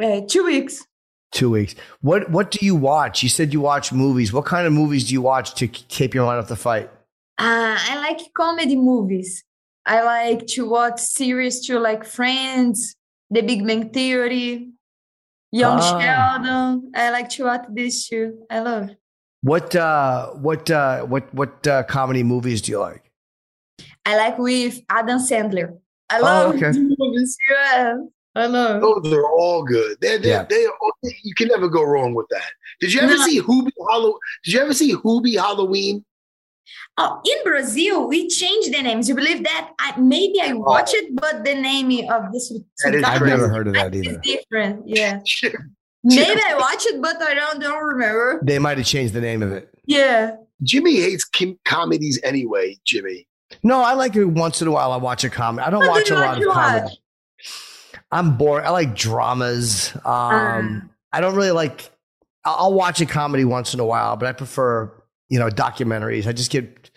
Uh, 0.00 0.20
two 0.26 0.44
weeks. 0.44 0.86
Two 1.32 1.50
weeks. 1.50 1.74
What 2.00 2.30
What 2.30 2.50
do 2.50 2.64
you 2.64 2.74
watch? 2.74 3.22
You 3.22 3.28
said 3.28 3.52
you 3.52 3.60
watch 3.60 3.92
movies. 3.92 4.32
What 4.32 4.44
kind 4.44 4.66
of 4.66 4.72
movies 4.72 5.08
do 5.08 5.12
you 5.12 5.20
watch 5.20 5.54
to 5.56 5.66
keep 5.68 6.14
your 6.14 6.24
mind 6.24 6.38
off 6.38 6.48
the 6.48 6.56
fight? 6.56 6.88
Uh, 7.38 7.76
I 7.78 7.96
like 7.98 8.32
comedy 8.34 8.76
movies. 8.76 9.44
I 9.86 10.02
like 10.02 10.46
to 10.48 10.68
watch 10.68 10.98
series 10.98 11.60
to 11.66 11.78
like 11.78 12.04
Friends, 12.04 12.96
The 13.30 13.40
Big 13.40 13.64
Bang 13.64 13.90
Theory, 13.90 14.70
Young 15.52 15.78
ah. 15.80 16.00
Sheldon. 16.00 16.92
I 16.94 17.10
like 17.10 17.28
to 17.30 17.44
watch 17.44 17.66
this 17.70 18.08
too. 18.08 18.44
I 18.50 18.58
love. 18.58 18.90
What 19.42 19.76
uh, 19.76 20.30
what 20.30 20.68
uh, 20.70 21.02
what 21.02 21.32
what 21.32 21.66
uh, 21.68 21.84
comedy 21.84 22.24
movies 22.24 22.60
do 22.62 22.72
you 22.72 22.80
like? 22.80 23.12
I 24.04 24.16
like 24.16 24.38
with 24.38 24.80
Adam 24.90 25.18
Sandler. 25.18 25.78
I 26.10 26.18
oh, 26.18 26.22
love 26.22 26.54
oh, 26.54 26.56
okay. 26.56 26.78
movies. 26.98 27.36
Yeah. 27.48 27.94
I 28.34 28.48
know. 28.48 28.80
Those 28.80 29.12
are 29.14 29.30
all 29.30 29.64
good. 29.64 29.96
They're, 30.00 30.18
they're, 30.18 30.40
yeah. 30.40 30.44
they 30.44 30.66
you 31.22 31.34
can 31.34 31.48
never 31.48 31.68
go 31.68 31.82
wrong 31.82 32.12
with 32.12 32.26
that. 32.30 32.50
Did 32.80 32.92
you 32.92 33.00
ever 33.00 33.16
no. 33.16 33.24
see 33.24 33.40
Hubie 33.40 33.72
Halloween? 33.88 34.18
Did 34.44 34.52
you 34.52 34.60
ever 34.60 34.74
see 34.74 34.94
Hubie 34.94 35.38
Halloween? 35.38 36.04
Oh, 36.98 37.20
in 37.24 37.44
Brazil, 37.44 38.08
we 38.08 38.28
changed 38.28 38.72
the 38.72 38.82
names. 38.82 39.08
You 39.08 39.14
believe 39.14 39.44
that? 39.44 39.72
I, 39.78 39.98
maybe 39.98 40.40
I 40.40 40.52
watched 40.52 40.94
oh. 40.96 41.04
it, 41.04 41.16
but 41.16 41.44
the 41.44 41.54
name 41.54 41.90
of 42.10 42.32
this. 42.32 42.52
I've 42.84 43.22
never 43.22 43.48
heard 43.48 43.68
of 43.68 43.74
that 43.74 43.94
either. 43.94 44.18
It's 44.22 44.26
different. 44.26 44.88
Yeah. 44.88 45.20
maybe 46.04 46.40
I 46.46 46.54
watched 46.54 46.86
it, 46.86 47.00
but 47.02 47.20
I 47.22 47.34
don't 47.34 47.60
don't 47.60 47.82
remember. 47.82 48.40
They 48.42 48.58
might 48.58 48.78
have 48.78 48.86
changed 48.86 49.14
the 49.14 49.20
name 49.20 49.42
of 49.42 49.52
it. 49.52 49.68
Yeah. 49.86 50.36
Jimmy 50.62 50.96
hates 50.96 51.24
com- 51.24 51.58
comedies 51.64 52.18
anyway. 52.22 52.76
Jimmy. 52.84 53.26
No, 53.62 53.80
I 53.80 53.92
like 53.94 54.16
it 54.16 54.24
once 54.24 54.62
in 54.62 54.68
a 54.68 54.70
while. 54.70 54.92
I 54.92 54.96
watch 54.96 55.24
a 55.24 55.30
comedy. 55.30 55.66
I 55.66 55.70
don't 55.70 55.80
what 55.80 55.90
watch 55.90 56.06
do 56.06 56.14
a 56.14 56.16
lot 56.16 56.42
of 56.42 56.52
comedy. 56.52 57.00
I'm 58.10 58.36
bored. 58.36 58.64
I 58.64 58.70
like 58.70 58.94
dramas. 58.94 59.94
Um, 59.96 60.02
uh. 60.04 60.88
I 61.12 61.20
don't 61.20 61.34
really 61.34 61.50
like. 61.50 61.90
I'll 62.44 62.74
watch 62.74 63.00
a 63.00 63.06
comedy 63.06 63.44
once 63.44 63.74
in 63.74 63.80
a 63.80 63.84
while, 63.84 64.16
but 64.16 64.28
I 64.28 64.32
prefer 64.32 64.92
you 65.28 65.38
know 65.38 65.48
documentaries. 65.48 66.26
I 66.26 66.32
just 66.32 66.50
get 66.50 66.90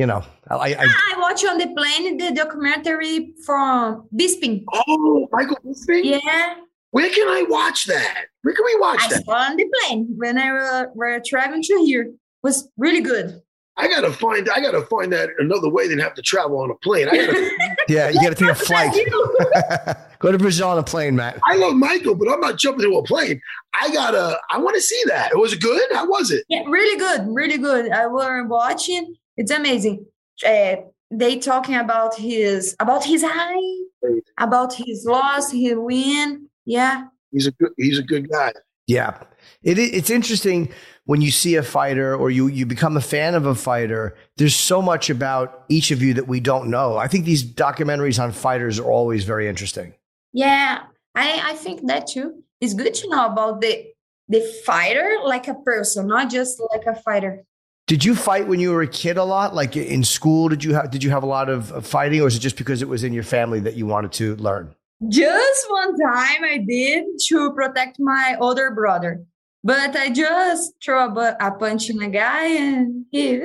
you 0.00 0.06
know, 0.06 0.24
I, 0.48 0.56
I, 0.56 0.86
I 0.86 1.14
watch 1.18 1.44
on 1.44 1.58
the 1.58 1.66
plane 1.76 2.16
the 2.16 2.32
documentary 2.32 3.34
from 3.44 4.08
Bisping. 4.16 4.64
Oh, 4.72 5.28
Michael 5.30 5.58
Bisping. 5.62 6.04
Yeah. 6.04 6.54
Where 6.92 7.10
can 7.10 7.28
I 7.28 7.44
watch 7.48 7.84
that? 7.84 8.24
Where 8.40 8.54
can 8.54 8.64
we 8.64 8.76
watch 8.80 9.00
I 9.02 9.08
that? 9.08 9.24
saw 9.26 9.32
on 9.32 9.56
the 9.56 9.66
plane 9.74 10.08
when 10.16 10.38
I 10.38 10.52
were, 10.52 10.90
were 10.94 11.20
traveling 11.24 11.62
to 11.64 11.82
here. 11.84 12.12
Was 12.42 12.66
really 12.78 13.02
good. 13.02 13.42
I 13.76 13.88
gotta 13.88 14.12
find. 14.12 14.48
I 14.50 14.60
gotta 14.60 14.82
find 14.82 15.12
that 15.12 15.30
another 15.38 15.68
way 15.68 15.88
than 15.88 15.98
have 15.98 16.14
to 16.14 16.22
travel 16.22 16.58
on 16.58 16.70
a 16.70 16.74
plane. 16.76 17.08
I 17.08 17.16
gotta. 17.16 17.50
yeah, 17.88 18.08
you 18.08 18.20
got 18.20 18.30
to 18.30 18.34
take 18.34 18.50
a 18.50 18.54
flight. 18.54 18.92
Go 20.18 20.32
to 20.32 20.38
Brazil 20.38 20.68
on 20.68 20.78
a 20.78 20.82
plane, 20.82 21.16
Matt. 21.16 21.38
I 21.44 21.56
love 21.56 21.74
Michael, 21.74 22.14
but 22.14 22.30
I'm 22.30 22.40
not 22.40 22.58
jumping 22.58 22.84
into 22.84 22.98
a 22.98 23.04
plane. 23.04 23.40
I 23.74 23.90
gotta. 23.92 24.38
I 24.50 24.58
want 24.58 24.76
to 24.76 24.82
see 24.82 25.02
that. 25.06 25.32
It 25.32 25.38
was 25.38 25.54
good. 25.54 25.82
How 25.92 26.06
was 26.06 26.30
it? 26.30 26.44
Yeah, 26.48 26.62
really 26.66 26.98
good, 26.98 27.26
really 27.28 27.58
good. 27.58 27.90
I 27.90 28.06
were 28.06 28.46
watching. 28.46 29.14
It's 29.36 29.50
amazing. 29.50 30.04
Uh, 30.44 30.76
they 31.10 31.38
talking 31.38 31.76
about 31.76 32.14
his 32.16 32.76
about 32.80 33.04
his 33.04 33.24
high, 33.26 34.20
about 34.38 34.74
his 34.74 35.06
loss, 35.06 35.50
his 35.52 35.74
win. 35.76 36.48
Yeah, 36.66 37.04
He's 37.32 37.46
a 37.46 37.52
good. 37.52 37.72
He's 37.76 37.98
a 37.98 38.02
good 38.02 38.28
guy. 38.28 38.52
Yeah. 38.86 39.22
It, 39.62 39.78
it's 39.78 40.10
interesting 40.10 40.70
when 41.10 41.20
you 41.20 41.32
see 41.32 41.56
a 41.56 41.62
fighter 41.64 42.14
or 42.14 42.30
you, 42.30 42.46
you 42.46 42.64
become 42.64 42.96
a 42.96 43.00
fan 43.00 43.34
of 43.34 43.44
a 43.44 43.56
fighter. 43.56 44.14
There's 44.36 44.54
so 44.54 44.80
much 44.80 45.10
about 45.10 45.64
each 45.68 45.90
of 45.90 46.00
you 46.00 46.14
that 46.14 46.28
we 46.28 46.38
don't 46.38 46.70
know. 46.70 46.98
I 46.98 47.08
think 47.08 47.24
these 47.24 47.42
documentaries 47.42 48.22
on 48.22 48.30
fighters 48.30 48.78
are 48.78 48.88
always 48.88 49.24
very 49.24 49.48
interesting. 49.48 49.92
yeah. 50.32 50.84
I 51.16 51.40
I 51.50 51.54
think 51.54 51.88
that 51.88 52.06
too. 52.06 52.44
It's 52.60 52.74
good 52.74 52.94
to 52.94 53.08
know 53.10 53.26
about 53.26 53.60
the 53.60 53.86
the 54.28 54.40
fighter 54.64 55.16
like 55.24 55.48
a 55.48 55.54
person, 55.54 56.06
not 56.06 56.30
just 56.30 56.62
like 56.70 56.86
a 56.86 56.94
fighter. 56.94 57.44
Did 57.88 58.04
you 58.04 58.14
fight 58.14 58.46
when 58.46 58.60
you 58.60 58.70
were 58.70 58.82
a 58.82 58.86
kid 58.86 59.16
a 59.16 59.24
lot? 59.24 59.52
Like 59.52 59.76
in 59.76 60.04
school, 60.04 60.48
did 60.48 60.62
you 60.62 60.74
have 60.74 60.92
did 60.92 61.02
you 61.02 61.10
have 61.10 61.24
a 61.24 61.32
lot 61.38 61.48
of 61.48 61.72
of 61.72 61.84
fighting, 61.84 62.20
or 62.20 62.28
is 62.28 62.36
it 62.36 62.38
just 62.38 62.56
because 62.56 62.82
it 62.82 62.88
was 62.88 63.02
in 63.02 63.12
your 63.12 63.24
family 63.24 63.58
that 63.66 63.74
you 63.74 63.84
wanted 63.84 64.12
to 64.12 64.36
learn? 64.36 64.76
Just 65.08 65.66
one 65.70 65.98
time 65.98 66.44
I 66.44 66.58
did 66.58 67.06
to 67.30 67.52
protect 67.52 67.98
my 67.98 68.36
older 68.38 68.70
brother, 68.70 69.24
but 69.62 69.96
I 69.96 70.10
just 70.10 70.74
throw 70.82 71.14
a, 71.16 71.36
a 71.40 71.50
punch 71.52 71.90
in 71.90 72.02
a 72.02 72.08
guy 72.08 72.46
and 72.46 73.04
he 73.10 73.42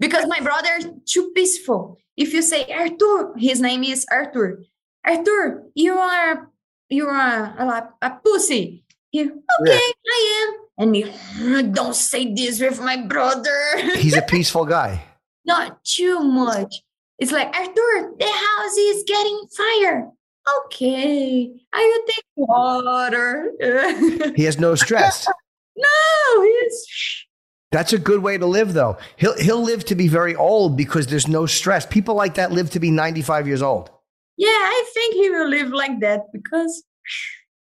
because 0.00 0.26
my 0.26 0.40
brother 0.40 0.70
is 0.78 0.88
too 1.06 1.32
peaceful. 1.34 1.98
If 2.16 2.32
you 2.32 2.42
say 2.42 2.66
Arthur, 2.72 3.34
his 3.36 3.60
name 3.60 3.84
is 3.84 4.06
Arthur. 4.10 4.64
Arthur, 5.04 5.64
you 5.74 5.98
are 5.98 6.50
you 6.88 7.06
are 7.06 7.44
a, 7.58 7.88
a 8.02 8.10
pussy. 8.24 8.84
He, 9.10 9.22
okay, 9.22 9.80
I 10.10 10.46
am. 10.46 10.54
And 10.78 10.90
me, 10.92 11.12
don't 11.72 11.94
say 11.94 12.32
this 12.32 12.60
with 12.60 12.80
my 12.80 12.98
brother. 12.98 13.58
He's 13.96 14.16
a 14.16 14.22
peaceful 14.22 14.64
guy. 14.64 15.02
Not 15.44 15.82
too 15.84 16.20
much. 16.20 16.82
It's 17.18 17.32
like 17.32 17.48
Arthur, 17.48 18.12
the 18.18 18.26
house 18.26 18.76
is 18.76 19.04
getting 19.06 19.46
fire. 19.56 20.08
Okay, 20.64 21.50
I 21.72 21.82
will 21.84 22.06
take 22.06 22.24
water. 22.36 23.52
He 24.36 24.44
has 24.44 24.58
no 24.58 24.74
stress. 24.74 25.26
no, 25.76 26.42
he's 26.42 26.86
That's 27.72 27.92
a 27.92 27.98
good 27.98 28.22
way 28.22 28.38
to 28.38 28.46
live, 28.46 28.72
though. 28.72 28.96
He'll 29.16 29.36
he'll 29.38 29.62
live 29.62 29.84
to 29.86 29.94
be 29.94 30.08
very 30.08 30.34
old 30.34 30.76
because 30.76 31.06
there's 31.08 31.28
no 31.28 31.46
stress. 31.46 31.84
People 31.86 32.14
like 32.14 32.34
that 32.34 32.52
live 32.52 32.70
to 32.70 32.80
be 32.80 32.90
95 32.90 33.46
years 33.46 33.62
old. 33.62 33.90
yeah. 34.36 34.46
I 34.48 34.84
think 34.94 35.14
he 35.14 35.28
will 35.30 35.48
live 35.48 35.70
like 35.70 36.00
that 36.00 36.20
because 36.32 36.82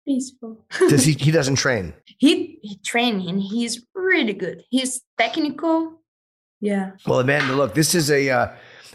peaceful. 0.05 0.65
Does 0.89 1.05
he? 1.05 1.13
He 1.13 1.31
doesn't 1.31 1.55
train. 1.55 1.93
he 2.19 2.59
he 2.61 2.77
training. 2.85 3.39
He's 3.39 3.83
really 3.95 4.33
good. 4.33 4.63
He's 4.69 5.01
technical. 5.17 6.01
Yeah. 6.61 6.91
Well, 7.07 7.19
Amanda, 7.19 7.53
look, 7.55 7.73
this 7.73 7.95
is 7.95 8.09
a 8.11 8.29
uh, 8.29 8.47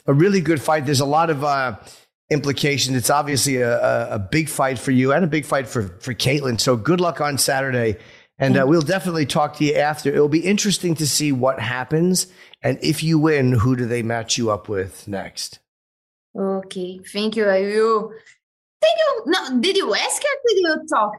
a 0.07 0.14
really 0.14 0.40
good 0.40 0.61
fight. 0.62 0.85
There's 0.87 1.00
a 1.00 1.07
lot 1.18 1.31
of 1.31 1.42
uh, 1.44 1.76
implications. 2.31 2.97
It's 2.97 3.11
obviously 3.11 3.57
a, 3.57 4.14
a, 4.14 4.19
big 4.19 4.49
fight 4.49 4.79
for 4.79 4.93
you 4.93 5.12
and 5.12 5.25
a 5.25 5.29
big 5.29 5.45
fight 5.45 5.69
for 5.69 5.88
for 6.01 6.14
Caitlin. 6.14 6.61
So 6.61 6.77
good 6.77 7.01
luck 7.01 7.21
on 7.21 7.38
Saturday, 7.38 7.99
and 8.38 8.57
uh, 8.57 8.64
we'll 8.66 8.83
definitely 8.83 9.27
talk 9.27 9.57
to 9.57 9.64
you 9.64 9.75
after. 9.75 10.11
It'll 10.11 10.29
be 10.29 10.47
interesting 10.47 10.95
to 10.97 11.07
see 11.07 11.33
what 11.33 11.61
happens, 11.61 12.29
and 12.62 12.79
if 12.83 13.03
you 13.03 13.19
win, 13.19 13.53
who 13.53 13.77
do 13.77 13.87
they 13.87 14.03
match 14.03 14.38
you 14.38 14.51
up 14.51 14.69
with 14.69 15.07
next? 15.09 15.59
Okay. 16.38 17.01
Thank 17.12 17.37
you. 17.37 17.49
I 17.49 17.61
will. 17.62 18.12
Thank 18.81 18.99
you. 18.99 19.23
No, 19.27 19.61
did 19.61 19.77
you 19.77 19.95
ask 19.95 20.23
or 20.23 20.37
did 20.49 20.59
you 20.59 20.87
talk? 20.88 21.12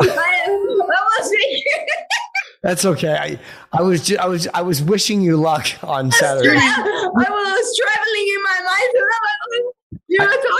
I, 0.00 0.02
I 0.02 1.20
was 1.20 1.30
thinking. 1.30 1.62
That's 2.62 2.84
okay. 2.84 3.14
I 3.14 3.38
I 3.72 3.82
was 3.82 4.06
ju- 4.06 4.16
I 4.18 4.26
was 4.26 4.48
I 4.52 4.62
was 4.62 4.82
wishing 4.82 5.22
you 5.22 5.36
luck 5.36 5.66
on 5.84 6.10
Saturday. 6.10 6.56
I 6.58 7.06
was 7.06 7.80
traveling 7.80 8.26
in 8.34 8.42
my 8.42 8.60
mind. 8.66 9.07
And 10.10 10.20
I 10.20 10.26
was- 10.26 10.34
You 10.36 10.50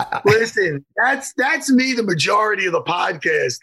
were 0.00 0.06
talking. 0.06 0.22
Listen, 0.40 0.84
that's 1.02 1.32
that's 1.36 1.70
me. 1.70 1.92
The 1.94 2.02
majority 2.02 2.66
of 2.66 2.72
the 2.72 2.82
podcast. 2.82 3.56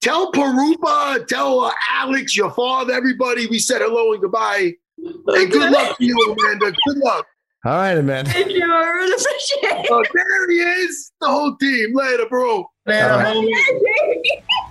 Tell 0.00 0.32
Parupa, 0.32 1.26
tell 1.28 1.60
uh, 1.60 1.72
Alex, 1.92 2.36
your 2.36 2.50
father, 2.52 2.92
everybody. 2.92 3.46
We 3.46 3.58
said 3.60 3.82
hello 3.82 4.12
and 4.12 4.20
goodbye, 4.22 4.72
and 4.98 5.50
good 5.52 5.70
luck 5.70 5.96
to 5.98 6.04
you, 6.04 6.16
Amanda. 6.38 6.72
Good 6.86 6.96
luck. 6.98 7.24
All 7.64 7.72
right, 7.76 7.96
Amanda. 7.96 8.28
Thank 8.32 8.50
you. 8.50 8.64
I 8.64 8.88
really 8.88 9.12
appreciate 9.12 9.84
it. 9.84 9.86
Oh, 9.90 10.02
there 10.12 10.50
he 10.50 10.56
is. 10.82 11.12
The 11.20 11.28
whole 11.28 11.56
team. 11.56 11.94
Later, 11.94 12.26
bro. 12.28 12.56
All 12.56 12.66
right. 12.86 13.48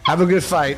Have 0.03 0.19
a 0.19 0.25
good 0.25 0.43
fight. 0.43 0.77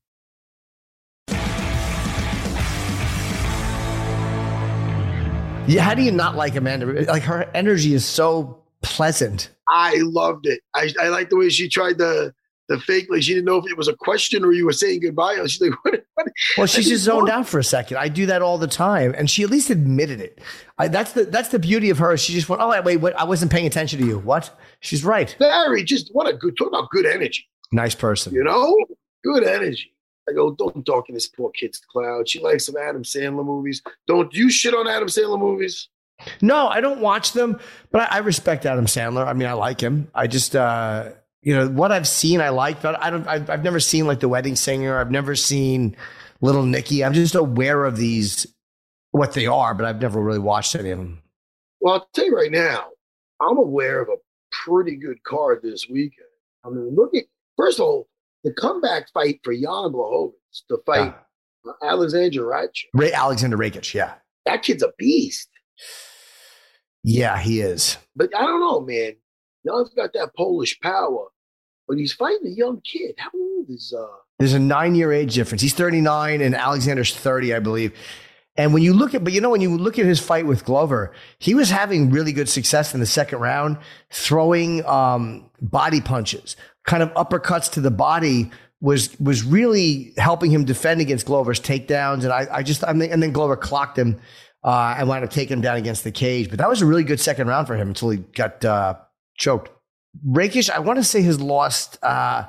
Yeah, 5.71 5.83
how 5.83 5.93
do 5.93 6.01
you 6.01 6.11
not 6.11 6.35
like 6.35 6.55
Amanda? 6.55 6.85
Like 7.05 7.23
her 7.23 7.49
energy 7.53 7.93
is 7.93 8.05
so 8.05 8.61
pleasant. 8.81 9.49
I 9.67 9.95
loved 10.01 10.47
it. 10.47 10.61
I, 10.75 10.91
I 10.99 11.09
like 11.09 11.29
the 11.29 11.37
way 11.37 11.49
she 11.49 11.69
tried 11.69 11.97
the 11.97 12.33
the 12.67 12.79
fake. 12.79 13.07
Like 13.09 13.21
she 13.21 13.33
didn't 13.33 13.45
know 13.45 13.57
if 13.57 13.69
it 13.69 13.77
was 13.77 13.87
a 13.87 13.95
question 13.95 14.43
or 14.43 14.51
you 14.51 14.65
were 14.65 14.73
saying 14.73 15.01
goodbye. 15.01 15.35
She's 15.45 15.61
like, 15.61 15.73
what? 15.83 16.03
what? 16.15 16.27
Well, 16.57 16.67
she 16.67 16.83
just 16.83 17.03
zoned 17.03 17.29
out 17.29 17.47
for 17.47 17.59
a 17.59 17.63
second. 17.63 17.97
I 17.97 18.07
do 18.07 18.25
that 18.27 18.41
all 18.41 18.57
the 18.57 18.67
time, 18.67 19.13
and 19.17 19.29
she 19.29 19.43
at 19.43 19.49
least 19.49 19.69
admitted 19.69 20.19
it. 20.19 20.39
I, 20.77 20.87
that's 20.87 21.13
the 21.13 21.25
that's 21.25 21.49
the 21.49 21.59
beauty 21.59 21.89
of 21.89 21.99
her. 21.99 22.17
She 22.17 22.33
just 22.33 22.49
went, 22.49 22.61
"Oh 22.61 22.81
wait, 22.81 23.13
I 23.15 23.23
wasn't 23.23 23.51
paying 23.51 23.67
attention 23.67 23.99
to 23.99 24.05
you." 24.05 24.19
What? 24.19 24.57
She's 24.79 25.03
right. 25.03 25.35
Very 25.39 25.83
just 25.83 26.09
what 26.13 26.27
a 26.27 26.33
good 26.33 26.57
talk 26.57 26.69
about 26.69 26.89
good 26.89 27.05
energy. 27.05 27.47
Nice 27.71 27.95
person. 27.95 28.33
You 28.33 28.43
know, 28.43 28.75
good 29.23 29.43
energy. 29.43 29.93
I 30.29 30.33
go, 30.33 30.51
don't 30.51 30.85
talk 30.85 31.09
in 31.09 31.15
this 31.15 31.27
poor 31.27 31.51
kid's 31.51 31.79
cloud. 31.79 32.29
She 32.29 32.39
likes 32.39 32.65
some 32.65 32.77
Adam 32.77 33.03
Sandler 33.03 33.45
movies. 33.45 33.81
Don't 34.07 34.33
you 34.33 34.49
shit 34.49 34.73
on 34.73 34.87
Adam 34.87 35.07
Sandler 35.07 35.39
movies? 35.39 35.89
No, 36.41 36.67
I 36.67 36.81
don't 36.81 37.01
watch 37.01 37.33
them, 37.33 37.59
but 37.91 38.01
I, 38.01 38.17
I 38.17 38.17
respect 38.19 38.65
Adam 38.65 38.85
Sandler. 38.85 39.25
I 39.25 39.33
mean, 39.33 39.47
I 39.47 39.53
like 39.53 39.81
him. 39.81 40.09
I 40.13 40.27
just, 40.27 40.55
uh, 40.55 41.09
you 41.41 41.55
know, 41.55 41.67
what 41.69 41.91
I've 41.91 42.07
seen, 42.07 42.41
I 42.41 42.49
like, 42.49 42.81
but 42.81 43.01
I 43.01 43.09
don't. 43.09 43.27
I've, 43.27 43.49
I've 43.49 43.63
never 43.63 43.79
seen 43.79 44.05
like 44.05 44.19
The 44.19 44.29
Wedding 44.29 44.55
Singer. 44.55 44.99
I've 44.99 45.09
never 45.09 45.35
seen 45.35 45.95
Little 46.39 46.65
Nicky. 46.65 47.03
I'm 47.03 47.13
just 47.13 47.33
aware 47.33 47.83
of 47.85 47.97
these, 47.97 48.45
what 49.09 49.33
they 49.33 49.47
are, 49.47 49.73
but 49.73 49.85
I've 49.85 49.99
never 49.99 50.21
really 50.21 50.39
watched 50.39 50.75
any 50.75 50.91
of 50.91 50.99
them. 50.99 51.23
Well, 51.79 51.95
I'll 51.95 52.07
tell 52.13 52.25
you 52.25 52.35
right 52.35 52.51
now, 52.51 52.85
I'm 53.41 53.57
aware 53.57 54.01
of 54.01 54.09
a 54.09 54.17
pretty 54.51 54.95
good 54.97 55.23
card 55.23 55.61
this 55.63 55.87
weekend. 55.89 56.27
I 56.63 56.69
mean, 56.69 56.93
look 56.95 57.15
at 57.15 57.23
First 57.57 57.79
of 57.79 57.85
all, 57.85 58.07
the 58.43 58.53
comeback 58.53 59.11
fight 59.13 59.39
for 59.43 59.53
Jan 59.53 59.91
Blachowicz 59.91 60.63
to 60.69 60.79
fight 60.85 61.13
Alexander 61.83 62.41
Rakic. 62.41 62.85
Ray 62.93 63.13
Alexander 63.13 63.57
Rakic, 63.57 63.93
yeah. 63.93 64.15
That 64.45 64.63
kid's 64.63 64.83
a 64.83 64.91
beast. 64.97 65.49
Yeah, 67.03 67.39
he 67.39 67.61
is. 67.61 67.97
But 68.15 68.35
I 68.35 68.41
don't 68.41 68.59
know, 68.59 68.81
man. 68.81 69.13
Jan's 69.65 69.89
got 69.95 70.13
that 70.13 70.35
Polish 70.35 70.79
power, 70.79 71.27
but 71.87 71.97
he's 71.97 72.13
fighting 72.13 72.47
a 72.47 72.55
young 72.55 72.81
kid. 72.81 73.15
How 73.17 73.29
old 73.33 73.69
is 73.69 73.93
uh? 73.97 74.05
There's 74.39 74.53
a 74.53 74.59
nine 74.59 74.95
year 74.95 75.11
age 75.11 75.35
difference. 75.35 75.61
He's 75.61 75.73
39 75.73 76.41
and 76.41 76.55
Alexander's 76.55 77.15
30, 77.15 77.53
I 77.53 77.59
believe. 77.59 77.93
And 78.57 78.73
when 78.73 78.83
you 78.83 78.93
look 78.93 79.13
at, 79.15 79.23
but 79.23 79.33
you 79.33 79.39
know, 79.39 79.49
when 79.49 79.61
you 79.61 79.77
look 79.77 79.97
at 79.97 80.05
his 80.05 80.19
fight 80.19 80.45
with 80.45 80.65
Glover, 80.65 81.13
he 81.39 81.55
was 81.55 81.69
having 81.69 82.09
really 82.09 82.33
good 82.33 82.49
success 82.49 82.93
in 82.93 82.99
the 82.99 83.05
second 83.05 83.39
round, 83.39 83.77
throwing 84.09 84.85
um, 84.85 85.49
body 85.61 86.01
punches, 86.01 86.57
kind 86.85 87.03
of 87.03 87.13
uppercuts 87.13 87.71
to 87.73 87.81
the 87.81 87.91
body 87.91 88.51
was 88.81 89.17
was 89.19 89.43
really 89.43 90.13
helping 90.17 90.51
him 90.51 90.65
defend 90.65 91.01
against 91.01 91.25
Glover's 91.25 91.59
takedowns. 91.59 92.23
And 92.23 92.33
I, 92.33 92.47
I 92.51 92.63
just, 92.63 92.83
I 92.83 92.93
mean, 92.93 93.11
and 93.11 93.21
then 93.21 93.31
Glover 93.31 93.55
clocked 93.55 93.97
him 93.97 94.19
uh, 94.63 94.95
and 94.97 95.07
wound 95.07 95.23
up 95.23 95.29
taking 95.29 95.57
him 95.57 95.61
down 95.61 95.77
against 95.77 96.03
the 96.03 96.11
cage. 96.11 96.49
But 96.49 96.59
that 96.59 96.67
was 96.67 96.81
a 96.81 96.85
really 96.85 97.03
good 97.03 97.19
second 97.19 97.47
round 97.47 97.67
for 97.67 97.75
him 97.75 97.89
until 97.89 98.09
he 98.09 98.17
got 98.17 98.65
uh, 98.65 98.95
choked. 99.37 99.69
Rakic, 100.27 100.69
I 100.69 100.79
want 100.79 100.97
to 100.97 101.03
say, 101.03 101.21
has 101.21 101.39
lost 101.39 101.97
uh, 102.03 102.45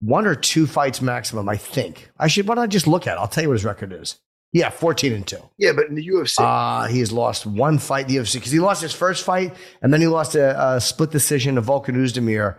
one 0.00 0.26
or 0.26 0.34
two 0.34 0.66
fights 0.66 1.00
maximum. 1.00 1.48
I 1.48 1.56
think 1.56 2.10
I 2.18 2.26
should. 2.26 2.48
Why 2.48 2.56
don't 2.56 2.64
I 2.64 2.66
just 2.66 2.86
look 2.86 3.06
at? 3.06 3.16
it? 3.16 3.20
I'll 3.20 3.28
tell 3.28 3.44
you 3.44 3.50
what 3.50 3.54
his 3.54 3.64
record 3.64 3.92
is. 3.92 4.18
Yeah, 4.52 4.70
fourteen 4.70 5.12
and 5.12 5.26
two. 5.26 5.38
Yeah, 5.58 5.72
but 5.72 5.86
in 5.86 5.96
the 5.96 6.08
UFC, 6.08 6.36
uh, 6.38 6.86
he 6.86 7.00
has 7.00 7.12
lost 7.12 7.44
one 7.44 7.78
fight 7.78 8.08
in 8.08 8.14
the 8.14 8.20
UFC 8.20 8.34
because 8.34 8.52
he 8.52 8.60
lost 8.60 8.82
his 8.82 8.92
first 8.92 9.24
fight 9.24 9.54
and 9.82 9.92
then 9.92 10.00
he 10.00 10.06
lost 10.06 10.34
a, 10.34 10.74
a 10.74 10.80
split 10.80 11.10
decision 11.10 11.56
to 11.56 11.62
Volkan 11.62 11.96
Oezdemir 11.96 12.56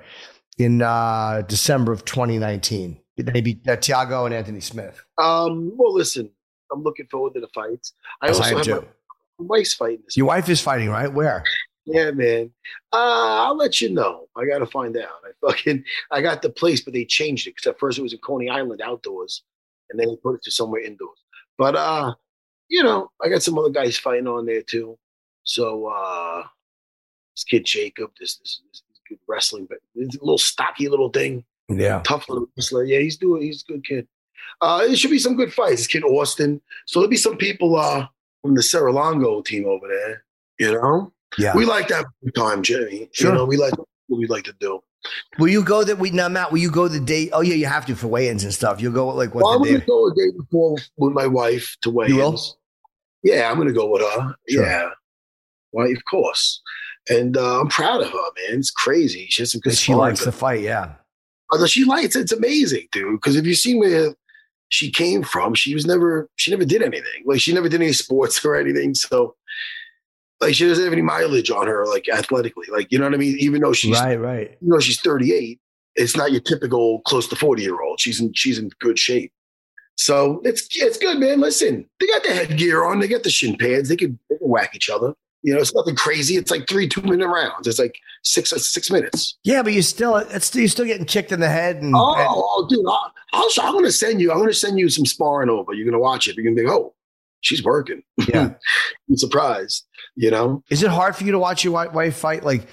in 0.57 0.81
uh, 0.81 1.43
December 1.47 1.91
of 1.91 2.05
2019. 2.05 2.99
They 3.17 3.41
beat 3.41 3.67
uh, 3.67 3.77
Thiago 3.77 4.25
and 4.25 4.33
Anthony 4.33 4.59
Smith. 4.59 5.03
um, 5.17 5.71
well, 5.77 5.93
listen, 5.93 6.29
I'm 6.71 6.83
looking 6.83 7.07
forward 7.07 7.33
to 7.35 7.39
the 7.39 7.47
fights. 7.53 7.93
I 8.21 8.27
also 8.27 8.43
I 8.43 8.49
have 8.49 8.67
my 8.67 8.79
wife's 9.39 9.73
fighting 9.73 10.01
this. 10.05 10.17
Your 10.17 10.27
wife 10.27 10.49
is 10.49 10.61
fighting, 10.61 10.89
right? 10.89 11.11
Where? 11.11 11.43
Yeah, 11.85 12.11
man. 12.11 12.51
Uh, 12.91 13.45
I'll 13.45 13.55
let 13.55 13.79
you 13.79 13.91
know. 13.91 14.27
I 14.35 14.45
got 14.45 14.59
to 14.59 14.65
find 14.65 14.97
out. 14.97 15.09
I 15.23 15.47
fucking 15.47 15.83
I 16.11 16.21
got 16.21 16.41
the 16.41 16.49
place, 16.49 16.81
but 16.81 16.93
they 16.93 17.05
changed 17.05 17.47
it 17.47 17.55
because 17.55 17.69
at 17.69 17.79
first 17.79 17.97
it 17.97 18.01
was 18.01 18.13
in 18.13 18.19
Coney 18.19 18.49
Island 18.49 18.81
outdoors, 18.81 19.43
and 19.89 19.99
then 19.99 20.07
they 20.07 20.15
put 20.17 20.35
it 20.35 20.43
to 20.43 20.51
somewhere 20.51 20.81
indoors. 20.81 21.19
But 21.57 21.75
uh, 21.75 22.15
you 22.69 22.83
know, 22.83 23.11
I 23.23 23.29
got 23.29 23.43
some 23.43 23.57
other 23.57 23.69
guys 23.69 23.97
fighting 23.97 24.27
on 24.27 24.45
there 24.45 24.63
too. 24.63 24.97
So 25.43 25.87
uh, 25.87 26.43
this 27.35 27.43
kid 27.43 27.65
Jacob, 27.65 28.11
this 28.19 28.37
this, 28.37 28.61
this 28.71 28.81
good 29.07 29.19
wrestling, 29.27 29.65
but 29.69 29.79
this 29.95 30.09
little 30.21 30.37
stocky 30.37 30.87
little 30.89 31.09
thing, 31.09 31.43
Yeah. 31.69 32.01
tough 32.05 32.27
little 32.29 32.47
wrestler. 32.57 32.83
Yeah, 32.83 32.99
he's 32.99 33.17
doing. 33.17 33.41
He's 33.43 33.63
a 33.67 33.71
good 33.73 33.85
kid. 33.85 34.07
Uh, 34.61 34.81
it 34.89 34.97
should 34.97 35.11
be 35.11 35.19
some 35.19 35.35
good 35.35 35.53
fights. 35.53 35.77
This 35.81 35.87
kid 35.87 36.03
Austin. 36.03 36.61
So 36.85 36.99
there'll 36.99 37.09
be 37.09 37.17
some 37.17 37.37
people 37.37 37.75
uh 37.77 38.07
from 38.41 38.55
the 38.55 38.63
Serra-Longo 38.63 39.41
team 39.41 39.65
over 39.65 39.87
there. 39.87 40.23
You 40.59 40.73
know. 40.73 41.11
Yeah. 41.37 41.55
We 41.55 41.65
like 41.65 41.87
that 41.89 42.05
time, 42.35 42.63
Jimmy. 42.63 43.09
Sure. 43.11 43.31
You 43.31 43.37
know, 43.37 43.45
we 43.45 43.57
like 43.57 43.73
what 43.77 43.87
we 44.19 44.27
like 44.27 44.45
to 44.45 44.53
do. 44.59 44.81
Will 45.37 45.49
you 45.49 45.63
go 45.63 45.83
that 45.83 45.99
we 45.99 46.09
now, 46.11 46.29
Matt? 46.29 46.51
Will 46.51 46.59
you 46.59 46.71
go 46.71 46.87
the 46.87 46.99
day? 46.99 47.29
Oh 47.31 47.41
yeah, 47.41 47.55
you 47.55 47.65
have 47.65 47.85
to 47.87 47.95
for 47.95 48.07
weigh-ins 48.07 48.43
and 48.43 48.53
stuff. 48.53 48.81
You'll 48.81 48.93
go 48.93 49.07
like 49.09 49.35
what 49.35 49.43
Well, 49.43 49.53
I'm 49.53 49.63
gonna 49.63 49.79
day? 49.79 49.85
go 49.85 50.07
a 50.07 50.15
day 50.15 50.31
before 50.37 50.77
with 50.97 51.13
my 51.13 51.27
wife 51.27 51.75
to 51.81 51.89
weigh 51.89 52.07
You 52.07 52.17
will? 52.17 52.41
Yeah, 53.23 53.51
I'm 53.51 53.57
gonna 53.57 53.73
go 53.73 53.87
with 53.91 54.01
her. 54.01 54.35
Sure. 54.49 54.65
Yeah. 54.65 54.89
Well, 55.73 55.91
of 55.91 56.05
course. 56.09 56.61
And 57.09 57.37
uh, 57.37 57.61
I'm 57.61 57.67
proud 57.67 58.01
of 58.01 58.09
her, 58.09 58.13
man. 58.13 58.59
It's 58.59 58.71
crazy. 58.71 59.27
She 59.29 59.41
has 59.41 59.51
some 59.51 59.61
good 59.61 59.75
She 59.75 59.93
likes 59.93 60.25
the 60.25 60.31
fight. 60.31 60.61
Yeah. 60.61 60.93
Although 61.51 61.67
she 61.67 61.85
likes 61.85 62.15
it's 62.15 62.31
amazing, 62.31 62.87
dude. 62.91 63.21
Because 63.21 63.35
if 63.35 63.45
you 63.45 63.53
see 63.53 63.77
where 63.77 64.15
she 64.69 64.89
came 64.89 65.21
from, 65.21 65.53
she 65.53 65.73
was 65.75 65.85
never 65.85 66.27
she 66.35 66.49
never 66.49 66.65
did 66.65 66.81
anything. 66.81 67.23
Like 67.25 67.41
she 67.41 67.53
never 67.53 67.69
did 67.69 67.81
any 67.81 67.93
sports 67.93 68.43
or 68.45 68.55
anything. 68.55 68.95
So 68.95 69.35
like 70.41 70.55
she 70.55 70.67
doesn't 70.67 70.83
have 70.83 70.93
any 70.93 71.03
mileage 71.03 71.51
on 71.51 71.67
her, 71.67 71.85
like 71.85 72.09
athletically. 72.09 72.65
Like, 72.71 72.91
you 72.91 72.97
know 72.97 73.05
what 73.05 73.13
I 73.13 73.17
mean? 73.17 73.37
Even 73.39 73.61
though 73.61 73.73
she's 73.73 73.99
right, 73.99 74.19
right. 74.19 74.57
you 74.59 74.67
know 74.67 74.79
she's 74.79 74.99
38 74.99 75.59
it's 75.95 76.15
not 76.15 76.31
your 76.31 76.41
typical 76.41 76.99
close 77.01 77.27
to 77.27 77.35
40 77.35 77.61
year 77.61 77.81
old 77.81 77.99
she's 77.99 78.19
in 78.19 78.33
she's 78.33 78.59
in 78.59 78.69
good 78.79 78.99
shape 78.99 79.31
so 79.97 80.41
it's 80.43 80.67
it's 80.71 80.97
good 80.97 81.19
man 81.19 81.39
listen 81.39 81.87
they 81.99 82.07
got 82.07 82.23
the 82.23 82.33
headgear 82.33 82.83
on 82.83 82.99
they 82.99 83.07
got 83.07 83.23
the 83.23 83.29
shin 83.29 83.55
pads 83.57 83.89
they 83.89 83.95
can, 83.95 84.19
they 84.29 84.37
can 84.37 84.47
whack 84.47 84.75
each 84.75 84.89
other 84.89 85.13
you 85.45 85.53
know 85.53 85.59
it's 85.61 85.73
nothing 85.75 85.95
crazy 85.95 86.35
it's 86.37 86.49
like 86.51 86.67
three 86.67 86.87
two 86.87 87.01
minute 87.03 87.27
rounds 87.27 87.67
it's 87.67 87.77
like 87.79 87.95
six 88.23 88.49
six 88.49 88.89
minutes 88.89 89.37
Yeah, 89.43 89.61
but 89.63 89.73
you 89.73 89.81
still 89.81 90.15
it's 90.17 90.53
you're 90.55 90.67
still 90.67 90.85
getting 90.85 91.05
kicked 91.05 91.31
in 91.31 91.39
the 91.39 91.47
head 91.49 91.77
and, 91.83 91.93
oh, 91.95 92.15
and- 92.15 92.27
oh 92.29 92.65
dude 92.69 92.79
I'll, 92.87 93.13
I'll 93.33 93.49
i'm 93.67 93.73
gonna 93.75 93.91
send 93.91 94.19
you 94.21 94.31
i'm 94.31 94.39
gonna 94.39 94.53
send 94.53 94.79
you 94.79 94.89
some 94.89 95.05
sparring 95.05 95.49
over 95.49 95.73
you're 95.73 95.85
gonna 95.85 95.99
watch 95.99 96.27
it 96.27 96.35
you're 96.35 96.43
gonna 96.43 96.55
be 96.55 96.63
like, 96.63 96.73
oh 96.73 96.93
she's 97.41 97.63
working 97.63 98.01
yeah. 98.27 98.49
i'm 99.09 99.17
surprised 99.17 99.85
you 100.15 100.31
know 100.31 100.63
Is 100.71 100.81
it 100.83 100.89
hard 100.89 101.15
for 101.15 101.23
you 101.25 101.31
to 101.33 101.39
watch 101.39 101.63
your 101.63 101.73
wife 101.73 102.15
fight? 102.17 102.43
Like, 102.43 102.67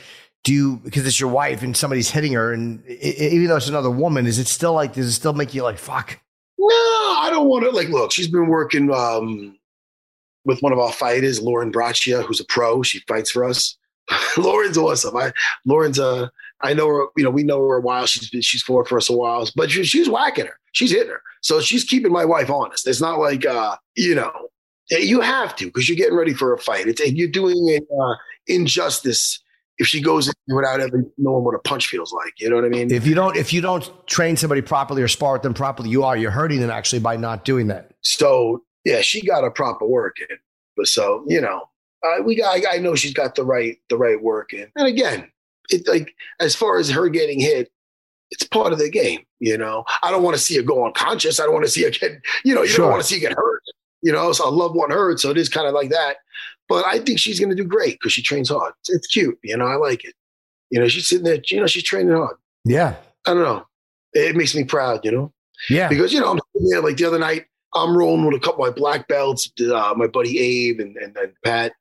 do 0.45 0.53
you 0.55 0.77
because 0.83 1.07
it's 1.07 1.21
your 1.21 1.31
wife 1.31 1.63
and 1.63 1.77
somebody's 1.77 2.11
hitting 2.11 2.33
her, 2.33 2.53
and 2.53 2.83
i- 2.89 2.93
i- 2.93 3.31
even 3.35 3.49
though 3.49 3.57
it's 3.57 3.69
another 3.69 3.91
woman, 3.91 4.27
is 4.27 4.39
it 4.39 4.47
still 4.49 4.73
like? 4.73 4.95
Does 4.95 5.07
it 5.07 5.13
still 5.13 5.33
make 5.35 5.53
you 5.55 5.63
like 5.63 5.79
fuck? 5.79 6.19
No, 6.59 6.67
I 6.69 7.29
don't 7.31 7.47
want 7.49 7.65
to. 7.65 7.71
Like, 7.71 7.89
look, 7.91 8.11
she's 8.13 8.29
been 8.29 8.47
working 8.49 8.93
um, 8.93 9.57
with 10.45 10.61
one 10.61 10.73
of 10.73 10.79
our 10.79 10.93
fighters, 10.93 11.41
Lauren 11.41 11.73
Braccia, 11.73 12.25
who's 12.25 12.41
a 12.41 12.45
pro. 12.45 12.83
She 12.83 13.01
fights 13.09 13.31
for 13.31 13.45
us. 13.45 13.77
Lauren's 14.37 14.77
awesome. 14.77 15.17
I, 15.17 15.33
Lauren's 15.65 15.99
uh, 15.99 16.29
I 16.61 16.75
know 16.75 16.89
her. 16.89 17.07
You 17.17 17.25
know, 17.25 17.31
we 17.31 17.45
know 17.45 17.61
her 17.69 17.77
a 17.77 17.81
while. 17.81 18.07
She's 18.07 18.31
been, 18.31 18.43
she's 18.43 18.63
fought 18.63 18.89
for 18.89 18.99
us 18.99 19.09
a 19.09 19.17
while, 19.17 19.49
but 19.57 19.71
she, 19.71 19.85
she's 19.85 20.09
whacking 20.09 20.47
her. 20.47 20.59
She's 20.73 20.91
hitting 20.91 21.09
her. 21.09 21.23
So 21.41 21.61
she's 21.61 21.85
keeping 21.85 22.13
my 22.13 22.25
wife 22.25 22.51
honest. 22.51 22.87
It's 22.87 23.01
not 23.01 23.19
like 23.19 23.47
uh, 23.47 23.77
you 23.95 24.15
know, 24.15 24.33
you 24.91 25.21
have 25.21 25.55
to 25.57 25.67
because 25.67 25.89
you're 25.89 25.97
getting 25.97 26.17
ready 26.17 26.35
for 26.35 26.53
a 26.53 26.59
fight. 26.59 26.87
It's 26.87 27.01
you're 27.01 27.29
doing 27.29 27.57
an 27.71 27.87
uh, 28.01 28.15
injustice 28.47 29.41
if 29.79 29.87
she 29.87 30.01
goes 30.01 30.29
in 30.29 30.35
without 30.55 30.81
ever 30.81 31.05
knowing 31.19 31.45
what 31.45 31.55
a 31.55 31.59
punch 31.59 31.89
feels 31.89 32.13
like. 32.13 32.35
You 32.39 32.51
know 32.51 32.57
what 32.57 32.65
I 32.65 32.69
mean? 32.69 32.93
If 32.93 33.07
you 33.07 33.15
don't, 33.15 33.37
if 33.37 33.53
you 33.53 33.61
don't 33.61 33.91
train 34.07 34.37
somebody 34.37 34.63
properly 34.63 35.03
or 35.03 35.09
spar 35.09 35.35
with 35.35 35.43
them 35.43 35.55
properly, 35.55 35.91
you 35.91 36.05
are 36.05 36.17
you're 36.17 36.31
hurting 36.31 36.61
them 36.61 36.71
actually 36.71 37.01
by 37.01 37.17
not 37.17 37.45
doing 37.45 37.69
that. 37.69 37.93
So 38.03 38.63
yeah, 38.85 39.01
she 39.01 39.25
got 39.25 39.45
a 39.45 39.51
proper 39.51 39.87
work 39.87 40.17
in. 40.21 40.37
But 40.77 40.89
so 40.89 41.25
you 41.29 41.41
know, 41.41 41.69
uh, 42.05 42.23
we 42.23 42.35
got. 42.37 42.57
I, 42.57 42.77
I 42.77 42.79
know 42.79 42.95
she's 42.95 43.15
got 43.15 43.35
the 43.35 43.45
right 43.45 43.79
the 43.89 43.97
right 43.97 44.21
work 44.21 44.53
in. 44.53 44.69
And 44.77 44.87
again, 44.87 45.31
it 45.71 45.87
like 45.87 46.15
as 46.41 46.55
far 46.55 46.79
as 46.79 46.91
her 46.91 47.09
getting 47.09 47.41
hit, 47.41 47.71
it's 48.31 48.45
part 48.45 48.73
of 48.73 48.79
the 48.79 48.91
game. 48.91 49.21
You 49.41 49.59
know, 49.59 49.85
I 50.03 50.11
don't 50.11 50.23
want 50.23 50.37
to 50.37 50.43
see 50.43 50.57
her 50.57 50.63
go 50.63 50.87
unconscious. 50.87 51.41
I 51.41 51.45
don't 51.45 51.53
want 51.53 51.67
to 51.67 51.71
see 51.71 51.85
her 51.85 51.91
get. 51.91 52.21
You 52.45 52.55
know, 52.55 52.63
you 52.63 52.69
Sure. 52.69 52.85
don't 52.85 52.93
want 52.93 53.03
to 53.03 53.09
see 53.09 53.17
her 53.17 53.29
get 53.29 53.37
hurt. 53.37 53.63
You 54.03 54.13
know, 54.13 54.33
so 54.33 54.47
I 54.47 54.51
love 54.51 54.75
one 54.75 54.91
hurt. 54.91 55.21
So 55.21 55.31
it 55.31 55.39
is 55.39 55.49
kind 55.49 55.67
of 55.69 55.75
like 55.75 55.91
that. 55.91 56.17
But 56.69 56.85
I 56.87 56.99
think 56.99 57.19
she's 57.19 57.39
going 57.39 57.51
to 57.51 57.57
do 57.57 57.65
great 57.65 58.01
because 58.01 58.13
she 58.13 58.23
trains 58.23 58.49
hard. 58.49 58.73
It's, 58.81 58.91
it's 58.91 59.07
cute. 59.07 59.39
You 59.45 59.57
know, 59.57 59.67
I 59.67 59.77
like 59.77 60.05
it. 60.05 60.15
You 60.71 60.81
know, 60.81 60.89
she's 60.89 61.07
sitting 61.07 61.25
there. 61.25 61.39
You 61.45 61.61
know, 61.61 61.67
she's 61.67 61.83
training 61.85 62.15
hard. 62.15 62.37
Yeah, 62.65 62.97
I 63.27 63.35
don't 63.35 63.43
know. 63.43 63.67
It 64.15 64.37
makes 64.37 64.55
me 64.55 64.65
proud. 64.65 65.05
You 65.05 65.13
know 65.13 65.33
yeah. 65.69 65.89
because 65.89 66.13
you 66.13 66.21
know 66.21 66.31
I'm 66.31 66.41
sitting 66.53 66.69
there 66.69 66.81
like 66.81 66.97
the 66.97 67.05
other 67.05 67.19
night. 67.19 67.47
I'm 67.75 67.97
rolling 67.97 68.25
with 68.27 68.35
a 68.35 68.41
couple 68.41 68.65
of 68.65 68.71
my 68.75 68.79
black 68.79 69.09
belts, 69.09 69.51
uh, 69.61 69.95
my 69.97 70.07
buddy 70.07 70.39
Abe 70.39 70.81
and, 70.81 70.97
and, 70.97 71.17
and 71.17 71.33
Pat, 71.45 71.73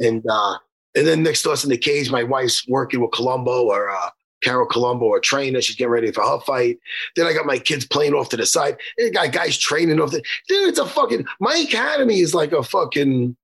and 0.00 0.24
uh, 0.28 0.58
and 0.96 1.06
then 1.06 1.22
next 1.22 1.42
to 1.42 1.50
us 1.50 1.64
in 1.64 1.70
the 1.70 1.78
cage, 1.78 2.10
my 2.10 2.22
wife's 2.24 2.66
working 2.68 3.00
with 3.00 3.12
Colombo 3.12 3.66
or 3.66 3.88
uh, 3.90 4.10
Carol 4.42 4.66
Colombo, 4.66 5.14
a 5.14 5.20
trainer. 5.20 5.60
She's 5.60 5.76
getting 5.76 5.90
ready 5.90 6.10
for 6.12 6.22
her 6.24 6.40
fight. 6.40 6.78
Then 7.16 7.26
I 7.26 7.32
got 7.32 7.46
my 7.46 7.58
kids 7.58 7.86
playing 7.86 8.14
off 8.14 8.28
to 8.30 8.36
the 8.36 8.46
side. 8.46 8.76
And 8.96 9.12
got 9.12 9.32
guys 9.32 9.56
training 9.58 10.00
off 10.00 10.10
the. 10.10 10.22
Dude, 10.48 10.68
it's 10.68 10.78
a 10.78 10.86
fucking. 10.86 11.26
My 11.40 11.56
academy 11.56 12.20
is 12.20 12.34
like 12.34 12.52
a 12.52 12.62
fucking. 12.62 13.36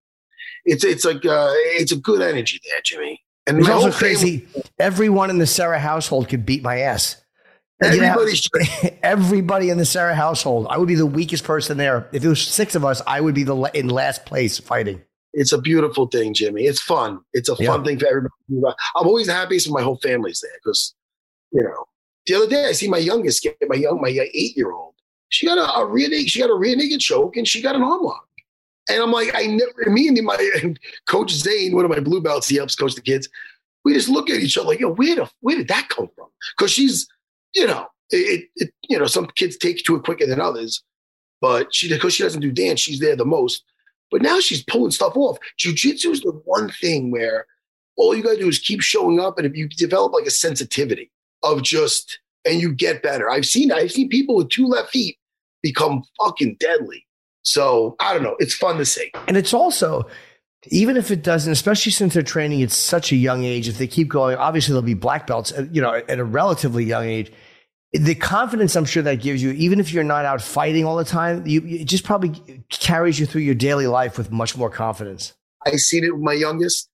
It's 0.65 0.83
it's 0.85 1.05
like 1.05 1.25
uh, 1.27 1.51
it's 1.55 1.93
a 1.93 1.97
good 1.97 2.23
energy 2.23 2.61
there, 2.65 2.81
Jimmy. 2.83 3.21
And 3.47 3.59
It's 3.59 3.69
also 3.69 3.91
whole 3.91 3.93
family- 3.93 4.41
crazy. 4.41 4.49
Everyone 4.79 5.31
in 5.31 5.39
the 5.39 5.47
Serra 5.47 5.79
household 5.79 6.29
could 6.29 6.47
beat 6.47 6.63
my 6.63 6.81
ass. 6.81 7.23
And 7.83 7.95
you 7.95 8.03
Everybody's 8.03 8.49
everybody 9.03 9.71
in 9.71 9.79
the 9.79 9.85
Serra 9.85 10.15
household. 10.15 10.67
I 10.71 10.79
would 10.79 10.89
be 10.89 10.95
the 10.95 11.07
weakest 11.07 11.45
person 11.45 11.77
there. 11.77 12.09
If 12.13 12.25
it 12.25 12.29
was 12.29 12.41
six 12.43 12.75
of 12.75 12.85
us, 12.85 13.03
I 13.07 13.21
would 13.21 13.35
be 13.35 13.43
the 13.45 13.57
in 13.75 13.89
last 13.89 14.25
place 14.27 14.59
fighting. 14.59 15.03
It's 15.33 15.53
a 15.53 15.61
beautiful 15.61 16.07
thing, 16.07 16.33
Jimmy. 16.33 16.65
It's 16.65 16.81
fun. 16.81 17.21
It's 17.33 17.49
a 17.49 17.57
Yeah. 17.59 17.67
fun 17.73 17.85
thing 17.85 17.99
for 17.99 18.07
everybody. 18.07 18.33
I'm 18.97 19.07
always 19.07 19.27
the 19.27 19.33
happiest 19.35 19.67
when 19.67 19.75
my 19.75 19.83
whole 19.83 19.99
family's 20.01 20.41
there 20.41 20.53
because, 20.63 20.95
you 21.51 21.63
know, 21.63 21.85
the 22.27 22.35
other 22.37 22.47
day 22.47 22.67
I 22.67 22.73
see 22.73 22.89
my 22.89 22.99
youngest 22.99 23.43
get 23.43 23.57
my 23.69 23.75
young 23.77 24.01
my 24.01 24.11
uh, 24.11 24.25
eight 24.33 24.57
year 24.57 24.71
old. 24.71 24.95
She 25.31 25.47
got 25.47 25.59
a, 25.59 25.81
a 25.81 25.87
rear 25.87 26.09
naked, 26.09 26.31
she 26.31 26.39
got 26.41 26.51
a 26.51 26.55
rear 26.55 26.77
naked 26.77 27.01
choke 27.01 27.37
and 27.37 27.47
she 27.49 27.61
got 27.61 27.75
an 27.75 27.83
arm 27.83 28.03
lock. 28.03 28.29
And 28.89 29.03
I'm 29.03 29.11
like, 29.11 29.35
I 29.35 29.47
never 29.47 29.91
me 29.91 30.07
and 30.09 30.23
my 30.23 30.37
and 30.63 30.79
coach 31.09 31.33
Zane, 31.33 31.75
one 31.75 31.85
of 31.85 31.91
my 31.91 32.01
blue 32.01 32.21
belts, 32.23 32.47
he 32.49 32.57
helps 32.57 32.77
coach 32.77 32.95
the 32.95 33.01
kids. 33.01 33.29
We 33.85 33.95
just 33.95 34.09
look 34.09 34.31
at 34.31 34.37
each 34.41 34.57
other 34.57 34.69
like, 34.69 34.79
yo, 34.81 34.95
where 34.95 35.17
the 35.17 35.31
where 35.41 35.57
did 35.57 35.69
that 35.69 35.89
come 35.89 36.09
from? 36.15 36.29
Because 36.57 36.71
she's, 36.71 37.09
you 37.55 37.67
know, 37.67 37.87
it, 38.11 38.49
it 38.57 38.71
you 38.89 38.99
know, 38.99 39.07
some 39.07 39.27
kids 39.37 39.57
take 39.57 39.83
to 39.85 39.97
it 39.97 40.05
quicker 40.05 40.27
than 40.27 40.41
others, 40.41 40.83
but 41.41 41.75
she 41.75 41.89
because 41.89 42.15
she 42.15 42.23
doesn't 42.23 42.41
do 42.41 42.53
dance, 42.53 42.81
she's 42.81 43.01
there 43.01 43.17
the 43.17 43.25
most. 43.25 43.63
But 44.11 44.23
now 44.23 44.39
she's 44.41 44.63
pulling 44.63 44.93
stuff 44.93 45.17
off. 45.17 45.39
Jiu-jitsu 45.59 46.11
is 46.11 46.21
the 46.21 46.31
one 46.45 46.71
thing 46.71 47.11
where 47.11 47.47
all 47.97 48.15
you 48.15 48.23
gotta 48.23 48.39
do 48.39 48.49
is 48.49 48.59
keep 48.59 48.81
showing 48.81 49.19
up, 49.19 49.39
and 49.39 49.47
if 49.47 49.57
you 49.57 49.69
develop 49.69 50.13
like 50.13 50.27
a 50.27 50.31
sensitivity 50.31 51.11
of 51.43 51.63
just 51.63 52.19
and 52.45 52.61
you 52.61 52.73
get 52.73 53.03
better. 53.03 53.31
I've 53.31 53.47
seen 53.47 53.73
I've 53.73 53.93
seen 53.93 54.09
people 54.09 54.37
with 54.37 54.51
two 54.51 54.67
left 54.67 54.91
feet 54.91 55.19
become 55.63 56.03
fucking 56.21 56.57
deadly. 56.61 57.07
So 57.43 57.97
I 58.01 58.13
don't 58.13 58.23
know. 58.23 58.37
It's 58.39 58.55
fun 58.55 58.79
to 58.79 58.85
see. 58.85 59.13
And 59.29 59.37
it's 59.37 59.55
also, 59.55 60.07
even 60.69 60.97
if 60.97 61.11
it 61.11 61.23
doesn't, 61.23 61.53
especially 61.53 61.93
since 61.93 62.15
they're 62.15 62.23
training 62.23 62.63
at 62.63 62.71
such 62.71 63.13
a 63.13 63.17
young 63.17 63.45
age, 63.45 63.69
if 63.69 63.79
they 63.79 63.87
keep 63.87 64.09
going, 64.09 64.37
obviously 64.37 64.73
they'll 64.73 64.83
be 64.83 64.95
black 64.95 65.27
belts, 65.27 65.53
uh, 65.53 65.67
you 65.71 65.83
know, 65.83 65.95
at 65.95 66.19
a 66.19 66.25
relatively 66.25 66.85
young 66.85 67.05
age. 67.05 67.33
The 67.95 68.17
confidence 68.17 68.75
I'm 68.75 68.85
sure 68.85 69.05
that 69.05 69.23
gives 69.23 69.41
you, 69.41 69.53
even 69.53 69.79
if 69.79 69.93
you're 69.93 70.03
not 70.03 70.25
out 70.25 70.43
fighting 70.43 70.85
all 70.85 70.97
the 70.97 71.05
time, 71.05 71.47
you, 71.47 71.63
it 71.65 71.85
just 71.85 72.03
probably 72.03 72.65
carries 72.69 73.21
you 73.21 73.27
through 73.27 73.43
your 73.43 73.55
daily 73.55 73.87
life 73.87 74.19
with 74.19 74.33
much 74.33 74.57
more 74.57 74.69
confidence. 74.69 75.33
I 75.65 75.77
seen 75.77 76.03
it 76.03 76.13
with 76.13 76.23
my 76.23 76.33
youngest. 76.33 76.91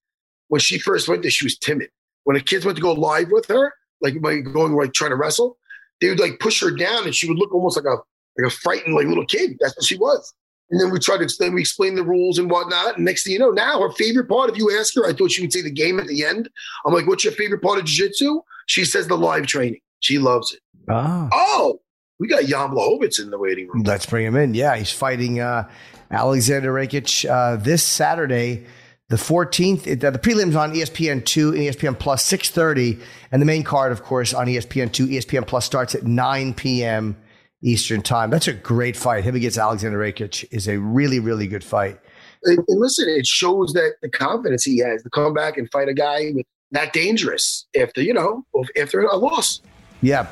When 0.49 0.61
she 0.61 0.77
first 0.77 1.07
went 1.07 1.23
there, 1.23 1.31
she 1.31 1.45
was 1.45 1.57
timid. 1.57 1.89
When 2.23 2.35
the 2.35 2.41
kids 2.41 2.65
went 2.65 2.75
to 2.75 2.81
go 2.83 2.93
live 2.93 3.31
with 3.31 3.47
her, 3.47 3.73
like 3.99 4.21
going 4.21 4.73
like 4.73 4.93
trying 4.93 5.09
to 5.09 5.15
wrestle, 5.15 5.57
they 6.01 6.09
would 6.09 6.19
like 6.19 6.39
push 6.39 6.61
her 6.61 6.69
down, 6.69 7.05
and 7.05 7.15
she 7.15 7.27
would 7.27 7.37
look 7.37 7.53
almost 7.53 7.77
like 7.77 7.85
a 7.85 7.97
like 8.37 8.47
a 8.47 8.55
frightened 8.55 8.95
like 8.95 9.07
little 9.07 9.25
kid. 9.25 9.57
That's 9.59 9.75
what 9.75 9.85
she 9.85 9.97
was. 9.97 10.33
And 10.69 10.79
then 10.79 10.91
we 10.91 10.99
tried 10.99 11.17
to 11.17 11.23
explain, 11.23 11.53
we 11.53 11.61
explained 11.61 11.97
the 11.97 12.03
rules 12.03 12.37
and 12.37 12.49
whatnot. 12.49 12.95
And 12.95 13.05
next 13.05 13.23
thing 13.23 13.33
you 13.33 13.39
know, 13.39 13.49
now 13.49 13.81
her 13.81 13.91
favorite 13.91 14.29
part, 14.29 14.49
if 14.49 14.57
you 14.57 14.77
ask 14.77 14.95
her, 14.95 15.05
I 15.05 15.13
thought 15.13 15.31
she 15.31 15.41
would 15.41 15.51
say 15.51 15.61
the 15.61 15.69
game 15.69 15.99
at 15.99 16.07
the 16.07 16.23
end. 16.23 16.47
I'm 16.85 16.93
like, 16.93 17.07
what's 17.07 17.25
your 17.25 17.33
favorite 17.33 17.61
part 17.61 17.77
of 17.77 17.85
jiu-jitsu? 17.85 18.39
She 18.67 18.85
says 18.85 19.07
the 19.07 19.17
live 19.17 19.47
training. 19.47 19.81
She 20.01 20.17
loves 20.17 20.53
it. 20.53 20.59
Ah. 20.89 21.29
Oh, 21.31 21.79
we 22.19 22.27
got 22.27 22.43
Jan 22.43 22.69
in 22.69 23.29
the 23.31 23.37
waiting 23.39 23.67
room. 23.67 23.83
Let's 23.83 24.05
bring 24.05 24.25
him 24.25 24.35
in. 24.35 24.53
Yeah, 24.53 24.75
he's 24.75 24.91
fighting 24.91 25.39
uh, 25.39 25.69
Alexander 26.11 26.73
Rakic 26.73 27.27
uh, 27.29 27.55
this 27.55 27.83
Saturday, 27.83 28.65
the 29.09 29.15
14th. 29.15 29.87
It, 29.87 30.03
uh, 30.03 30.11
the 30.11 30.19
prelims 30.19 30.59
on 30.59 30.73
ESPN 30.73 31.23
2 31.25 31.49
and 31.49 31.59
ESPN 31.59 31.97
6:30, 31.97 33.01
and 33.31 33.41
the 33.41 33.45
main 33.45 33.63
card, 33.63 33.91
of 33.91 34.03
course, 34.03 34.33
on 34.33 34.47
ESPN 34.47 34.91
2. 34.91 35.07
ESPN 35.07 35.47
Plus 35.47 35.65
starts 35.65 35.95
at 35.95 36.03
9 36.03 36.53
p.m. 36.53 37.15
Eastern 37.63 38.01
Time. 38.01 38.29
That's 38.29 38.47
a 38.47 38.53
great 38.53 38.97
fight. 38.97 39.23
Him 39.23 39.35
against 39.35 39.57
Alexander 39.57 39.99
Rakic 39.99 40.45
is 40.51 40.67
a 40.67 40.77
really, 40.77 41.19
really 41.19 41.47
good 41.47 41.63
fight. 41.63 41.99
And, 42.43 42.57
and 42.67 42.79
listen, 42.79 43.07
it 43.07 43.27
shows 43.27 43.73
that 43.73 43.93
the 44.01 44.09
confidence 44.09 44.63
he 44.63 44.79
has 44.79 45.03
to 45.03 45.09
come 45.11 45.33
back 45.33 45.57
and 45.57 45.69
fight 45.71 45.89
a 45.89 45.93
guy 45.93 46.33
that 46.71 46.93
dangerous 46.93 47.67
after 47.79 48.01
you 48.01 48.13
know 48.13 48.45
after 48.79 49.01
a 49.01 49.15
loss. 49.15 49.61
Yeah. 50.01 50.27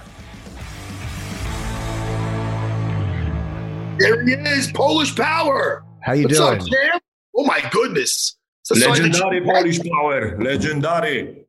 There 3.99 4.25
he 4.25 4.33
is, 4.33 4.71
Polish 4.71 5.15
Power. 5.15 5.83
How 6.01 6.13
you 6.13 6.23
What's 6.23 6.37
doing? 6.37 6.59
up, 6.61 6.67
champ? 6.67 7.03
Oh 7.35 7.43
my 7.45 7.61
goodness. 7.71 8.37
It's 8.61 8.71
a 8.71 8.75
sign 8.75 8.91
of- 8.91 8.97
Legendary 8.99 9.41
Polish 9.41 9.79
power. 9.89 10.37
Legendary. 10.41 11.45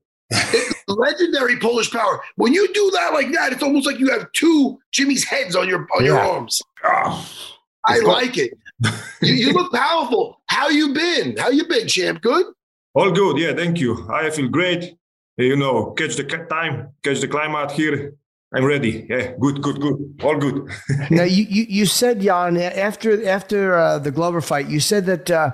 legendary 0.88 1.56
Polish 1.58 1.90
power. 1.90 2.20
When 2.36 2.52
you 2.52 2.72
do 2.72 2.90
that 2.94 3.12
like 3.14 3.32
that, 3.32 3.52
it's 3.52 3.62
almost 3.62 3.86
like 3.86 3.98
you 3.98 4.10
have 4.10 4.30
two 4.32 4.78
Jimmy's 4.92 5.24
heads 5.24 5.54
on 5.56 5.68
your 5.68 5.86
on 5.96 6.04
your 6.04 6.16
Yeah. 6.16 6.28
arms. 6.28 6.60
Ah. 6.84 7.28
I 7.86 7.98
like 8.00 8.36
it. 8.36 8.52
you, 9.22 9.34
you 9.34 9.52
look 9.52 9.72
powerful. 9.72 10.40
How 10.46 10.68
you 10.68 10.92
been? 10.92 11.36
How 11.36 11.48
you 11.50 11.66
been, 11.66 11.88
champ? 11.88 12.20
Good. 12.22 12.46
All 12.94 13.10
good. 13.12 13.38
Yeah, 13.38 13.54
thank 13.54 13.78
you. 13.80 14.08
I 14.12 14.30
feel 14.30 14.48
great. 14.48 14.96
You 15.40 15.56
know, 15.56 15.92
catch 15.92 16.16
the 16.16 16.24
time, 16.24 16.92
catch 17.02 17.20
the 17.20 17.28
climate 17.28 17.72
here. 17.72 18.14
I'm 18.52 18.64
ready. 18.64 19.06
Yeah, 19.08 19.32
good, 19.38 19.62
good, 19.62 19.80
good. 19.80 20.20
All 20.22 20.36
good. 20.36 20.68
now 21.10 21.22
you, 21.22 21.44
you 21.44 21.66
you 21.68 21.86
said 21.86 22.20
Jan 22.20 22.56
after 22.56 23.26
after 23.28 23.74
uh, 23.74 23.98
the 23.98 24.10
Glover 24.10 24.40
fight, 24.40 24.68
you 24.68 24.80
said 24.80 25.06
that 25.06 25.30
uh, 25.30 25.52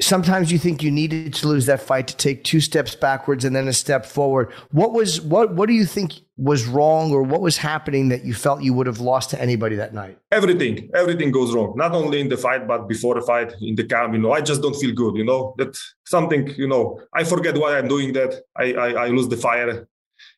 sometimes 0.00 0.50
you 0.50 0.58
think 0.58 0.82
you 0.82 0.90
needed 0.90 1.34
to 1.34 1.48
lose 1.48 1.66
that 1.66 1.82
fight 1.82 2.08
to 2.08 2.16
take 2.16 2.42
two 2.42 2.60
steps 2.60 2.94
backwards 2.94 3.44
and 3.44 3.54
then 3.54 3.68
a 3.68 3.72
step 3.72 4.06
forward. 4.06 4.50
What 4.70 4.92
was 4.92 5.20
what 5.20 5.54
what 5.54 5.68
do 5.68 5.74
you 5.74 5.84
think 5.84 6.14
was 6.42 6.66
wrong 6.66 7.12
or 7.12 7.22
what 7.22 7.40
was 7.40 7.56
happening 7.56 8.08
that 8.08 8.24
you 8.24 8.34
felt 8.34 8.62
you 8.62 8.74
would 8.74 8.88
have 8.88 9.00
lost 9.00 9.30
to 9.30 9.40
anybody 9.40 9.76
that 9.76 9.94
night? 9.94 10.18
everything, 10.32 10.90
everything 10.94 11.30
goes 11.30 11.54
wrong. 11.54 11.74
Not 11.76 11.92
only 11.92 12.20
in 12.20 12.28
the 12.28 12.36
fight, 12.36 12.66
but 12.66 12.88
before 12.88 13.14
the 13.14 13.22
fight, 13.22 13.54
in 13.60 13.74
the 13.76 13.84
camp. 13.84 14.14
You 14.14 14.20
know, 14.20 14.32
I 14.32 14.40
just 14.40 14.60
don't 14.62 14.74
feel 14.74 14.94
good. 14.94 15.14
You 15.16 15.24
know, 15.24 15.54
that 15.58 15.76
something. 16.04 16.48
You 16.56 16.68
know, 16.68 17.00
I 17.14 17.22
forget 17.24 17.54
why 17.56 17.78
I'm 17.78 17.88
doing 17.88 18.12
that. 18.14 18.32
I 18.56 18.66
I, 18.84 18.88
I 19.04 19.06
lose 19.08 19.28
the 19.28 19.36
fire 19.36 19.86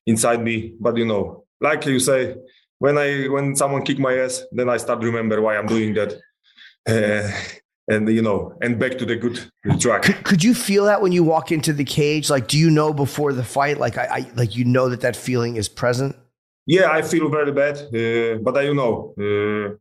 inside 0.06 0.42
me. 0.42 0.74
But 0.78 0.96
you 0.96 1.06
know, 1.06 1.44
like 1.60 1.86
you 1.86 2.00
say, 2.00 2.36
when 2.78 2.98
I 2.98 3.28
when 3.28 3.56
someone 3.56 3.82
kick 3.82 3.98
my 3.98 4.14
ass, 4.24 4.42
then 4.52 4.68
I 4.68 4.76
start 4.76 5.02
remember 5.02 5.40
why 5.40 5.56
I'm 5.56 5.66
doing 5.66 5.94
that. 5.94 6.10
Uh, 6.86 7.30
and 7.88 8.08
you 8.08 8.22
know, 8.22 8.56
and 8.60 8.78
back 8.78 8.98
to 8.98 9.04
the 9.04 9.16
good 9.16 9.50
track. 9.80 10.02
Could 10.24 10.42
you 10.42 10.54
feel 10.54 10.84
that 10.86 11.02
when 11.02 11.12
you 11.12 11.24
walk 11.24 11.52
into 11.52 11.72
the 11.72 11.84
cage? 11.84 12.30
Like, 12.30 12.48
do 12.48 12.58
you 12.58 12.70
know 12.70 12.92
before 12.92 13.32
the 13.32 13.44
fight? 13.44 13.78
Like, 13.78 13.98
I, 13.98 14.04
I 14.04 14.30
like 14.34 14.56
you 14.56 14.64
know 14.64 14.88
that 14.88 15.00
that 15.02 15.16
feeling 15.16 15.56
is 15.56 15.68
present. 15.68 16.16
Yeah, 16.66 16.90
I 16.90 17.02
feel 17.02 17.28
very 17.28 17.52
bad, 17.52 17.76
uh, 17.76 18.38
but 18.42 18.56
I, 18.56 18.62
you 18.62 18.74
know, 18.74 19.14
uh, 19.18 19.76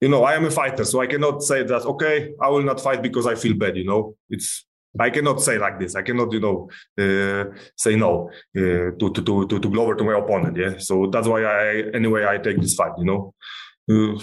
you 0.00 0.08
know, 0.08 0.24
I 0.24 0.34
am 0.34 0.44
a 0.44 0.50
fighter, 0.50 0.84
so 0.84 1.00
I 1.00 1.06
cannot 1.06 1.42
say 1.42 1.62
that. 1.62 1.82
Okay, 1.82 2.32
I 2.40 2.48
will 2.48 2.62
not 2.62 2.80
fight 2.80 3.02
because 3.02 3.26
I 3.26 3.36
feel 3.36 3.54
bad. 3.54 3.76
You 3.76 3.84
know, 3.84 4.16
it's 4.28 4.66
I 4.98 5.10
cannot 5.10 5.40
say 5.40 5.58
like 5.58 5.78
this. 5.78 5.94
I 5.94 6.02
cannot, 6.02 6.32
you 6.32 6.40
know, 6.40 6.68
uh, 6.98 7.56
say 7.76 7.94
no 7.94 8.30
uh, 8.56 8.90
to, 8.98 9.12
to 9.12 9.22
to 9.22 9.46
to 9.46 9.60
to 9.60 9.70
Glover 9.70 9.94
to 9.94 10.04
my 10.04 10.18
opponent. 10.18 10.56
Yeah, 10.56 10.78
so 10.78 11.06
that's 11.06 11.28
why 11.28 11.44
I 11.44 11.84
anyway 11.94 12.26
I 12.26 12.38
take 12.38 12.60
this 12.60 12.74
fight. 12.74 12.92
You 12.98 13.04
know, 13.04 13.34
uh, 13.90 14.20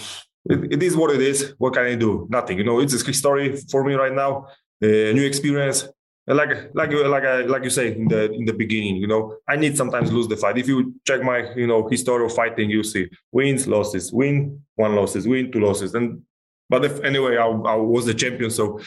it, 0.50 0.72
it 0.74 0.82
is 0.82 0.96
what 0.96 1.10
it 1.10 1.20
is. 1.20 1.54
What 1.58 1.74
can 1.74 1.84
I 1.84 1.94
do? 1.94 2.26
Nothing. 2.30 2.58
You 2.58 2.64
know, 2.64 2.80
it's 2.80 2.92
a 2.92 3.12
story 3.12 3.56
for 3.70 3.84
me 3.84 3.94
right 3.94 4.12
now. 4.12 4.46
A 4.82 5.12
new 5.12 5.24
experience. 5.24 5.88
Like 6.28 6.74
like 6.74 6.90
like 6.90 7.22
I, 7.22 7.42
like 7.42 7.62
you 7.62 7.70
say 7.70 7.94
in 7.94 8.08
the 8.08 8.32
in 8.32 8.46
the 8.46 8.52
beginning, 8.52 8.96
you 8.96 9.06
know, 9.06 9.36
I 9.46 9.54
need 9.54 9.76
sometimes 9.76 10.12
lose 10.12 10.26
the 10.26 10.36
fight. 10.36 10.58
If 10.58 10.66
you 10.66 10.94
check 11.06 11.22
my 11.22 11.54
you 11.54 11.68
know 11.68 11.88
history 11.88 12.24
of 12.24 12.34
fighting, 12.34 12.68
you 12.68 12.82
see 12.82 13.08
wins, 13.30 13.68
losses, 13.68 14.12
win, 14.12 14.60
one 14.74 14.96
losses, 14.96 15.28
win, 15.28 15.52
two 15.52 15.60
losses, 15.60 15.94
and 15.94 16.22
but 16.68 16.84
if 16.84 17.00
anyway, 17.04 17.36
I, 17.36 17.46
I 17.46 17.76
was 17.76 18.06
the 18.06 18.14
champion, 18.14 18.50
so 18.50 18.80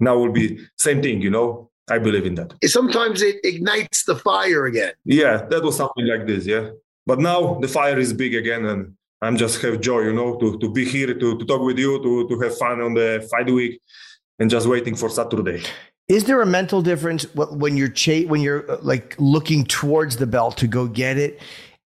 now 0.00 0.16
will 0.16 0.32
be 0.32 0.58
same 0.76 1.02
thing, 1.02 1.20
you 1.20 1.30
know. 1.30 1.70
I 1.90 1.98
believe 1.98 2.26
in 2.26 2.34
that. 2.34 2.52
Sometimes 2.64 3.22
it 3.22 3.36
ignites 3.44 4.04
the 4.04 4.16
fire 4.16 4.66
again. 4.66 4.92
Yeah, 5.04 5.46
that 5.46 5.62
was 5.62 5.76
something 5.76 6.06
like 6.06 6.26
this, 6.26 6.44
yeah. 6.44 6.70
But 7.06 7.18
now 7.18 7.58
the 7.60 7.68
fire 7.68 7.98
is 7.98 8.12
big 8.12 8.34
again, 8.34 8.66
and 8.66 8.94
I'm 9.20 9.36
just 9.36 9.60
have 9.62 9.80
joy, 9.80 10.00
you 10.02 10.12
know, 10.12 10.36
to 10.38 10.58
to 10.58 10.70
be 10.70 10.84
here, 10.84 11.12
to 11.14 11.38
to 11.38 11.44
talk 11.44 11.62
with 11.62 11.78
you, 11.78 12.02
to 12.02 12.28
to 12.28 12.40
have 12.40 12.56
fun 12.56 12.80
on 12.80 12.94
the 12.94 13.26
fight 13.30 13.50
week, 13.50 13.80
and 14.38 14.50
just 14.50 14.66
waiting 14.66 14.94
for 14.94 15.08
Saturday. 15.08 15.62
Is 16.08 16.24
there 16.24 16.40
a 16.40 16.46
mental 16.46 16.80
difference 16.82 17.26
when 17.34 17.76
you're 17.76 17.88
cha- 17.88 18.26
when 18.28 18.40
you're 18.40 18.70
uh, 18.70 18.78
like 18.82 19.14
looking 19.18 19.64
towards 19.64 20.16
the 20.16 20.26
belt 20.26 20.56
to 20.58 20.66
go 20.66 20.86
get 20.86 21.18
it, 21.18 21.40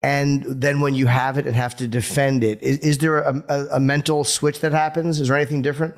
and 0.01 0.43
then 0.45 0.79
when 0.79 0.95
you 0.95 1.05
have 1.07 1.37
it 1.37 1.45
and 1.45 1.55
have 1.55 1.75
to 1.77 1.87
defend 1.87 2.43
it? 2.43 2.61
Is, 2.63 2.79
is 2.79 2.97
there 2.99 3.19
a, 3.19 3.43
a, 3.49 3.67
a 3.73 3.79
mental 3.79 4.23
switch 4.23 4.61
that 4.61 4.71
happens? 4.71 5.19
Is 5.19 5.27
there 5.27 5.37
anything 5.37 5.61
different? 5.61 5.95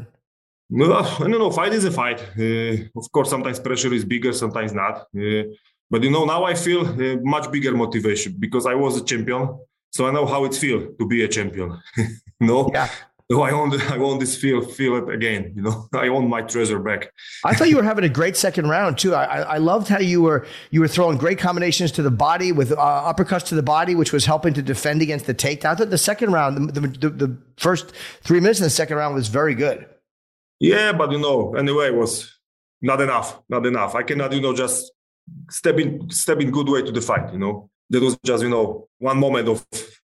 No, 0.70 0.94
I 0.94 1.18
don't 1.20 1.32
know. 1.32 1.52
Fight 1.52 1.74
is 1.74 1.86
a 1.86 1.92
fight. 1.92 2.20
Uh, 2.38 3.00
of 3.00 3.12
course, 3.12 3.30
sometimes 3.30 3.60
pressure 3.60 3.94
is 3.94 4.06
bigger, 4.06 4.34
sometimes 4.34 4.74
not. 4.74 5.08
Uh, 5.18 5.44
but 5.90 6.04
you 6.04 6.12
know, 6.12 6.26
now 6.26 6.44
I 6.44 6.54
feel 6.54 6.86
uh, 6.86 7.18
much 7.24 7.52
bigger 7.52 7.76
motivation 7.76 8.36
because 8.38 8.66
I 8.66 8.76
was 8.76 8.98
a 8.98 9.04
champion, 9.04 9.60
so 9.92 10.08
I 10.08 10.12
know 10.12 10.26
how 10.26 10.46
it 10.46 10.54
feels 10.54 10.96
to 11.00 11.08
be 11.08 11.24
a 11.24 11.28
champion. 11.28 11.80
no, 12.40 12.70
yeah. 12.74 12.90
So 13.32 13.44
I 13.44 13.54
want, 13.54 13.80
I 13.92 13.98
want 14.00 14.20
this 14.20 14.36
feel, 14.36 14.60
feel 14.62 14.96
it 14.96 15.14
again. 15.14 15.54
You 15.56 15.62
know, 15.62 15.88
I 15.94 16.10
want 16.10 16.28
my 16.30 16.42
treasure 16.42 16.80
back. 16.80 17.12
I 17.46 17.54
thought 17.54 17.70
you 17.70 17.76
were 17.76 17.84
having 17.84 18.04
a 18.04 18.10
great 18.10 18.36
second 18.36 18.70
round 18.70 18.98
too. 18.98 19.14
I, 19.14 19.24
I, 19.24 19.40
I 19.42 19.58
loved 19.58 19.88
how 19.88 20.00
you 20.00 20.24
were 20.24 20.48
you 20.72 20.80
were 20.80 20.88
throwing 20.88 21.18
great 21.18 21.38
combinations 21.38 21.92
to 21.94 22.02
the 22.02 22.10
body 22.10 22.52
with 22.52 22.72
uh, 22.72 22.76
uppercuts 22.78 23.46
to 23.50 23.56
the 23.56 23.64
body, 23.64 23.94
which 23.94 24.12
was 24.12 24.26
helping 24.26 24.56
to 24.56 24.64
defend 24.64 25.04
against 25.04 25.28
the 25.28 25.36
takedown. 25.36 25.66
I 25.66 25.76
thought 25.76 25.90
the 25.92 25.98
second 25.98 26.32
round, 26.32 26.70
the, 26.70 26.82
the, 26.82 27.10
the 27.10 27.38
first 27.58 27.94
three 28.24 28.40
minutes 28.40 28.60
in 28.60 28.64
the 28.64 28.72
second 28.72 28.98
round 28.98 29.14
was 29.14 29.28
very 29.28 29.54
good. 29.54 29.86
Yeah, 30.60 30.92
but 30.94 31.12
you 31.12 31.20
know, 31.20 31.54
anyway, 31.54 31.88
it 31.88 31.96
was 31.96 32.36
not 32.82 33.00
enough. 33.00 33.40
Not 33.48 33.66
enough. 33.66 33.94
I 33.94 34.04
cannot, 34.04 34.34
you 34.34 34.42
know, 34.42 34.56
just 34.56 34.92
step 35.52 35.78
in, 35.78 36.10
step 36.10 36.40
in 36.42 36.50
good 36.50 36.68
way 36.68 36.82
to 36.82 36.92
the 36.92 37.02
fight. 37.02 37.32
You 37.32 37.40
know, 37.40 37.70
that 37.90 38.02
was 38.02 38.18
just, 38.24 38.44
you 38.44 38.50
know, 38.50 38.88
one 39.00 39.18
moment 39.18 39.48
of 39.48 39.66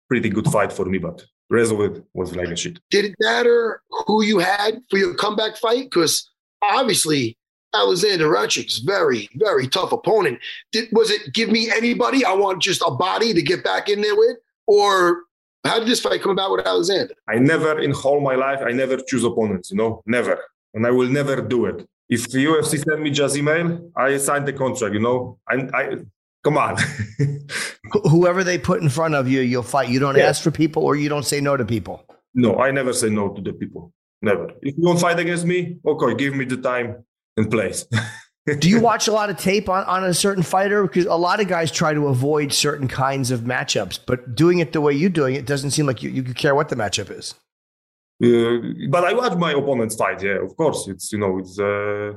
pretty 0.08 0.30
good 0.30 0.48
fight 0.48 0.74
for 0.74 0.86
me, 0.86 0.98
but 0.98 1.24
the 1.50 1.56
rest 1.56 1.72
of 1.72 1.80
it 1.82 2.04
was 2.14 2.36
like 2.36 2.50
a 2.50 2.56
shit. 2.56 2.80
Did 2.90 3.06
it 3.06 3.16
matter 3.20 3.82
who 3.90 4.24
you 4.24 4.40
had 4.40 4.82
for 4.90 4.98
your 4.98 5.14
comeback 5.16 5.58
fight? 5.58 5.86
Because 5.86 6.30
obviously 6.62 7.38
Alexander 7.74 8.28
Rakic's 8.30 8.80
very, 8.80 9.30
very 9.36 9.68
tough 9.68 9.92
opponent. 9.92 10.40
Did, 10.72 10.90
was 10.92 11.12
it 11.12 11.34
give 11.34 11.50
me 11.50 11.70
anybody? 11.70 12.26
I 12.26 12.34
want 12.34 12.62
just 12.62 12.82
a 12.86 12.92
body 12.92 13.34
to 13.34 13.42
get 13.42 13.64
back 13.64 13.90
in 13.90 14.02
there 14.02 14.16
with, 14.16 14.38
or 14.68 15.24
how 15.66 15.80
did 15.80 15.88
this 15.88 16.00
fight 16.00 16.22
come 16.22 16.32
about 16.32 16.52
with 16.52 16.66
Alexander? 16.66 17.14
I 17.28 17.38
never, 17.38 17.80
in 17.80 17.92
whole 17.92 18.22
my 18.22 18.36
life, 18.36 18.60
I 18.66 18.72
never 18.72 18.98
choose 18.98 19.24
opponents. 19.24 19.72
You 19.72 19.78
know, 19.78 20.02
never, 20.06 20.40
and 20.74 20.86
I 20.86 20.92
will 20.92 21.10
never 21.10 21.42
do 21.42 21.66
it. 21.66 21.88
If 22.08 22.28
UFC 22.30 22.84
send 22.84 23.04
me 23.04 23.12
just 23.12 23.38
email, 23.38 23.92
I 23.96 24.18
sign 24.18 24.46
the 24.46 24.54
contract. 24.54 24.96
You 24.96 25.02
know, 25.02 25.38
I, 25.48 25.56
I 25.74 25.98
come 26.44 26.58
on. 26.58 26.78
Whoever 28.10 28.44
they 28.44 28.58
put 28.58 28.82
in 28.82 28.90
front 28.90 29.16
of 29.16 29.28
you, 29.28 29.42
you'll 29.42 29.64
fight. 29.64 29.90
You 29.90 30.00
don't 30.00 30.18
yeah. 30.18 30.24
ask 30.24 30.42
for 30.42 30.52
people, 30.52 30.84
or 30.84 30.96
you 30.96 31.10
don't 31.10 31.26
say 31.26 31.42
no 31.42 31.58
to 31.58 31.66
people. 31.66 32.06
No, 32.34 32.58
I 32.58 32.72
never 32.72 32.94
say 32.94 33.10
no 33.10 33.30
to 33.30 33.42
the 33.42 33.54
people. 33.54 33.94
Never. 34.22 34.50
If 34.62 34.78
you 34.78 34.84
don't 34.84 35.00
fight 35.00 35.20
against 35.20 35.46
me, 35.46 35.78
okay, 35.86 36.16
give 36.16 36.36
me 36.36 36.46
the 36.46 36.58
time 36.58 37.04
and 37.38 37.50
place. 37.50 37.86
Do 38.60 38.70
you 38.70 38.82
watch 38.90 39.08
a 39.08 39.12
lot 39.12 39.30
of 39.30 39.38
tape 39.38 39.70
on, 39.70 39.84
on 39.86 40.04
a 40.04 40.14
certain 40.14 40.44
fighter? 40.44 40.84
Because 40.84 41.06
a 41.06 41.16
lot 41.16 41.40
of 41.40 41.48
guys 41.48 41.72
try 41.72 41.94
to 41.94 42.08
avoid 42.08 42.52
certain 42.54 42.88
kinds 42.88 43.32
of 43.32 43.42
matchups, 43.42 44.00
but 44.06 44.36
doing 44.36 44.60
it 44.60 44.74
the 44.74 44.82
way 44.82 44.94
you're 44.94 45.10
doing 45.10 45.36
it 45.36 45.46
doesn't 45.46 45.72
seem 45.72 45.86
like 45.86 46.04
you, 46.04 46.10
you 46.10 46.24
care 46.24 46.54
what 46.54 46.70
the 46.70 46.76
matchup 46.76 47.10
is. 47.10 47.36
Uh, 48.22 48.88
but 48.90 49.06
I 49.06 49.14
watch 49.14 49.38
my 49.38 49.54
opponent's 49.54 49.96
fight. 49.96 50.22
Yeah, 50.22 50.44
of 50.44 50.56
course. 50.58 50.88
It's 50.90 51.14
you 51.14 51.20
know 51.20 51.40
it's 51.40 51.58
uh, 51.58 52.14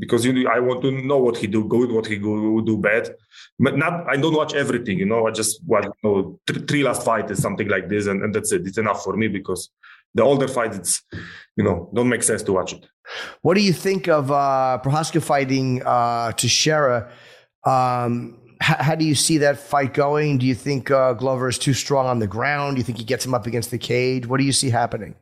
because 0.00 0.24
you 0.24 0.48
I 0.48 0.58
want 0.58 0.80
to 0.82 0.90
know 0.90 1.18
what 1.18 1.36
he 1.36 1.46
do 1.46 1.62
good, 1.64 1.92
what 1.92 2.06
he 2.06 2.16
go, 2.16 2.60
do 2.62 2.78
bad. 2.78 3.14
But 3.58 3.76
not 3.76 4.08
I 4.08 4.16
don't 4.16 4.34
watch 4.34 4.54
everything. 4.54 4.98
You 4.98 5.06
know, 5.06 5.26
I 5.26 5.30
just 5.30 5.62
watch 5.66 5.84
you 5.84 5.92
know, 6.02 6.40
th- 6.46 6.66
three 6.66 6.82
last 6.82 7.04
fight 7.04 7.30
is 7.30 7.40
something 7.40 7.68
like 7.68 7.88
this, 7.88 8.06
and, 8.06 8.22
and 8.22 8.34
that's 8.34 8.50
it. 8.50 8.66
It's 8.66 8.78
enough 8.78 9.04
for 9.04 9.16
me 9.16 9.28
because 9.28 9.70
the 10.14 10.22
older 10.22 10.48
fights, 10.48 10.76
it's 10.78 11.02
you 11.56 11.62
know 11.62 11.90
don't 11.94 12.08
make 12.08 12.22
sense 12.22 12.42
to 12.44 12.52
watch 12.52 12.72
it. 12.72 12.86
What 13.42 13.54
do 13.54 13.60
you 13.60 13.74
think 13.74 14.08
of 14.08 14.30
uh, 14.30 14.80
Prochazka 14.82 15.22
fighting 15.22 15.82
uh, 15.84 16.32
Teixeira? 16.32 17.10
Um, 17.64 18.38
how, 18.60 18.76
how, 18.82 18.94
do 18.94 19.04
you 19.04 19.14
see 19.14 19.38
that 19.38 19.58
fight 19.58 19.94
going? 19.94 20.38
Do 20.38 20.46
you 20.46 20.54
think 20.54 20.90
uh, 20.90 21.12
Glover 21.14 21.48
is 21.48 21.58
too 21.58 21.74
strong 21.74 22.06
on 22.06 22.18
the 22.20 22.26
ground? 22.26 22.76
Do 22.76 22.80
you 22.80 22.84
think 22.84 22.98
he 22.98 23.04
gets 23.04 23.24
him 23.24 23.34
up 23.34 23.46
against 23.46 23.70
the 23.70 23.78
cage? 23.78 24.26
What 24.26 24.38
do 24.38 24.44
you 24.44 24.52
see 24.52 24.70
happening? 24.70 25.14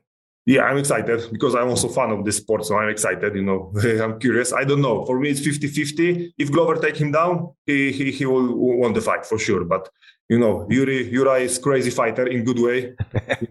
Yeah, 0.48 0.62
I'm 0.62 0.78
excited 0.78 1.28
because 1.30 1.54
I'm 1.54 1.68
also 1.68 1.88
fan 1.88 2.10
of 2.10 2.24
this 2.24 2.38
sport, 2.38 2.64
so 2.64 2.74
I'm 2.78 2.88
excited. 2.88 3.34
You 3.34 3.42
know, 3.42 3.70
I'm 4.02 4.18
curious. 4.18 4.50
I 4.54 4.64
don't 4.64 4.80
know. 4.80 5.04
For 5.04 5.20
me, 5.20 5.28
it's 5.28 5.40
50-50. 5.40 6.32
If 6.38 6.50
Glover 6.50 6.76
take 6.76 6.96
him 6.96 7.12
down, 7.12 7.50
he 7.66 7.92
he, 7.92 8.10
he 8.10 8.24
will 8.24 8.48
won 8.80 8.94
the 8.94 9.02
fight 9.02 9.26
for 9.26 9.38
sure. 9.38 9.64
But 9.64 9.90
you 10.30 10.38
know, 10.38 10.66
Yuri 10.70 11.10
Yuri 11.12 11.42
is 11.42 11.58
crazy 11.58 11.90
fighter 11.90 12.26
in 12.26 12.44
good 12.44 12.60
way. 12.60 12.94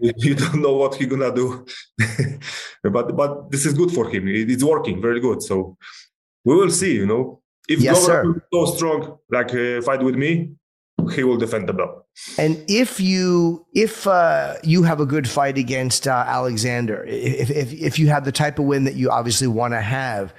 you 0.00 0.34
don't 0.34 0.60
know 0.60 0.74
what 0.74 0.96
he 0.96 1.06
gonna 1.06 1.32
do, 1.32 1.64
but 2.82 3.16
but 3.16 3.48
this 3.52 3.64
is 3.64 3.74
good 3.74 3.92
for 3.92 4.10
him. 4.10 4.26
It's 4.26 4.64
working 4.64 5.00
very 5.00 5.20
good. 5.20 5.40
So 5.40 5.76
we 6.44 6.56
will 6.56 6.70
see. 6.80 6.94
You 6.96 7.06
know, 7.06 7.42
if 7.68 7.80
yes, 7.80 8.06
Glover 8.06 8.38
is 8.38 8.42
so 8.52 8.60
strong 8.74 9.18
like 9.30 9.54
uh, 9.54 9.82
fight 9.82 10.02
with 10.02 10.16
me, 10.16 10.50
he 11.14 11.24
will 11.24 11.36
defend 11.36 11.68
the 11.68 11.72
belt. 11.72 12.04
And 12.38 12.62
if 12.68 13.00
you 13.00 13.66
if 13.74 14.06
uh, 14.06 14.54
you 14.62 14.82
have 14.82 15.00
a 15.00 15.06
good 15.06 15.28
fight 15.28 15.58
against 15.58 16.06
uh, 16.06 16.24
Alexander, 16.26 17.04
if, 17.04 17.50
if 17.50 17.72
if 17.72 17.98
you 17.98 18.08
have 18.08 18.24
the 18.24 18.32
type 18.32 18.58
of 18.58 18.64
win 18.64 18.84
that 18.84 18.94
you 18.94 19.10
obviously 19.10 19.46
want 19.46 19.74
to 19.74 19.80
have, 19.80 20.34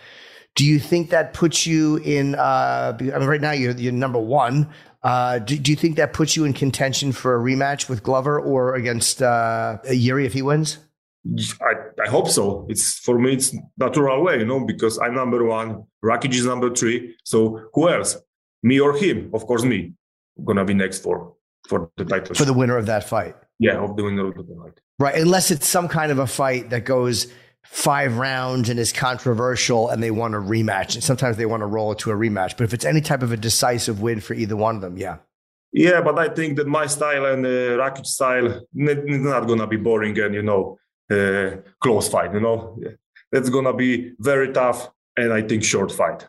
do 0.55 0.65
you 0.65 0.79
think 0.79 1.09
that 1.09 1.33
puts 1.33 1.65
you 1.65 1.97
in? 1.97 2.35
Uh, 2.35 2.97
I 2.99 3.03
mean, 3.03 3.27
right 3.27 3.41
now 3.41 3.51
you're 3.51 3.73
you're 3.73 3.93
number 3.93 4.19
one. 4.19 4.69
Uh, 5.01 5.39
do, 5.39 5.57
do, 5.57 5.71
you 5.71 5.77
think 5.77 5.95
that 5.95 6.11
puts 6.11 6.35
you 6.35 6.43
in 6.43 6.51
contention 6.51 7.13
for 7.13 7.33
a 7.33 7.39
rematch 7.39 7.87
with 7.87 8.03
Glover 8.03 8.37
or 8.37 8.75
against 8.75 9.21
uh, 9.21 9.77
Yuri 9.89 10.25
if 10.25 10.33
he 10.33 10.41
wins? 10.41 10.77
I, 11.61 12.03
I 12.05 12.09
hope 12.09 12.27
so. 12.27 12.65
It's 12.67 12.99
for 12.99 13.17
me, 13.17 13.31
it's 13.33 13.55
natural 13.77 14.21
way, 14.21 14.39
you 14.39 14.45
know, 14.45 14.65
because 14.65 14.99
I'm 14.99 15.15
number 15.15 15.45
one, 15.45 15.85
Rakic 16.03 16.33
is 16.33 16.45
number 16.45 16.69
three. 16.75 17.15
So 17.23 17.69
who 17.73 17.87
else? 17.87 18.17
Me 18.61 18.77
or 18.77 18.93
him? 18.97 19.31
Of 19.33 19.45
course, 19.45 19.63
me 19.63 19.93
gonna 20.45 20.65
be 20.65 20.73
next 20.73 21.03
for 21.03 21.35
for 21.67 21.91
the 21.97 22.05
title 22.05 22.35
for 22.35 22.45
the 22.45 22.53
winner 22.53 22.77
of 22.77 22.85
that 22.87 23.07
fight. 23.07 23.35
Yeah, 23.59 23.77
of 23.77 23.95
the 23.95 24.03
winner 24.03 24.27
of 24.27 24.35
the 24.35 24.43
fight. 24.43 24.79
Right, 24.99 25.15
unless 25.15 25.51
it's 25.51 25.67
some 25.67 25.87
kind 25.87 26.11
of 26.11 26.19
a 26.19 26.27
fight 26.27 26.69
that 26.69 26.85
goes 26.85 27.27
five 27.63 28.17
rounds 28.17 28.69
and 28.69 28.79
is 28.79 28.91
controversial, 28.91 29.89
and 29.89 30.01
they 30.01 30.11
want 30.11 30.33
a 30.35 30.39
rematch. 30.39 30.95
And 30.95 31.03
sometimes 31.03 31.37
they 31.37 31.45
want 31.45 31.61
to 31.61 31.67
roll 31.67 31.91
it 31.91 31.99
to 31.99 32.11
a 32.11 32.15
rematch. 32.15 32.57
But 32.57 32.63
if 32.63 32.73
it's 32.73 32.85
any 32.85 33.01
type 33.01 33.21
of 33.21 33.31
a 33.31 33.37
decisive 33.37 34.01
win 34.01 34.21
for 34.21 34.33
either 34.33 34.55
one 34.55 34.75
of 34.75 34.81
them, 34.81 34.97
yeah. 34.97 35.17
Yeah, 35.71 36.01
but 36.01 36.17
I 36.17 36.29
think 36.29 36.57
that 36.57 36.67
my 36.67 36.87
style 36.87 37.25
and 37.25 37.45
uh, 37.45 37.77
Rakic 37.77 38.05
style 38.05 38.47
is 38.47 38.63
not 38.73 39.47
gonna 39.47 39.67
be 39.67 39.77
boring 39.77 40.17
and 40.19 40.33
you 40.33 40.41
know 40.41 40.79
uh, 41.11 41.57
close 41.79 42.09
fight. 42.09 42.33
You 42.33 42.39
know, 42.39 42.79
it's 43.31 43.49
gonna 43.49 43.73
be 43.73 44.13
very 44.19 44.51
tough 44.51 44.89
and 45.15 45.31
I 45.31 45.41
think 45.41 45.63
short 45.63 45.91
fight. 45.91 46.27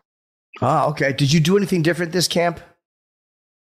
Ah, 0.61 0.87
okay. 0.89 1.13
Did 1.13 1.31
you 1.31 1.39
do 1.39 1.57
anything 1.57 1.81
different 1.81 2.11
this 2.11 2.27
camp? 2.27 2.59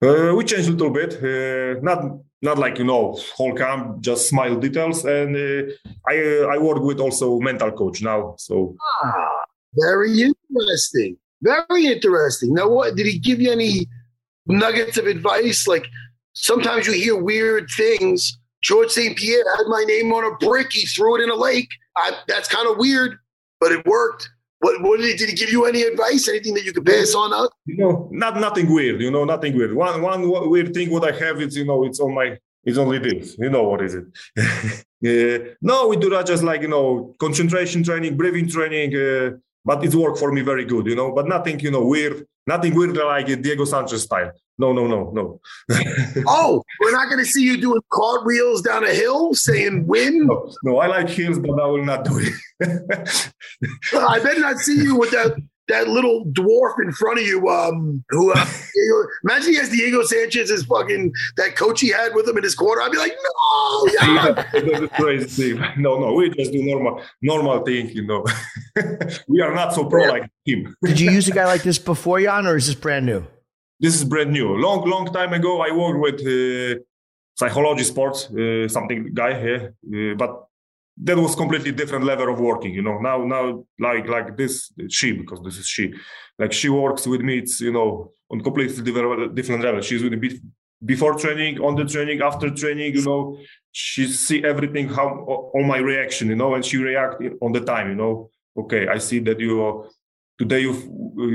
Uh, 0.02 0.34
we 0.34 0.44
changed 0.44 0.68
a 0.68 0.72
little 0.72 0.90
bit, 0.90 1.12
uh, 1.22 1.78
not 1.82 2.20
not 2.42 2.58
like 2.58 2.78
you 2.78 2.84
know 2.84 3.18
whole 3.36 3.54
camp, 3.54 4.00
just 4.00 4.28
smile 4.28 4.56
details, 4.56 5.04
and 5.04 5.36
uh, 5.36 5.72
I 6.08 6.16
uh, 6.16 6.46
I 6.54 6.58
work 6.58 6.82
with 6.82 7.00
also 7.00 7.38
mental 7.38 7.70
coach 7.70 8.00
now. 8.00 8.34
So 8.38 8.76
ah, 9.02 9.44
very 9.74 10.22
interesting, 10.22 11.18
very 11.42 11.86
interesting. 11.86 12.54
Now, 12.54 12.68
what 12.68 12.96
did 12.96 13.06
he 13.06 13.18
give 13.18 13.42
you 13.42 13.52
any 13.52 13.86
nuggets 14.46 14.96
of 14.96 15.06
advice? 15.06 15.68
Like 15.68 15.86
sometimes 16.32 16.86
you 16.86 16.94
hear 16.94 17.16
weird 17.16 17.68
things. 17.76 18.38
George 18.62 18.90
St. 18.90 19.16
Pierre 19.16 19.44
had 19.56 19.66
my 19.68 19.84
name 19.86 20.12
on 20.12 20.24
a 20.24 20.36
brick. 20.36 20.72
He 20.72 20.86
threw 20.86 21.16
it 21.16 21.22
in 21.22 21.30
a 21.30 21.34
lake. 21.34 21.68
I, 21.96 22.12
that's 22.26 22.48
kind 22.48 22.68
of 22.68 22.78
weird, 22.78 23.18
but 23.58 23.72
it 23.72 23.84
worked. 23.86 24.28
What, 24.60 24.82
what 24.82 25.00
did 25.00 25.06
he, 25.06 25.16
did 25.16 25.28
he 25.30 25.34
give 25.34 25.50
you 25.50 25.64
any 25.64 25.82
advice? 25.82 26.28
Anything 26.28 26.54
that 26.54 26.64
you 26.64 26.72
could 26.72 26.84
pass 26.84 27.14
on 27.14 27.32
out? 27.32 27.50
Not 27.66 28.38
nothing 28.38 28.72
weird. 28.72 29.00
You 29.00 29.10
know, 29.10 29.24
nothing 29.24 29.56
weird. 29.56 29.74
One 29.74 30.02
one 30.02 30.50
weird 30.50 30.74
thing 30.74 30.90
what 30.90 31.04
I 31.04 31.16
have 31.24 31.40
is 31.40 31.56
you 31.56 31.64
know 31.64 31.84
it's 31.84 31.98
on 31.98 32.14
my 32.14 32.38
it's 32.64 32.76
only 32.76 32.98
this. 32.98 33.36
You 33.38 33.50
know 33.50 33.64
what 33.64 33.82
is 33.82 33.94
it? 33.94 34.04
yeah. 35.00 35.38
No, 35.62 35.88
we 35.88 35.96
do 35.96 36.10
that 36.10 36.26
just 36.26 36.42
like 36.42 36.60
you 36.60 36.68
know 36.68 37.14
concentration 37.18 37.82
training, 37.82 38.16
breathing 38.18 38.48
training. 38.48 38.94
Uh, 38.94 39.30
but 39.64 39.84
it's 39.84 39.94
worked 39.94 40.18
for 40.18 40.30
me 40.32 40.42
very 40.42 40.66
good. 40.66 40.86
You 40.86 40.96
know, 40.96 41.12
but 41.12 41.26
nothing 41.26 41.58
you 41.60 41.70
know 41.70 41.86
weird. 41.86 42.26
Nothing 42.46 42.74
weird 42.74 42.96
like 42.96 43.26
Diego 43.26 43.64
Sanchez 43.64 44.02
style. 44.02 44.32
No, 44.58 44.72
no, 44.72 44.86
no, 44.86 45.10
no. 45.14 45.40
oh, 46.26 46.62
we're 46.80 46.92
not 46.92 47.08
going 47.08 47.24
to 47.24 47.24
see 47.24 47.42
you 47.42 47.58
doing 47.58 47.80
cartwheels 47.90 48.60
down 48.60 48.84
a 48.84 48.92
hill 48.92 49.32
saying 49.32 49.86
win? 49.86 50.26
No, 50.26 50.52
no, 50.64 50.78
I 50.78 50.86
like 50.86 51.08
hills, 51.08 51.38
but 51.38 51.58
I 51.58 51.66
will 51.66 51.84
not 51.84 52.04
do 52.04 52.18
it. 52.18 52.32
I 53.94 54.18
better 54.18 54.40
not 54.40 54.58
see 54.58 54.76
you 54.82 54.96
with 54.96 55.12
that 55.12 55.34
that 55.70 55.88
little 55.88 56.24
dwarf 56.26 56.74
in 56.82 56.92
front 56.92 57.18
of 57.18 57.26
you. 57.26 57.48
Um, 57.48 58.04
who 58.10 58.32
uh, 58.32 58.46
imagine 59.24 59.52
he 59.52 59.56
has 59.56 59.70
Diego 59.70 60.02
Sanchez's 60.02 60.64
fucking 60.64 61.12
that 61.36 61.56
coach 61.56 61.80
he 61.80 61.88
had 61.88 62.14
with 62.14 62.28
him 62.28 62.36
in 62.36 62.42
his 62.42 62.54
corner. 62.54 62.82
I'd 62.82 62.92
be 62.92 62.98
like, 62.98 63.14
no, 63.22 63.88
yeah. 63.94 64.44
That's 64.52 64.92
crazy 64.96 65.54
thing. 65.54 65.82
No, 65.82 65.98
no, 65.98 66.12
we 66.12 66.30
just 66.30 66.52
do 66.52 66.62
normal 66.62 67.02
normal 67.22 67.64
thing, 67.64 67.88
you 67.90 68.06
know. 68.06 68.24
we 69.28 69.40
are 69.40 69.54
not 69.54 69.74
so 69.74 69.84
pro 69.84 70.04
like 70.04 70.28
him. 70.44 70.74
Did 70.84 71.00
you 71.00 71.10
use 71.10 71.28
a 71.28 71.32
guy 71.32 71.46
like 71.46 71.62
this 71.62 71.78
before, 71.78 72.20
Jan, 72.20 72.46
or 72.46 72.56
is 72.56 72.66
this 72.66 72.76
brand 72.76 73.06
new? 73.06 73.26
This 73.78 73.94
is 73.94 74.04
brand 74.04 74.30
new. 74.30 74.56
Long, 74.58 74.88
long 74.88 75.06
time 75.06 75.32
ago, 75.32 75.62
I 75.62 75.70
worked 75.74 76.00
with 76.00 76.20
uh, 76.26 76.80
psychology 77.36 77.84
sports, 77.84 78.30
uh, 78.30 78.68
something 78.68 79.14
guy 79.14 79.40
here, 79.40 79.74
uh, 79.94 80.14
but 80.16 80.49
that 81.02 81.16
was 81.16 81.34
completely 81.34 81.72
different 81.72 82.04
level 82.04 82.32
of 82.32 82.40
working. 82.40 82.74
You 82.74 82.82
know, 82.82 82.98
now, 82.98 83.24
now, 83.24 83.64
like, 83.78 84.06
like 84.08 84.36
this, 84.36 84.72
she 84.88 85.12
because 85.12 85.40
this 85.42 85.56
is 85.56 85.66
she, 85.66 85.92
like 86.38 86.52
she 86.52 86.68
works 86.68 87.06
with 87.06 87.20
me. 87.22 87.38
It's 87.38 87.60
you 87.60 87.72
know 87.72 88.12
on 88.30 88.40
completely 88.42 88.82
different, 88.82 89.62
level. 89.62 89.80
She's 89.80 90.02
with 90.02 90.12
me 90.12 90.40
before 90.84 91.14
training, 91.18 91.60
on 91.60 91.74
the 91.74 91.84
training, 91.84 92.20
after 92.22 92.50
training. 92.50 92.94
You 92.94 93.04
know, 93.04 93.38
she 93.72 94.06
see 94.06 94.44
everything 94.44 94.88
how 94.88 95.08
all 95.54 95.64
my 95.64 95.78
reaction. 95.78 96.28
You 96.28 96.36
know, 96.36 96.54
and 96.54 96.64
she 96.64 96.76
react 96.76 97.22
on 97.40 97.52
the 97.52 97.60
time. 97.60 97.88
You 97.88 97.96
know, 97.96 98.30
okay, 98.58 98.88
I 98.88 98.98
see 98.98 99.20
that 99.20 99.40
you 99.40 99.86
today 100.38 100.60
you 100.60 100.72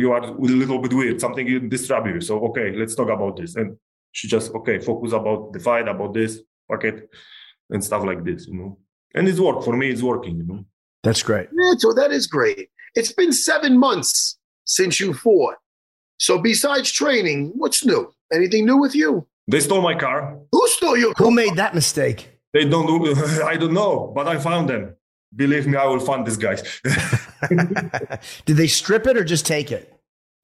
you 0.02 0.12
are 0.12 0.24
a 0.24 0.32
little 0.32 0.80
bit 0.80 0.92
weird 0.92 1.22
something 1.22 1.70
disturb 1.70 2.08
you 2.08 2.20
so 2.20 2.40
okay 2.40 2.72
let's 2.76 2.96
talk 2.96 3.10
about 3.10 3.38
this 3.38 3.56
and 3.56 3.78
she 4.12 4.28
just 4.28 4.52
okay 4.56 4.80
focus 4.80 5.12
about 5.14 5.54
the 5.54 5.60
fight 5.60 5.88
about 5.88 6.12
this 6.12 6.42
packet 6.68 7.08
and 7.70 7.84
stuff 7.84 8.04
like 8.04 8.24
this 8.24 8.48
you 8.48 8.56
know 8.56 8.80
and 9.16 9.28
it's 9.28 9.40
work 9.40 9.64
for 9.64 9.76
me 9.76 9.90
it's 9.90 10.02
working 10.04 10.38
you 10.38 10.46
know? 10.46 10.66
That's 11.04 11.24
great. 11.24 11.48
Yeah, 11.54 11.74
so 11.78 11.94
that 11.94 12.12
is 12.12 12.26
great. 12.26 12.70
It's 12.96 13.12
been 13.12 13.32
seven 13.32 13.78
months 13.78 14.40
since 14.66 15.00
you 15.00 15.14
fought. 15.14 15.56
So 16.18 16.40
besides 16.40 16.92
training 16.92 17.52
what's 17.56 17.86
new? 17.86 18.12
Anything 18.34 18.66
new 18.66 18.78
with 18.78 18.96
you? 18.96 19.28
They 19.48 19.60
stole 19.60 19.82
my 19.82 19.96
car. 19.96 20.40
Who 20.52 20.68
stole 20.70 20.98
your 20.98 21.14
car? 21.14 21.28
who 21.28 21.32
made 21.32 21.56
that 21.56 21.76
mistake? 21.76 22.40
They 22.54 22.66
don't 22.66 22.88
do 22.88 23.14
i 23.44 23.56
don't 23.58 23.74
know 23.74 24.12
but 24.16 24.28
i 24.28 24.38
found 24.38 24.70
them. 24.70 24.96
Believe 25.36 25.68
me 25.68 25.78
i 25.78 25.86
will 25.86 26.00
find 26.00 26.26
these 26.26 26.38
guys. 26.38 26.62
Did 28.46 28.58
they 28.58 28.68
strip 28.68 29.06
it 29.08 29.18
or 29.18 29.24
just 29.24 29.46
take 29.46 29.72
it? 29.72 29.92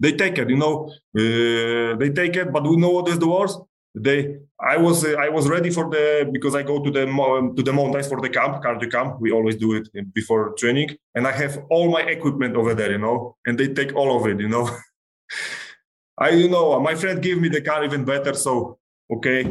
They 0.01 0.13
take 0.13 0.37
it, 0.39 0.49
you 0.49 0.57
know. 0.57 0.91
Uh, 1.15 1.95
they 1.95 2.09
take 2.09 2.35
it, 2.35 2.51
but 2.51 2.63
we 2.63 2.75
know 2.75 2.89
what 2.89 3.07
is 3.07 3.19
the 3.19 3.27
worst. 3.27 3.59
They, 3.93 4.37
I 4.59 4.77
was, 4.77 5.03
I 5.05 5.27
was 5.27 5.49
ready 5.49 5.69
for 5.69 5.89
the 5.89 6.29
because 6.31 6.55
I 6.55 6.63
go 6.63 6.81
to 6.81 6.89
the 6.89 7.05
to 7.57 7.63
the 7.63 7.73
mountains 7.73 8.07
for 8.07 8.21
the 8.21 8.29
camp, 8.29 8.63
cardio 8.63 8.89
camp. 8.89 9.19
We 9.19 9.31
always 9.31 9.57
do 9.57 9.73
it 9.73 10.13
before 10.13 10.53
training, 10.53 10.95
and 11.13 11.27
I 11.27 11.33
have 11.33 11.59
all 11.69 11.91
my 11.91 12.01
equipment 12.01 12.55
over 12.55 12.73
there, 12.73 12.91
you 12.91 12.99
know. 12.99 13.35
And 13.45 13.57
they 13.57 13.73
take 13.73 13.93
all 13.93 14.17
of 14.17 14.25
it, 14.27 14.39
you 14.39 14.47
know. 14.47 14.69
I, 16.17 16.29
you 16.29 16.49
know, 16.49 16.79
my 16.79 16.95
friend 16.95 17.21
gave 17.21 17.41
me 17.41 17.49
the 17.49 17.61
car 17.61 17.83
even 17.83 18.05
better, 18.05 18.33
so 18.33 18.77
okay. 19.11 19.43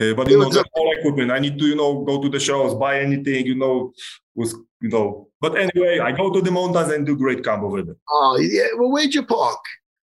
Uh, 0.00 0.14
but 0.14 0.28
you 0.28 0.38
know, 0.38 0.48
the 0.48 0.64
whole 0.74 0.92
equipment. 0.96 1.32
I 1.32 1.40
need 1.40 1.58
to, 1.58 1.66
you 1.66 1.74
know, 1.74 2.04
go 2.04 2.22
to 2.22 2.28
the 2.28 2.38
shows, 2.38 2.74
buy 2.74 3.00
anything, 3.00 3.46
you 3.46 3.56
know, 3.56 3.92
was 4.36 4.54
you 4.80 4.90
know. 4.90 5.28
But 5.40 5.56
anyway, 5.56 5.98
I 5.98 6.12
go 6.12 6.30
to 6.30 6.40
the 6.40 6.52
mountains 6.52 6.92
and 6.92 7.04
do 7.04 7.16
great 7.16 7.44
camp 7.44 7.64
over 7.64 7.82
there. 7.82 7.96
Oh 8.08 8.38
yeah, 8.40 8.68
well, 8.76 8.92
where'd 8.92 9.14
you 9.14 9.24
park? 9.24 9.58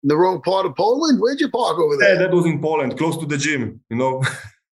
In 0.02 0.08
the 0.08 0.16
wrong 0.16 0.40
part 0.40 0.66
of 0.66 0.74
Poland? 0.76 1.20
Where'd 1.20 1.40
you 1.40 1.50
park 1.50 1.78
over 1.78 1.96
there? 1.96 2.14
Yeah, 2.14 2.20
that 2.20 2.32
was 2.32 2.46
in 2.46 2.60
Poland, 2.60 2.96
close 2.96 3.16
to 3.18 3.26
the 3.26 3.36
gym. 3.36 3.80
You 3.90 3.96
know. 3.96 4.22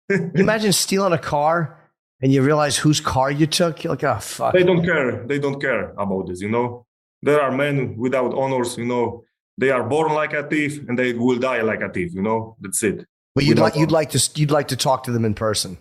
you 0.09 0.31
imagine 0.35 0.73
stealing 0.73 1.13
a 1.13 1.19
car 1.19 1.79
and 2.23 2.33
you 2.33 2.43
realize 2.43 2.77
whose 2.79 3.01
car 3.01 3.31
you 3.31 3.47
took. 3.47 3.85
You're 3.85 3.93
like, 3.93 4.05
oh 4.05 4.19
fuck. 4.19 4.55
They 4.55 4.63
don't 4.63 4.85
care. 4.85 5.27
They 5.27 5.39
don't 5.39 5.61
care 5.61 5.91
about 5.99 6.29
this. 6.29 6.41
You 6.41 6.51
know, 6.51 6.87
there 7.23 7.41
are 7.41 7.53
men 7.53 7.97
without 7.97 8.33
honors. 8.35 8.79
You 8.79 8.87
know, 8.87 9.25
they 9.59 9.71
are 9.71 9.83
born 9.83 10.13
like 10.13 10.33
a 10.33 10.43
thief 10.49 10.81
and 10.89 10.99
they 10.99 11.13
will 11.13 11.39
die 11.39 11.61
like 11.61 11.83
a 11.83 11.91
thief. 11.91 12.15
You 12.15 12.23
know, 12.23 12.57
that's 12.61 12.83
it. 12.83 13.07
But 13.35 13.45
you'd 13.45 13.59
Without- 13.59 13.65
like 13.65 13.77
you'd 13.77 13.93
like 13.93 14.11
to 14.11 14.31
you'd 14.41 14.51
like 14.51 14.69
to 14.69 14.77
talk 14.77 15.05
to 15.05 15.13
them 15.13 15.25
in 15.25 15.35
person. 15.35 15.79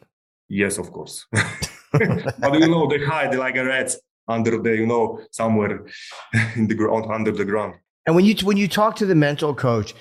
Yes, 0.50 0.78
of 0.78 0.92
course. 0.92 1.26
but 1.92 2.60
you 2.60 2.68
know, 2.68 2.88
they 2.88 3.04
hide 3.04 3.34
like 3.36 3.56
a 3.56 3.66
rat 3.66 3.96
under 4.28 4.62
the, 4.62 4.76
you 4.76 4.86
know, 4.86 5.20
somewhere 5.32 5.86
in 6.56 6.68
the 6.68 6.76
ground, 6.76 7.06
under 7.12 7.32
the 7.32 7.46
ground. 7.46 7.76
And 8.10 8.16
when 8.16 8.26
you 8.26 8.34
when 8.42 8.58
you 8.58 8.68
talk 8.68 8.96
to 8.96 9.06
the 9.06 9.14
mental 9.14 9.54
coach, 9.54 9.94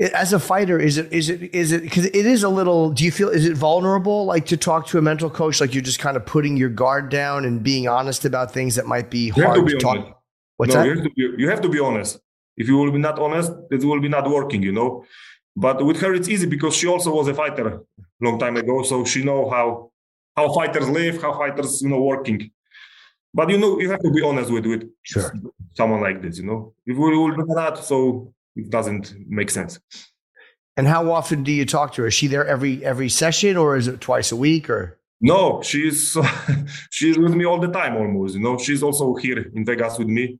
i- 0.00 0.10
as 0.22 0.32
a 0.32 0.40
fighter, 0.40 0.76
is 0.76 0.98
it 0.98 1.12
is 1.12 1.30
it 1.30 1.54
is 1.54 1.70
it 1.70 1.82
because 1.84 2.06
it 2.06 2.26
is 2.34 2.42
a 2.42 2.48
little? 2.48 2.90
Do 2.90 3.04
you 3.04 3.12
feel 3.12 3.28
is 3.28 3.46
it 3.46 3.56
vulnerable 3.56 4.24
like 4.24 4.46
to 4.46 4.56
talk 4.56 4.88
to 4.88 4.98
a 4.98 5.02
mental 5.02 5.30
coach? 5.30 5.60
Like 5.60 5.72
you're 5.72 5.84
just 5.84 6.00
kind 6.00 6.16
of 6.16 6.26
putting 6.26 6.56
your 6.56 6.68
guard 6.68 7.10
down 7.10 7.44
and 7.44 7.62
being 7.62 7.86
honest 7.86 8.24
about 8.24 8.52
things 8.52 8.74
that 8.74 8.86
might 8.86 9.08
be 9.08 9.26
You 9.36 9.44
hard 9.44 9.54
to 9.54 9.60
to, 9.60 9.66
be 9.66 9.78
talk. 9.78 9.98
honest. 9.98 10.12
What's 10.56 10.74
no, 10.74 10.80
that? 10.80 10.86
You 10.88 10.94
have, 10.96 11.04
to 11.04 11.10
be, 11.10 11.22
you 11.42 11.48
have 11.48 11.60
to 11.60 11.68
be 11.68 11.78
honest. 11.78 12.18
If 12.56 12.66
you 12.66 12.76
will 12.76 12.90
be 12.90 12.98
not 12.98 13.20
honest, 13.20 13.52
it 13.70 13.84
will 13.84 14.00
be 14.00 14.08
not 14.08 14.28
working, 14.28 14.60
you 14.64 14.72
know. 14.72 15.04
But 15.54 15.86
with 15.86 16.00
her, 16.00 16.12
it's 16.14 16.28
easy 16.28 16.46
because 16.46 16.74
she 16.74 16.88
also 16.88 17.14
was 17.14 17.28
a 17.28 17.34
fighter 17.34 17.82
long 18.20 18.40
time 18.40 18.56
ago, 18.56 18.82
so 18.82 19.04
she 19.04 19.22
know 19.22 19.48
how 19.48 19.92
how 20.36 20.52
fighters 20.52 20.88
live, 20.88 21.22
how 21.22 21.32
fighters, 21.38 21.82
you 21.82 21.88
know, 21.88 22.02
working. 22.02 22.50
But 23.34 23.48
you 23.50 23.58
know, 23.58 23.80
you 23.80 23.90
have 23.90 24.00
to 24.00 24.10
be 24.10 24.22
honest 24.22 24.50
with 24.50 24.66
with 24.66 24.88
Sure. 25.02 25.32
someone 25.74 26.00
like 26.00 26.20
this, 26.22 26.38
you 26.38 26.44
know. 26.44 26.74
If 26.86 26.96
we 26.96 27.16
will 27.16 27.34
do 27.34 27.46
that, 27.54 27.78
so 27.78 28.32
it 28.56 28.68
doesn't 28.70 29.14
make 29.28 29.50
sense. 29.50 29.78
And 30.76 30.86
how 30.86 31.10
often 31.10 31.42
do 31.42 31.52
you 31.52 31.64
talk 31.66 31.92
to 31.94 32.02
her? 32.02 32.08
Is 32.08 32.14
she 32.14 32.26
there 32.26 32.46
every 32.46 32.84
every 32.84 33.08
session, 33.08 33.56
or 33.56 33.76
is 33.76 33.88
it 33.88 34.00
twice 34.00 34.32
a 34.32 34.36
week? 34.36 34.68
Or 34.70 34.98
No, 35.20 35.62
she's 35.62 36.16
she's 36.90 37.16
with 37.18 37.34
me 37.34 37.44
all 37.46 37.58
the 37.60 37.68
time 37.80 37.96
almost. 37.96 38.34
You 38.34 38.40
know, 38.42 38.58
she's 38.58 38.82
also 38.82 39.14
here 39.14 39.38
in 39.54 39.64
Vegas 39.64 39.98
with 39.98 40.08
me. 40.08 40.38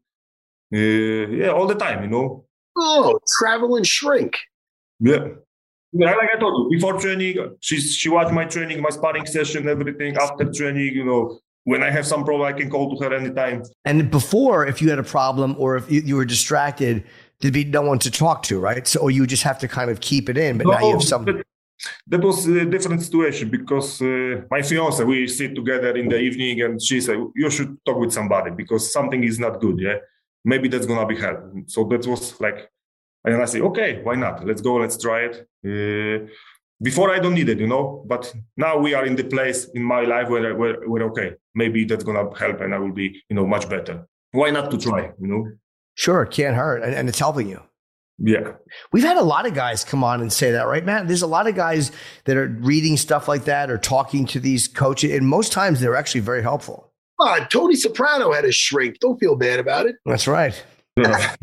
Uh, 0.74 0.78
yeah, 1.40 1.48
all 1.50 1.66
the 1.66 1.74
time. 1.74 2.02
You 2.04 2.08
know. 2.10 2.44
Oh, 2.76 3.18
travel 3.38 3.76
and 3.76 3.86
shrink. 3.86 4.38
Yeah. 5.00 5.28
Yeah, 5.94 6.14
like 6.14 6.30
I 6.34 6.38
told 6.40 6.54
you, 6.72 6.78
before 6.78 6.98
training, 6.98 7.36
she's 7.60 7.94
she 7.94 8.08
watch 8.08 8.32
my 8.32 8.46
training, 8.46 8.80
my 8.80 8.88
sparring 8.88 9.26
session, 9.26 9.68
everything. 9.68 10.16
After 10.16 10.50
training, 10.50 10.94
you 10.94 11.04
know, 11.04 11.38
when 11.64 11.82
I 11.82 11.90
have 11.90 12.06
some 12.06 12.24
problem, 12.24 12.46
I 12.46 12.52
can 12.52 12.68
call 12.70 12.96
to 12.96 13.04
her 13.04 13.14
anytime. 13.14 13.62
and 13.84 14.10
before, 14.10 14.66
if 14.66 14.82
you 14.82 14.90
had 14.90 14.98
a 14.98 15.04
problem 15.04 15.54
or 15.58 15.76
if 15.76 15.90
you, 15.90 16.16
were 16.16 16.24
distracted, 16.24 17.04
there'd 17.40 17.54
be 17.54 17.64
no 17.64 17.82
one 17.82 17.98
to 18.00 18.10
talk 18.10 18.42
to, 18.44 18.58
right? 18.58 18.86
So, 18.86 19.00
or 19.00 19.10
you 19.10 19.26
just 19.26 19.42
have 19.44 19.58
to 19.60 19.68
kind 19.68 19.90
of 19.90 20.00
keep 20.00 20.28
it 20.28 20.36
in. 20.36 20.58
But 20.58 20.66
now 20.66 20.80
you 20.80 20.92
have 20.92 21.02
some. 21.02 21.24
that, 21.24 21.46
that 22.08 22.20
was 22.20 22.46
a 22.46 22.64
different 22.64 23.02
situation 23.02 23.48
because 23.48 24.00
uh, 24.02 24.42
my 24.50 24.62
fiance, 24.62 25.02
we 25.04 25.26
sit 25.28 25.54
together 25.54 25.96
in 25.96 26.08
the 26.08 26.18
evening, 26.18 26.62
and 26.62 26.82
she 26.82 27.00
said, 27.00 27.16
"You 27.34 27.50
should 27.50 27.76
talk 27.84 27.98
with 27.98 28.12
somebody 28.12 28.50
because 28.50 28.92
something 28.92 29.22
is 29.24 29.38
not 29.38 29.60
good." 29.60 29.78
Yeah, 29.80 29.96
maybe 30.44 30.68
that's 30.68 30.86
gonna 30.86 31.06
be 31.06 31.16
help. 31.16 31.40
So 31.66 31.84
that 31.84 32.06
was 32.06 32.40
like, 32.40 32.70
and 33.24 33.42
I 33.42 33.46
say, 33.46 33.60
"Okay, 33.60 34.00
why 34.02 34.14
not? 34.14 34.44
Let's 34.46 34.62
go. 34.62 34.76
Let's 34.76 34.96
try 34.96 35.28
it." 35.28 35.48
Uh, 35.64 36.26
before 36.82 37.10
I 37.10 37.18
don't 37.18 37.34
need 37.34 37.48
it, 37.48 37.58
you 37.58 37.66
know, 37.66 38.04
but 38.06 38.32
now 38.56 38.76
we 38.76 38.94
are 38.94 39.06
in 39.06 39.16
the 39.16 39.24
place 39.24 39.68
in 39.74 39.82
my 39.82 40.02
life 40.02 40.28
where, 40.28 40.54
where, 40.56 40.74
where 40.88 41.02
okay, 41.04 41.34
maybe 41.54 41.84
that's 41.84 42.04
gonna 42.04 42.36
help, 42.36 42.60
and 42.60 42.74
I 42.74 42.78
will 42.78 42.92
be, 42.92 43.22
you 43.28 43.36
know, 43.36 43.46
much 43.46 43.68
better. 43.68 44.06
Why 44.32 44.50
not 44.50 44.70
to 44.72 44.78
try? 44.78 45.12
You 45.20 45.26
know? 45.26 45.46
Sure, 45.94 46.22
it 46.22 46.30
can't 46.30 46.56
hurt, 46.56 46.82
and, 46.82 46.94
and 46.94 47.08
it's 47.08 47.18
helping 47.18 47.48
you. 47.48 47.62
Yeah. 48.18 48.52
We've 48.92 49.02
had 49.02 49.16
a 49.16 49.22
lot 49.22 49.46
of 49.46 49.54
guys 49.54 49.84
come 49.84 50.04
on 50.04 50.20
and 50.20 50.32
say 50.32 50.52
that, 50.52 50.66
right, 50.66 50.84
Matt? 50.84 51.08
There's 51.08 51.22
a 51.22 51.26
lot 51.26 51.46
of 51.46 51.54
guys 51.54 51.90
that 52.24 52.36
are 52.36 52.48
reading 52.48 52.96
stuff 52.96 53.26
like 53.26 53.44
that 53.44 53.70
or 53.70 53.78
talking 53.78 54.26
to 54.26 54.40
these 54.40 54.68
coaches, 54.68 55.12
and 55.12 55.26
most 55.26 55.52
times 55.52 55.80
they're 55.80 55.96
actually 55.96 56.20
very 56.20 56.42
helpful. 56.42 56.92
Ah, 57.20 57.46
Tony 57.50 57.76
Soprano 57.76 58.32
had 58.32 58.44
a 58.44 58.52
shrink. 58.52 58.98
Don't 58.98 59.18
feel 59.18 59.36
bad 59.36 59.60
about 59.60 59.86
it. 59.86 59.96
That's 60.04 60.26
right. 60.26 60.60
I, 61.00 61.36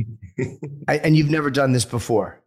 and 0.87 1.15
you've 1.15 1.29
never 1.29 1.49
done 1.49 1.71
this 1.71 1.85
before. 1.85 2.41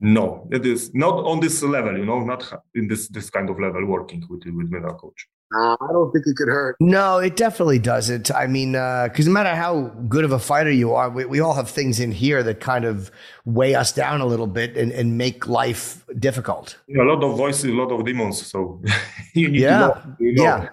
No, 0.00 0.48
it 0.50 0.64
is 0.64 0.94
not 0.94 1.14
on 1.26 1.40
this 1.40 1.62
level, 1.62 1.96
you 1.96 2.06
know, 2.06 2.20
not 2.20 2.50
in 2.74 2.88
this 2.88 3.08
this 3.08 3.28
kind 3.30 3.50
of 3.50 3.60
level 3.60 3.84
working 3.86 4.24
with 4.30 4.44
with 4.46 4.70
mental 4.70 4.94
coach. 4.94 5.28
Nah, 5.52 5.76
I 5.80 5.92
don't 5.92 6.12
think 6.12 6.26
it 6.26 6.36
could 6.36 6.48
hurt. 6.48 6.76
No, 6.80 7.18
it 7.18 7.34
definitely 7.34 7.80
doesn't. 7.80 8.30
I 8.32 8.46
mean, 8.46 8.76
uh, 8.76 9.08
because 9.08 9.26
no 9.26 9.32
matter 9.32 9.54
how 9.54 9.88
good 10.08 10.24
of 10.24 10.30
a 10.30 10.38
fighter 10.38 10.70
you 10.70 10.94
are, 10.94 11.10
we, 11.10 11.24
we 11.24 11.40
all 11.40 11.54
have 11.54 11.68
things 11.68 11.98
in 11.98 12.12
here 12.12 12.42
that 12.44 12.60
kind 12.60 12.84
of 12.84 13.10
weigh 13.44 13.74
us 13.74 13.92
down 13.92 14.20
a 14.20 14.26
little 14.26 14.46
bit 14.46 14.76
and, 14.76 14.92
and 14.92 15.18
make 15.18 15.48
life 15.48 16.06
difficult. 16.20 16.78
A 16.96 17.02
lot 17.02 17.22
of 17.24 17.36
voices, 17.36 17.64
a 17.64 17.74
lot 17.74 17.90
of 17.90 18.06
demons. 18.06 18.46
So 18.46 18.80
you 19.34 19.48
need 19.48 19.62
Yeah, 19.62 19.70
to 19.70 19.78
know, 19.78 20.16
you 20.20 20.34
know 20.34 20.42
yeah. 20.44 20.68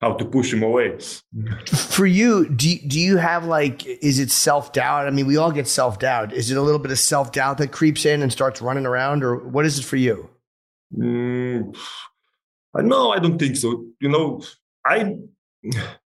How 0.00 0.12
to 0.14 0.24
push 0.24 0.52
him 0.52 0.62
away. 0.62 0.98
For 1.66 2.06
you, 2.06 2.48
do 2.50 2.68
you, 2.68 2.88
do 2.88 3.00
you 3.00 3.16
have 3.16 3.44
like, 3.44 3.86
is 3.86 4.18
it 4.18 4.30
self 4.30 4.72
doubt? 4.72 5.06
I 5.06 5.10
mean, 5.10 5.26
we 5.26 5.36
all 5.36 5.52
get 5.52 5.66
self 5.66 5.98
doubt. 5.98 6.32
Is 6.32 6.50
it 6.50 6.56
a 6.56 6.62
little 6.62 6.78
bit 6.78 6.90
of 6.90 6.98
self 6.98 7.32
doubt 7.32 7.58
that 7.58 7.72
creeps 7.72 8.04
in 8.04 8.22
and 8.22 8.30
starts 8.30 8.60
running 8.60 8.86
around, 8.86 9.24
or 9.24 9.36
what 9.48 9.64
is 9.64 9.78
it 9.78 9.84
for 9.84 9.96
you? 9.96 10.28
Mm, 10.96 11.76
I- 12.74 12.82
no, 12.82 13.10
I 13.10 13.18
don't 13.18 13.38
think 13.38 13.56
so. 13.56 13.86
You 14.00 14.08
know, 14.10 14.42
I 14.84 15.16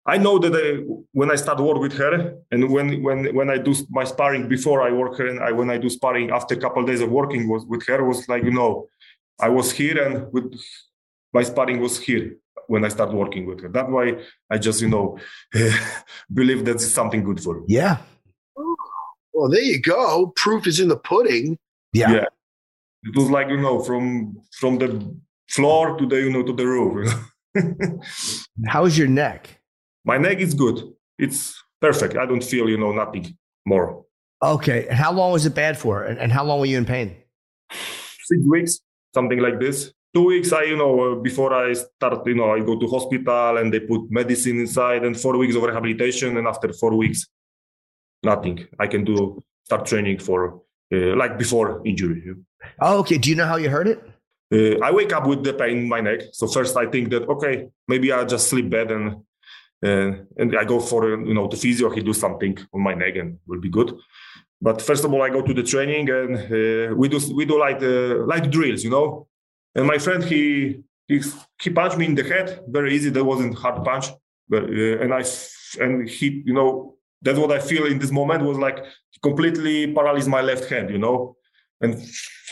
I 0.06 0.18
know 0.18 0.38
that 0.38 0.54
I, 0.54 0.84
when 1.14 1.32
I 1.32 1.36
start 1.36 1.60
work 1.60 1.80
with 1.80 1.94
her, 1.94 2.36
and 2.52 2.70
when 2.70 3.02
when 3.02 3.34
when 3.34 3.50
I 3.50 3.58
do 3.58 3.74
my 3.90 4.04
sparring 4.04 4.48
before 4.50 4.82
I 4.82 4.92
work 4.92 5.18
her, 5.18 5.28
and 5.28 5.40
I, 5.40 5.52
when 5.52 5.70
I 5.70 5.78
do 5.78 5.90
sparring 5.90 6.30
after 6.32 6.56
a 6.56 6.60
couple 6.60 6.82
of 6.82 6.88
days 6.88 7.02
of 7.02 7.10
working 7.10 7.48
was 7.48 7.66
with 7.66 7.86
her 7.88 8.04
was 8.04 8.28
like 8.28 8.44
you 8.44 8.52
know, 8.52 8.88
I 9.40 9.48
was 9.50 9.72
here 9.72 9.98
and 10.04 10.32
with 10.34 10.54
my 11.34 11.44
sparring 11.44 11.80
was 11.80 12.00
here 12.00 12.36
when 12.68 12.86
I 12.86 12.90
start 12.90 13.14
working 13.14 13.46
with 13.46 13.62
her. 13.62 13.70
That's 13.70 13.90
why 13.90 14.18
I 14.50 14.58
just 14.58 14.82
you 14.82 14.90
know 14.90 15.18
believe 16.34 16.66
that's 16.66 16.86
something 16.88 17.24
good 17.24 17.42
for 17.42 17.60
me. 17.62 17.66
Yeah, 17.68 17.98
Well, 19.34 19.50
there 19.50 19.62
you 19.62 19.82
go. 19.82 20.34
Proof 20.36 20.68
is 20.68 20.80
in 20.80 20.88
the 20.90 20.98
pudding. 20.98 21.58
yeah. 21.94 22.12
Yeah. 22.12 22.26
It 23.04 23.16
was 23.16 23.30
like 23.30 23.48
you 23.50 23.58
know 23.58 23.80
from 23.84 24.38
from 24.60 24.78
the 24.80 24.90
floor 25.50 25.98
to 25.98 26.06
the 26.06 26.18
you 26.18 26.32
know 26.32 26.44
to 26.44 26.54
the 26.54 26.66
roof. 26.66 27.14
How's 28.68 28.98
your 28.98 29.08
neck? 29.08 29.60
My 30.06 30.18
neck 30.18 30.40
is 30.40 30.54
good. 30.54 30.78
It's 31.18 31.56
perfect. 31.82 32.18
I 32.18 32.26
don't 32.26 32.44
feel, 32.44 32.70
you 32.70 32.78
know, 32.78 32.92
nothing 32.92 33.38
more. 33.66 34.06
Okay, 34.44 34.88
and 34.88 34.98
how 34.98 35.12
long 35.12 35.32
was 35.32 35.46
it 35.46 35.56
bad 35.56 35.78
for, 35.78 36.04
and, 36.04 36.18
and 36.20 36.32
how 36.32 36.44
long 36.44 36.60
were 36.60 36.66
you 36.66 36.78
in 36.78 36.86
pain? 36.86 37.16
Six 37.72 38.42
weeks, 38.46 38.80
something 39.14 39.40
like 39.40 39.60
this. 39.60 39.92
Two 40.18 40.26
weeks, 40.26 40.52
I, 40.52 40.64
you 40.64 40.76
know, 40.76 41.18
before 41.22 41.54
I 41.54 41.74
start, 41.74 42.26
you 42.26 42.34
know, 42.34 42.50
I 42.52 42.60
go 42.62 42.76
to 42.80 42.88
hospital 42.88 43.58
and 43.60 43.72
they 43.72 43.82
put 43.82 44.10
medicine 44.10 44.60
inside 44.60 45.06
and 45.06 45.16
four 45.16 45.38
weeks 45.38 45.56
of 45.56 45.62
rehabilitation. 45.62 46.38
And 46.38 46.48
after 46.48 46.74
four 46.74 46.98
weeks, 46.98 47.28
nothing. 48.24 48.66
I 48.80 48.88
can 48.88 49.04
do, 49.04 49.44
start 49.66 49.86
training 49.86 50.18
for, 50.18 50.40
uh, 50.92 51.16
like 51.22 51.38
before 51.38 51.84
injury. 51.86 52.34
Oh, 52.82 52.98
okay. 53.02 53.20
Do 53.20 53.30
you 53.30 53.36
know 53.36 53.46
how 53.46 53.58
you 53.58 53.70
heard 53.70 53.90
it? 53.94 54.00
Uh, 54.52 54.84
I 54.84 54.90
wake 54.90 55.14
up 55.14 55.28
with 55.28 55.44
the 55.44 55.54
pain 55.54 55.78
in 55.84 55.88
my 55.88 56.02
neck. 56.02 56.22
So 56.32 56.48
first 56.48 56.76
I 56.76 56.88
think 56.88 57.12
that, 57.12 57.30
okay, 57.30 57.68
maybe 57.88 58.12
I 58.12 58.26
just 58.26 58.50
sleep 58.50 58.72
bad 58.72 58.90
and 58.90 59.18
uh, 59.86 60.12
and 60.40 60.58
I 60.58 60.64
go 60.66 60.80
for 60.80 61.02
you 61.30 61.36
know 61.36 61.48
the 61.48 61.58
physio. 61.58 61.92
He 61.92 62.02
do 62.02 62.14
something 62.14 62.58
on 62.74 62.82
my 62.82 62.96
neck 62.96 63.18
and 63.18 63.38
will 63.46 63.62
be 63.62 63.70
good. 63.70 63.94
But 64.60 64.82
first 64.82 65.06
of 65.06 65.14
all, 65.14 65.22
I 65.22 65.30
go 65.30 65.44
to 65.44 65.54
the 65.54 65.62
training 65.62 66.10
and 66.10 66.36
uh, 66.36 66.96
we 66.96 67.08
do 67.08 67.20
we 67.36 67.46
do 67.46 67.60
light 67.60 67.84
uh, 67.84 68.26
light 68.26 68.50
drills, 68.50 68.84
you 68.84 68.90
know. 68.90 69.28
And 69.78 69.86
my 69.86 70.00
friend 70.00 70.24
he 70.24 70.42
he 71.08 71.22
he 71.62 71.70
punched 71.70 71.98
me 71.98 72.06
in 72.06 72.16
the 72.16 72.24
head 72.24 72.48
very 72.68 72.94
easy. 72.96 73.10
That 73.10 73.24
wasn't 73.24 73.58
hard 73.58 73.84
punch, 73.86 74.08
but 74.50 74.64
uh, 74.64 75.04
and 75.04 75.14
I 75.14 75.24
and 75.80 76.10
he 76.10 76.28
you 76.46 76.54
know 76.54 76.98
that's 77.22 77.40
what 77.40 77.52
I 77.52 77.60
feel 77.60 77.86
in 77.86 78.00
this 78.00 78.12
moment 78.12 78.44
was 78.44 78.58
like 78.58 78.80
completely 79.22 79.94
paralyzed 79.94 80.28
my 80.28 80.42
left 80.42 80.66
hand, 80.70 80.90
you 80.90 80.98
know, 80.98 81.36
and 81.82 81.92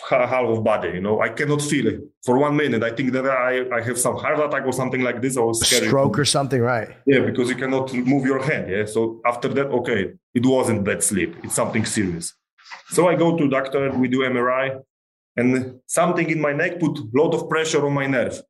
ha- 0.09 0.27
half 0.27 0.45
of 0.45 0.63
body, 0.63 0.89
you 0.89 1.01
know. 1.01 1.21
I 1.21 1.29
cannot 1.29 1.61
feel 1.61 1.87
it 1.87 1.99
for 2.25 2.37
one 2.37 2.55
minute. 2.55 2.83
I 2.83 2.91
think 2.91 3.11
that 3.13 3.25
I 3.25 3.51
I 3.77 3.81
have 3.81 3.97
some 3.97 4.17
heart 4.17 4.39
attack 4.39 4.63
or 4.65 4.73
something 4.73 5.01
like 5.01 5.21
this. 5.21 5.33
Scared. 5.35 5.87
Stroke 5.87 6.19
or 6.19 6.25
something, 6.25 6.61
right? 6.61 6.89
Yeah, 7.05 7.21
because 7.21 7.49
you 7.49 7.55
cannot 7.55 7.93
move 7.93 8.23
your 8.25 8.41
hand. 8.49 8.69
Yeah. 8.69 8.85
So 8.85 9.21
after 9.25 9.49
that, 9.57 9.67
okay, 9.79 10.13
it 10.33 10.45
wasn't 10.45 10.83
bad 10.83 11.03
sleep. 11.03 11.35
It's 11.43 11.55
something 11.55 11.85
serious. 11.85 12.33
So 12.89 13.07
I 13.07 13.15
go 13.15 13.37
to 13.37 13.47
doctor. 13.47 13.91
We 13.91 14.07
do 14.07 14.19
MRI, 14.19 14.79
and 15.35 15.79
something 15.85 16.29
in 16.29 16.41
my 16.41 16.53
neck 16.53 16.79
put 16.79 16.97
a 16.97 17.07
lot 17.13 17.33
of 17.33 17.49
pressure 17.49 17.85
on 17.85 17.93
my 17.93 18.07
nerve. 18.07 18.41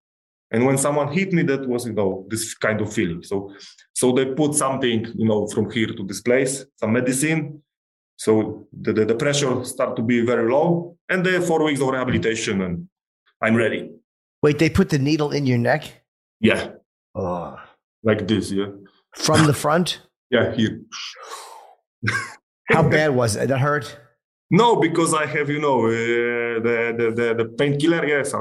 And 0.52 0.66
when 0.66 0.78
someone 0.78 1.12
hit 1.12 1.34
me, 1.34 1.42
that 1.44 1.68
was 1.68 1.86
you 1.86 1.94
know 1.94 2.26
this 2.30 2.54
kind 2.54 2.80
of 2.82 2.94
feeling. 2.94 3.24
So 3.24 3.54
so 3.94 4.12
they 4.12 4.26
put 4.26 4.54
something 4.54 5.06
you 5.16 5.28
know 5.28 5.48
from 5.48 5.72
here 5.72 5.88
to 5.88 6.04
this 6.06 6.22
place, 6.22 6.66
some 6.80 6.94
medicine. 6.94 7.62
So 8.18 8.68
the, 8.72 8.94
the, 8.94 9.06
the 9.06 9.16
pressure 9.16 9.66
start 9.66 9.98
to 9.98 10.02
be 10.02 10.22
very 10.22 10.50
low, 10.50 10.98
and 11.10 11.26
then 11.26 11.42
four 11.42 11.64
weeks 11.64 11.82
of 11.82 11.90
rehabilitation, 11.90 12.62
and 12.62 12.88
I'm 13.42 13.56
ready. 13.56 13.92
Wait, 14.42 14.60
they 14.60 14.70
put 14.70 14.90
the 14.90 15.00
needle 15.00 15.32
in 15.32 15.46
your 15.46 15.58
neck 15.58 16.06
Yeah, 16.40 16.70
oh. 17.16 17.58
like 18.04 18.28
this. 18.28 18.52
Yeah, 18.52 18.68
from 19.16 19.48
the 19.48 19.54
front. 19.54 20.02
yeah 20.30 20.54
here. 20.56 20.82
How 22.70 22.84
bad 22.90 23.16
was 23.16 23.36
it? 23.36 23.50
That 23.50 23.60
hurt. 23.60 24.00
No, 24.52 24.76
because 24.76 25.14
I 25.14 25.26
have, 25.26 25.50
you 25.50 25.60
know, 25.60 25.86
uh, 25.88 26.60
the 26.66 26.94
the 26.98 27.12
the, 27.16 27.34
the 27.34 27.46
painkiller. 27.46 28.06
Yes, 28.06 28.34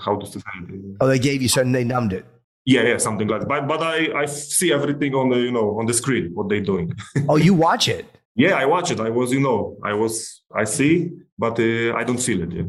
how 0.00 0.16
to 0.16 0.26
say 0.26 0.40
it? 0.40 0.96
Oh, 1.00 1.06
they 1.06 1.18
gave 1.18 1.40
you 1.40 1.48
something. 1.48 1.72
They 1.72 1.84
numbed 1.84 2.12
it. 2.12 2.24
Yeah, 2.64 2.82
yeah, 2.82 2.98
something 2.98 3.28
like 3.28 3.40
that. 3.40 3.48
But 3.48 3.68
but 3.68 3.82
I 3.82 4.22
I 4.22 4.26
see 4.26 4.72
everything 4.72 5.14
on 5.14 5.30
the 5.30 5.38
you 5.38 5.52
know 5.52 5.78
on 5.78 5.86
the 5.86 5.94
screen 5.94 6.30
what 6.34 6.48
they're 6.48 6.60
doing. 6.72 6.92
Oh, 7.28 7.36
you 7.36 7.54
watch 7.54 7.88
it. 7.88 8.06
Yeah, 8.34 8.54
I 8.54 8.64
watch 8.64 8.90
it. 8.90 8.98
I 8.98 9.10
was, 9.10 9.30
you 9.30 9.40
know, 9.40 9.76
I 9.84 9.92
was, 9.92 10.42
I 10.54 10.64
see, 10.64 11.10
but 11.38 11.58
uh, 11.60 11.92
I 11.94 12.02
don't 12.02 12.18
feel 12.18 12.42
it. 12.42 12.52
Yeah. 12.52 12.62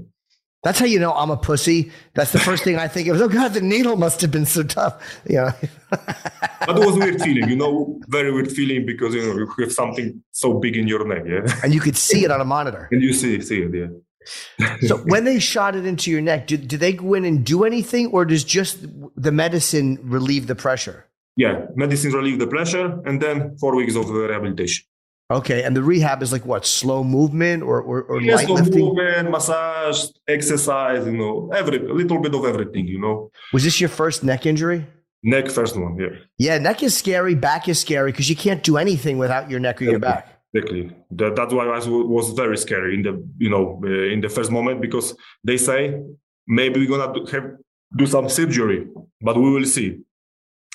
That's 0.63 0.79
how 0.79 0.85
you 0.85 0.99
know 0.99 1.13
I'm 1.13 1.29
a 1.29 1.37
pussy. 1.37 1.91
That's 2.13 2.31
the 2.31 2.39
first 2.39 2.63
thing 2.63 2.77
I 2.77 2.87
think 2.87 3.09
of. 3.09 3.19
Oh 3.19 3.27
God, 3.27 3.53
the 3.53 3.61
needle 3.61 3.97
must 3.97 4.21
have 4.21 4.31
been 4.31 4.45
so 4.45 4.63
tough. 4.63 5.19
Yeah. 5.27 5.51
but 5.89 6.77
it 6.77 6.85
was 6.85 6.95
a 6.95 6.99
weird 6.99 7.21
feeling, 7.21 7.49
you 7.49 7.55
know, 7.57 7.99
very 8.07 8.31
weird 8.31 8.49
feeling 8.51 8.85
because 8.85 9.13
you 9.13 9.21
know 9.21 9.33
you 9.33 9.47
have 9.59 9.73
something 9.73 10.23
so 10.31 10.53
big 10.59 10.77
in 10.77 10.87
your 10.87 11.05
neck, 11.05 11.23
yeah. 11.27 11.53
And 11.63 11.73
you 11.73 11.81
could 11.81 11.97
see 11.97 12.23
it 12.23 12.31
on 12.31 12.39
a 12.39 12.45
monitor. 12.45 12.87
And 12.91 13.01
you 13.01 13.13
see 13.13 13.41
see 13.41 13.61
it, 13.61 13.75
yeah. 13.75 14.77
so 14.87 14.97
when 14.99 15.25
they 15.25 15.37
shot 15.39 15.75
it 15.75 15.85
into 15.85 16.09
your 16.09 16.21
neck, 16.21 16.47
did, 16.47 16.69
did 16.69 16.79
they 16.79 16.93
go 16.93 17.13
in 17.13 17.25
and 17.25 17.45
do 17.45 17.65
anything, 17.65 18.07
or 18.07 18.23
does 18.23 18.45
just 18.45 18.85
the 19.17 19.31
medicine 19.33 19.99
relieve 20.01 20.47
the 20.47 20.55
pressure? 20.55 21.07
Yeah, 21.35 21.65
medicine 21.75 22.13
relieve 22.13 22.39
the 22.39 22.47
pressure, 22.47 23.01
and 23.05 23.21
then 23.21 23.57
four 23.57 23.75
weeks 23.75 23.95
of 23.95 24.09
rehabilitation. 24.09 24.85
Okay, 25.31 25.63
and 25.63 25.75
the 25.75 25.81
rehab 25.81 26.21
is 26.21 26.31
like 26.31 26.45
what? 26.45 26.65
Slow 26.65 27.03
movement 27.03 27.63
or 27.63 27.81
or, 27.81 28.03
or 28.03 28.21
yes, 28.21 28.43
light 28.43 28.49
lifting? 28.49 28.85
movement, 28.85 29.31
massage, 29.31 30.05
exercise, 30.27 31.05
you 31.05 31.17
know, 31.17 31.49
every 31.53 31.77
a 31.77 31.93
little 31.93 32.19
bit 32.19 32.35
of 32.35 32.45
everything, 32.45 32.87
you 32.87 32.99
know. 32.99 33.31
Was 33.53 33.63
this 33.63 33.79
your 33.79 33.89
first 33.89 34.23
neck 34.23 34.45
injury? 34.45 34.85
Neck 35.23 35.49
first 35.49 35.77
one, 35.79 35.97
yeah. 35.97 36.09
Yeah, 36.37 36.57
neck 36.57 36.83
is 36.83 36.95
scary, 36.97 37.33
back 37.33 37.69
is 37.69 37.79
scary 37.79 38.11
because 38.11 38.29
you 38.29 38.35
can't 38.35 38.61
do 38.61 38.75
anything 38.77 39.17
without 39.17 39.49
your 39.49 39.61
neck 39.61 39.81
or 39.81 39.85
your 39.85 39.99
back. 39.99 40.27
Exactly. 40.53 40.91
That, 41.11 41.35
that's 41.35 41.53
why 41.53 41.65
it 41.65 41.87
was 41.87 42.31
very 42.31 42.57
scary 42.57 42.93
in 42.95 43.01
the 43.01 43.25
you 43.37 43.49
know 43.49 43.81
uh, 43.83 44.13
in 44.13 44.21
the 44.21 44.29
first 44.29 44.51
moment 44.51 44.81
because 44.81 45.15
they 45.43 45.57
say 45.57 45.99
maybe 46.47 46.79
we're 46.79 46.97
gonna 46.97 47.13
do, 47.13 47.25
have 47.31 47.51
do 47.95 48.05
some 48.05 48.29
surgery, 48.29 48.87
but 49.21 49.37
we 49.37 49.49
will 49.51 49.65
see. 49.65 50.01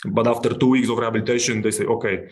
But 0.05 0.27
after 0.27 0.55
two 0.55 0.69
weeks 0.69 0.89
of 0.89 0.99
rehabilitation, 0.99 1.63
they 1.63 1.71
say 1.71 1.85
okay, 1.85 2.29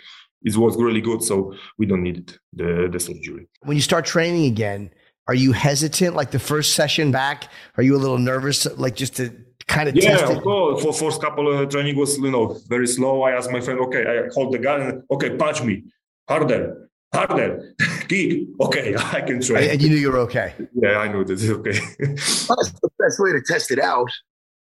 it 0.47 0.57
was 0.57 0.77
really 0.77 1.01
good, 1.01 1.23
so 1.23 1.55
we 1.77 1.87
don't 1.87 2.03
need 2.03 2.19
it, 2.19 2.39
the 2.53 2.89
the 2.91 3.01
surgery. 3.01 3.49
When 3.63 3.77
you 3.77 3.83
start 3.83 4.07
training 4.07 4.47
again, 4.47 4.91
are 5.29 5.35
you 5.35 5.53
hesitant? 5.53 6.15
Like 6.15 6.31
the 6.31 6.39
first 6.39 6.75
session 6.75 7.11
back, 7.11 7.51
are 7.77 7.83
you 7.83 7.97
a 7.97 7.99
little 7.99 8.19
nervous? 8.19 8.67
Like 8.79 8.95
just 8.95 9.17
to 9.17 9.33
kind 9.67 9.89
of 9.89 9.97
yeah, 9.97 10.17
test 10.17 10.33
of 10.33 10.43
course. 10.43 10.83
For 10.83 10.93
first 10.93 11.21
couple 11.21 11.53
of 11.53 11.69
training 11.69 11.97
was 11.97 12.17
you 12.17 12.31
know 12.31 12.59
very 12.69 12.87
slow. 12.87 13.23
I 13.23 13.33
asked 13.33 13.51
my 13.51 13.61
friend, 13.61 13.81
okay, 13.81 14.05
I 14.07 14.29
hold 14.33 14.53
the 14.53 14.59
gun, 14.59 14.81
and, 14.83 15.03
okay, 15.11 15.37
punch 15.37 15.63
me 15.63 15.83
harder, 16.29 16.91
harder, 17.13 17.75
kick. 18.09 18.47
Okay, 18.61 18.95
I 19.13 19.21
can 19.23 19.41
train. 19.41 19.71
And 19.71 19.83
you 19.83 19.89
knew 19.89 19.97
you 19.97 20.13
were 20.13 20.19
okay. 20.19 20.55
Yeah, 20.75 20.99
I 20.99 21.09
knew 21.09 21.25
this 21.25 21.43
is 21.43 21.51
okay. 21.51 21.79
That's 21.99 22.47
the 22.47 22.91
best 22.99 23.19
way 23.19 23.33
to 23.33 23.43
test 23.47 23.71
it 23.73 23.81
out. 23.81 24.11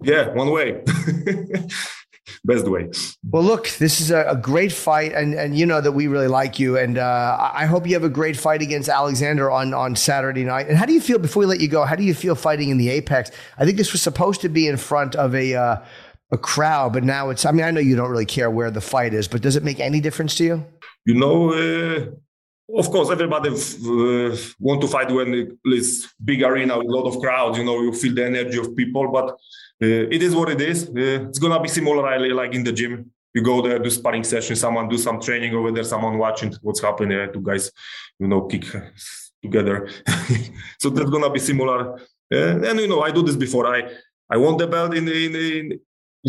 Yeah, 0.02 0.30
one 0.34 0.52
way. 0.52 0.84
best 2.46 2.68
way. 2.68 2.90
Well, 3.30 3.44
look, 3.44 3.70
this 3.80 4.02
is 4.02 4.12
a, 4.12 4.26
a, 4.30 4.36
great 4.36 4.72
fight, 4.72 5.14
and 5.14 5.34
and 5.34 5.58
you 5.58 5.66
know 5.66 5.82
that 5.82 5.92
we 5.92 6.08
really 6.08 6.28
like 6.28 6.60
you, 6.60 6.78
and 6.78 6.98
uh, 6.98 7.52
I 7.54 7.66
hope 7.66 7.88
you 7.88 7.94
have 7.94 8.04
a 8.04 8.10
great 8.10 8.38
fight 8.38 8.62
against 8.62 8.90
Alexander 8.90 9.50
on 9.52 9.74
on 9.74 9.96
Saturday 9.96 10.44
night. 10.44 10.68
And 10.68 10.78
how 10.78 10.86
do 10.86 10.94
you 10.94 11.02
feel 11.02 11.20
before 11.20 11.42
we 11.42 11.46
let 11.46 11.60
you 11.60 11.68
go? 11.68 11.86
How 11.86 11.96
do 11.96 12.04
you 12.04 12.14
feel 12.14 12.36
fighting 12.36 12.70
in 12.70 12.78
the 12.78 12.90
Apex? 12.90 13.32
I 13.58 13.66
think 13.66 13.78
this 13.78 13.92
was 13.92 14.02
supposed 14.02 14.42
to 14.42 14.50
be 14.50 14.68
in 14.68 14.78
front 14.78 15.16
of 15.16 15.36
a. 15.36 15.56
Uh, 15.56 15.86
a 16.32 16.38
crowd, 16.38 16.94
but 16.94 17.04
now 17.04 17.30
it's. 17.30 17.46
I 17.46 17.52
mean, 17.52 17.64
I 17.64 17.70
know 17.70 17.80
you 17.80 17.96
don't 17.96 18.10
really 18.10 18.26
care 18.26 18.50
where 18.50 18.72
the 18.72 18.82
fight 18.82 19.14
is, 19.14 19.28
but 19.28 19.44
does 19.44 19.56
it 19.56 19.64
make 19.64 19.80
any 19.80 20.02
difference 20.02 20.34
to 20.38 20.44
you? 20.44 20.66
You 21.06 21.14
know, 21.14 21.54
uh, 21.54 22.08
of 22.70 22.90
course, 22.90 23.10
everybody 23.10 23.50
uh, 23.50 24.36
want 24.60 24.82
to 24.82 24.88
fight 24.88 25.12
when 25.12 25.58
it's 25.66 26.14
big 26.24 26.44
arena 26.44 26.78
with 26.78 26.88
a 26.88 26.92
lot 26.92 27.08
of 27.08 27.20
crowds. 27.20 27.58
You 27.58 27.66
know, 27.66 27.82
you 27.82 27.94
feel 27.94 28.16
the 28.16 28.26
energy 28.26 28.58
of 28.58 28.76
people, 28.76 29.12
but 29.12 29.32
uh, 29.82 30.08
it 30.16 30.24
is 30.24 30.34
what 30.34 30.50
it 30.50 30.62
is. 30.62 30.88
Uh, 30.88 31.28
it's 31.28 31.40
gonna 31.40 31.62
be 31.62 31.68
similar 31.68 32.34
like 32.34 32.56
in 32.56 32.64
the 32.64 32.72
gym. 32.72 33.12
You 33.34 33.42
go 33.42 33.62
there, 33.62 33.80
do 33.80 33.90
sparring 33.90 34.24
session, 34.24 34.56
someone 34.56 34.88
do 34.88 34.98
some 34.98 35.20
training 35.20 35.54
over 35.56 35.72
there, 35.72 35.84
someone 35.84 36.18
watching 36.18 36.54
what's 36.62 36.82
happening. 36.82 37.20
Uh, 37.20 37.28
two 37.28 37.42
guys, 37.42 37.72
you 38.20 38.28
know, 38.28 38.42
kick 38.44 38.66
together. 39.42 39.90
so 40.80 40.90
that's 40.90 41.10
gonna 41.10 41.32
be 41.32 41.40
similar. 41.40 42.00
Uh, 42.32 42.62
and 42.64 42.80
you 42.80 42.88
know, 42.88 43.02
I 43.02 43.12
do 43.12 43.24
this 43.24 43.36
before. 43.36 43.68
I 43.68 43.92
I 44.30 44.38
won 44.38 44.58
the 44.58 44.68
belt 44.68 44.96
in 44.96 45.08
in, 45.08 45.36
in 45.36 45.80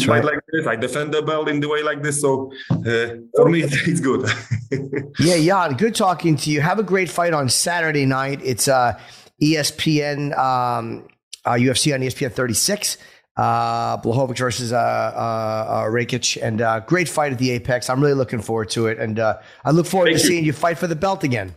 fight 0.00 0.08
right. 0.08 0.24
like 0.24 0.40
this. 0.52 0.66
I 0.66 0.76
defend 0.76 1.14
the 1.14 1.22
belt 1.22 1.48
in 1.48 1.60
the 1.60 1.68
way 1.68 1.82
like 1.82 2.02
this. 2.02 2.20
So 2.20 2.52
uh, 2.70 3.16
for 3.36 3.48
me, 3.48 3.62
it's 3.64 4.00
good. 4.00 4.28
yeah, 5.18 5.38
Jan, 5.38 5.76
good 5.76 5.94
talking 5.94 6.36
to 6.36 6.50
you. 6.50 6.60
Have 6.60 6.78
a 6.78 6.82
great 6.82 7.08
fight 7.08 7.32
on 7.32 7.48
Saturday 7.48 8.06
night. 8.06 8.40
It's 8.42 8.68
uh, 8.68 8.98
ESPN 9.40 10.36
um, 10.36 11.06
uh, 11.44 11.52
UFC 11.52 11.94
on 11.94 12.00
ESPN 12.00 12.32
36. 12.32 12.96
Uh, 13.36 14.00
Blachowicz 14.00 14.38
versus 14.38 14.72
uh, 14.72 14.76
uh, 14.76 14.78
uh, 14.78 15.84
Rakic, 15.86 16.40
and 16.40 16.60
uh, 16.60 16.80
great 16.80 17.08
fight 17.08 17.32
at 17.32 17.38
the 17.38 17.50
Apex. 17.50 17.90
I'm 17.90 18.00
really 18.00 18.14
looking 18.14 18.40
forward 18.40 18.70
to 18.70 18.86
it, 18.86 19.00
and 19.00 19.18
uh, 19.18 19.38
I 19.64 19.72
look 19.72 19.86
forward 19.86 20.06
Thank 20.06 20.18
to 20.18 20.22
you. 20.22 20.28
seeing 20.28 20.44
you 20.44 20.52
fight 20.52 20.78
for 20.78 20.86
the 20.86 20.94
belt 20.94 21.24
again. 21.24 21.52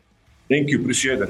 Thank 0.49 0.69
you, 0.69 0.79
appreciate 0.81 1.21
it. 1.21 1.29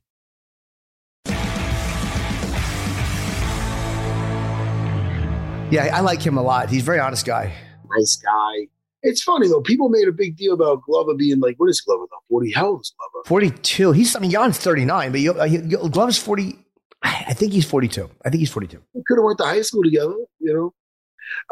Yeah, 5.71 5.95
I 5.95 6.01
like 6.01 6.21
him 6.21 6.37
a 6.37 6.43
lot. 6.43 6.69
He's 6.69 6.83
a 6.83 6.85
very 6.85 6.99
honest 6.99 7.25
guy. 7.25 7.53
Nice 7.97 8.17
guy. 8.17 8.67
It's 9.03 9.23
funny 9.23 9.47
though. 9.47 9.61
People 9.61 9.89
made 9.89 10.07
a 10.07 10.11
big 10.11 10.35
deal 10.35 10.53
about 10.53 10.83
Glover 10.83 11.15
being 11.15 11.39
like, 11.39 11.55
what 11.57 11.69
is 11.69 11.81
Glover 11.81 12.05
though? 12.11 12.17
Forty? 12.29 12.51
How 12.51 12.67
old 12.67 12.81
is 12.81 12.93
Glover? 12.97 13.25
Forty-two. 13.25 13.93
He's. 13.93 14.15
I 14.15 14.19
mean, 14.19 14.31
Jan's 14.31 14.57
thirty-nine, 14.57 15.11
but 15.11 15.21
you, 15.21 15.39
uh, 15.39 15.45
you, 15.45 15.61
Glover's 15.89 16.17
forty. 16.17 16.59
I 17.01 17.33
think 17.33 17.53
he's 17.53 17.65
forty-two. 17.65 18.09
I 18.23 18.29
think 18.29 18.41
he's 18.41 18.51
forty-two. 18.51 18.79
We 18.93 19.01
could 19.07 19.17
have 19.17 19.23
went 19.23 19.39
to 19.39 19.45
high 19.45 19.61
school 19.61 19.83
together. 19.83 20.13
You 20.39 20.53
know. 20.53 20.73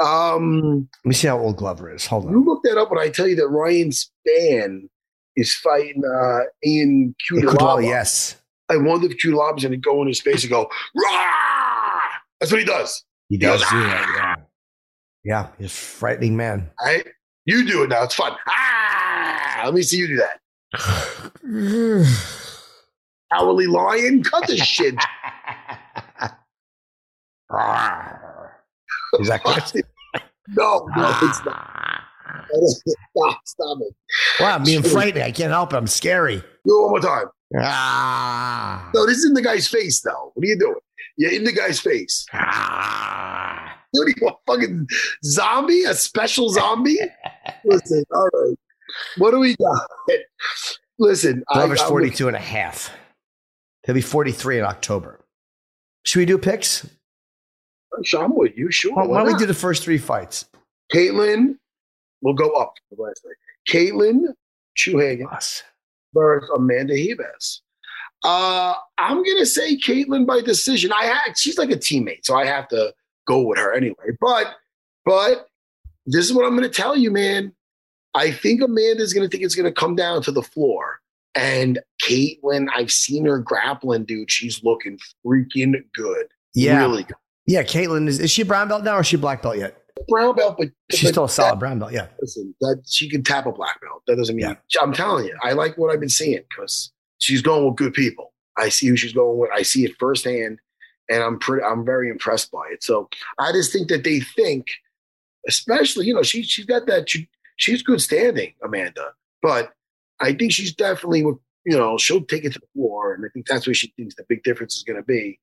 Um, 0.06 0.90
Let 1.06 1.10
me 1.10 1.14
see 1.16 1.28
how 1.28 1.40
old 1.40 1.56
Glover 1.58 1.92
is. 1.94 2.06
Hold 2.06 2.26
on. 2.26 2.32
You 2.32 2.44
look 2.44 2.62
that 2.64 2.78
up 2.78 2.92
when 2.92 3.00
I 3.00 3.10
tell 3.10 3.28
you 3.28 3.36
that 3.38 3.48
Ryan 3.48 3.92
Spann 3.92 4.90
is 5.38 5.56
fighting 5.56 6.04
uh, 6.06 6.40
Ian 6.66 7.16
Cutelaba. 7.32 7.84
Yes. 7.84 8.36
I 8.68 8.76
wonder 8.78 9.08
if 9.08 9.18
Cutelaba's 9.18 9.64
going 9.64 9.72
to 9.72 9.78
go 9.78 10.02
in 10.02 10.08
his 10.08 10.20
face 10.20 10.44
and 10.44 10.52
go, 10.52 10.70
Rah! 10.96 12.02
That's 12.40 12.52
what 12.52 12.60
he 12.60 12.66
does. 12.66 13.04
He 13.30 13.38
does 13.38 13.62
do 13.62 13.80
that, 13.80 14.14
yeah. 14.18 14.36
Yeah, 15.24 15.48
he's 15.58 15.68
a 15.68 15.70
frightening 15.70 16.36
man. 16.36 16.72
All 16.80 16.88
right? 16.88 17.06
You 17.46 17.66
do 17.66 17.84
it 17.84 17.90
now. 17.90 18.04
It's 18.04 18.16
fun. 18.16 18.36
Ah! 18.48 19.62
Let 19.66 19.74
me 19.74 19.82
see 19.84 19.98
you 19.98 20.08
do 20.08 20.18
that. 20.18 20.40
Hourly 23.32 23.68
lion? 23.68 24.24
Cut 24.24 24.48
this 24.48 24.62
shit. 24.66 24.96
Is 29.20 29.28
that 29.28 29.44
good? 29.44 29.84
no, 30.50 30.88
no, 30.96 31.18
it's 31.22 31.46
not. 31.46 32.02
Stop, 32.56 33.40
stop 33.46 33.78
it. 33.82 33.96
Wow, 34.40 34.56
I'm 34.56 34.64
being 34.64 34.84
frightening. 34.84 35.24
I 35.24 35.32
can't 35.32 35.52
help 35.52 35.74
it. 35.74 35.78
I'm 35.78 35.88
scary. 35.88 36.44
Do 36.70 36.78
it 36.78 36.82
one 36.84 36.90
more 36.92 37.00
time. 37.00 37.26
Ah. 37.58 38.92
No, 38.94 39.08
this 39.08 39.18
is 39.18 39.26
in 39.26 39.34
the 39.34 39.42
guy's 39.42 39.68
face, 39.68 40.02
though. 40.02 40.32
What 40.36 40.44
are 40.44 40.48
you 40.48 40.60
doing? 40.60 40.76
You're 41.18 41.34
in 41.34 41.44
the 41.44 41.52
guy's 41.52 41.80
face. 41.80 42.28
Ah. 42.32 43.76
What 43.90 44.06
are 44.06 44.10
you, 44.10 44.28
a 44.28 44.34
fucking 44.46 44.88
zombie? 45.26 45.84
A 45.86 45.96
special 45.96 46.50
zombie? 46.50 47.00
Listen, 47.66 48.04
all 48.14 48.30
right. 48.32 48.56
What 49.18 49.32
do 49.32 49.40
we 49.40 49.56
got? 49.56 49.90
Listen, 51.00 51.44
Glover's 51.52 51.82
I, 51.82 51.86
I, 51.86 51.90
42 51.90 52.28
and 52.28 52.38
a 52.38 52.40
half. 52.40 52.96
He'll 53.88 53.96
be 53.96 54.02
43 54.02 54.60
in 54.60 54.66
October. 54.66 55.20
Should 56.06 56.20
we 56.20 56.26
do 56.26 56.38
picks? 56.38 56.88
Sure, 58.04 58.24
I'm 58.24 58.36
with 58.36 58.56
you. 58.56 58.70
Sure. 58.70 58.94
Why, 58.94 59.08
why 59.08 59.24
don't 59.24 59.34
we 59.34 59.40
do 59.40 59.48
the 59.48 59.56
first 59.56 59.84
three 59.84 59.98
fights? 59.98 60.46
Caitlin 60.94 61.56
will 62.22 62.36
go 62.36 62.52
up 62.52 62.76
the 62.92 63.02
last 63.02 63.26
night. 63.26 63.36
Caitlin 63.68 64.36
Chookagian 64.78 65.34
Us. 65.34 65.64
Versus 66.14 66.50
Amanda 66.56 66.94
Ribas. 66.94 67.62
Uh, 68.24 68.74
I'm 68.98 69.24
gonna 69.24 69.46
say 69.46 69.78
Caitlin 69.78 70.26
by 70.26 70.42
decision. 70.42 70.92
I 70.92 71.06
had 71.06 71.38
she's 71.38 71.58
like 71.58 71.72
a 71.72 71.78
teammate, 71.78 72.26
so 72.26 72.36
I 72.36 72.46
have 72.46 72.68
to 72.70 72.94
go 73.28 73.42
with 73.42 73.58
her 73.58 73.74
anyway. 73.74 74.18
But 74.20 74.56
but 75.06 75.48
this 76.06 76.26
is 76.26 76.34
what 76.34 76.46
I'm 76.46 76.56
gonna 76.56 76.70
tell 76.70 76.98
you, 76.98 77.12
man. 77.12 77.54
I 78.14 78.32
think 78.32 78.62
Amanda's 78.62 79.14
gonna 79.14 79.30
think 79.30 79.44
it's 79.44 79.56
gonna 79.56 79.72
come 79.72 79.96
down 79.96 80.22
to 80.24 80.32
the 80.32 80.44
floor. 80.44 81.00
And 81.36 81.80
Caitlin, 82.04 82.68
I've 82.76 82.92
seen 82.92 83.26
her 83.26 83.40
grappling, 83.40 84.06
dude. 84.06 84.32
She's 84.32 84.64
looking 84.64 85.00
freaking 85.26 85.82
good. 85.94 86.28
Yeah. 86.54 86.80
Really 86.80 87.04
good. 87.04 87.16
Yeah, 87.46 87.64
Caitlin 87.64 88.08
is 88.08 88.20
is 88.20 88.32
she 88.32 88.42
a 88.42 88.46
brown 88.46 88.68
belt 88.68 88.84
now 88.84 88.98
or 88.98 89.02
is 89.02 89.08
she 89.08 89.16
a 89.16 89.20
black 89.20 89.42
belt 89.42 89.58
yet? 89.58 89.79
Brown 90.10 90.36
belt, 90.36 90.56
but 90.58 90.70
She's 90.92 91.10
still 91.10 91.24
a 91.24 91.28
that- 91.28 91.34
solid 91.34 91.60
brown 91.60 91.80
belt, 91.80 91.92
yeah. 91.92 92.08
listen, 92.22 92.54
that 92.62 92.84
she 92.88 93.10
can 93.10 93.24
tap 93.24 93.46
a 93.46 93.52
black 93.52 93.80
belt. 93.82 94.04
That 94.08 94.16
doesn't 94.18 94.36
mean 94.36 94.46
Yeah. 94.46 94.82
I'm 94.82 94.94
telling 94.94 95.26
you. 95.26 95.38
I 95.44 95.54
like 95.54 95.78
what 95.78 95.92
I've 95.92 96.00
been 96.00 96.10
seeing 96.10 96.42
because 96.50 96.92
she's 97.20 97.42
going 97.42 97.66
with 97.66 97.76
good 97.76 97.94
people. 97.94 98.34
I 98.58 98.70
see 98.70 98.88
who 98.88 98.98
she's 98.98 99.14
going 99.14 99.38
with. 99.38 99.50
I 99.54 99.62
see 99.62 99.86
it 99.86 99.96
firsthand, 100.00 100.60
and 101.10 101.24
I'm 101.24 101.40
pretty. 101.40 101.64
I'm 101.64 101.86
very 101.86 102.10
impressed 102.10 102.52
by 102.52 102.68
it. 102.74 102.84
So 102.84 103.10
I 103.40 103.52
just 103.52 103.72
think 103.72 103.88
that 103.90 104.04
they 104.04 104.20
think, 104.20 104.68
especially 105.48 106.06
you 106.08 106.14
know, 106.14 106.24
she 106.24 106.44
she's 106.44 106.66
got 106.66 106.86
that. 106.88 107.10
She, 107.10 107.30
she's 107.58 107.82
good 107.82 108.02
standing, 108.02 108.54
Amanda, 108.64 109.14
but 109.42 109.72
I 110.20 110.34
think 110.34 110.52
she's 110.52 110.74
definitely 110.74 111.24
with 111.24 111.38
you 111.66 111.78
know 111.78 111.98
she'll 111.98 112.24
take 112.24 112.46
it 112.46 112.54
to 112.54 112.60
the 112.60 112.68
floor, 112.74 113.14
and 113.14 113.26
I 113.26 113.30
think 113.34 113.48
that's 113.48 113.66
where 113.68 113.74
she 113.74 113.94
thinks 113.96 114.16
the 114.16 114.26
big 114.28 114.44
difference 114.44 114.76
is 114.76 114.84
going 114.84 114.98
to 115.00 115.06
be. 115.06 115.40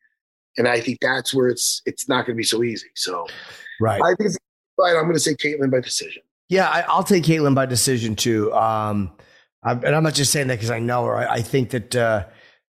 And 0.58 0.66
I 0.66 0.80
think 0.80 0.98
that's 1.00 1.34
where 1.34 1.48
it's 1.48 1.82
it's 1.86 2.08
not 2.08 2.26
going 2.26 2.34
to 2.34 2.38
be 2.40 2.44
so 2.44 2.62
easy. 2.62 2.88
So 2.94 3.26
Right. 3.80 4.00
I 4.02 4.08
think 4.14 4.28
it's 4.30 4.38
right. 4.79 4.97
I'm 4.97 5.05
going 5.05 5.14
to 5.14 5.20
say 5.20 5.35
Caitlin 5.35 5.70
by 5.70 5.81
decision. 5.81 6.22
Yeah, 6.49 6.68
I, 6.68 6.83
I'll 6.83 7.03
take 7.03 7.24
Caitlin 7.24 7.55
by 7.55 7.66
decision 7.66 8.16
too. 8.16 8.53
Um, 8.55 9.12
I, 9.62 9.72
and 9.72 9.95
I'm 9.95 10.03
not 10.03 10.14
just 10.14 10.33
saying 10.33 10.47
that 10.49 10.57
because 10.57 10.70
I 10.70 10.79
know 10.79 11.05
her. 11.05 11.16
I, 11.16 11.35
I 11.35 11.43
think 11.43 11.70
that 11.70 11.97
uh, 11.97 12.27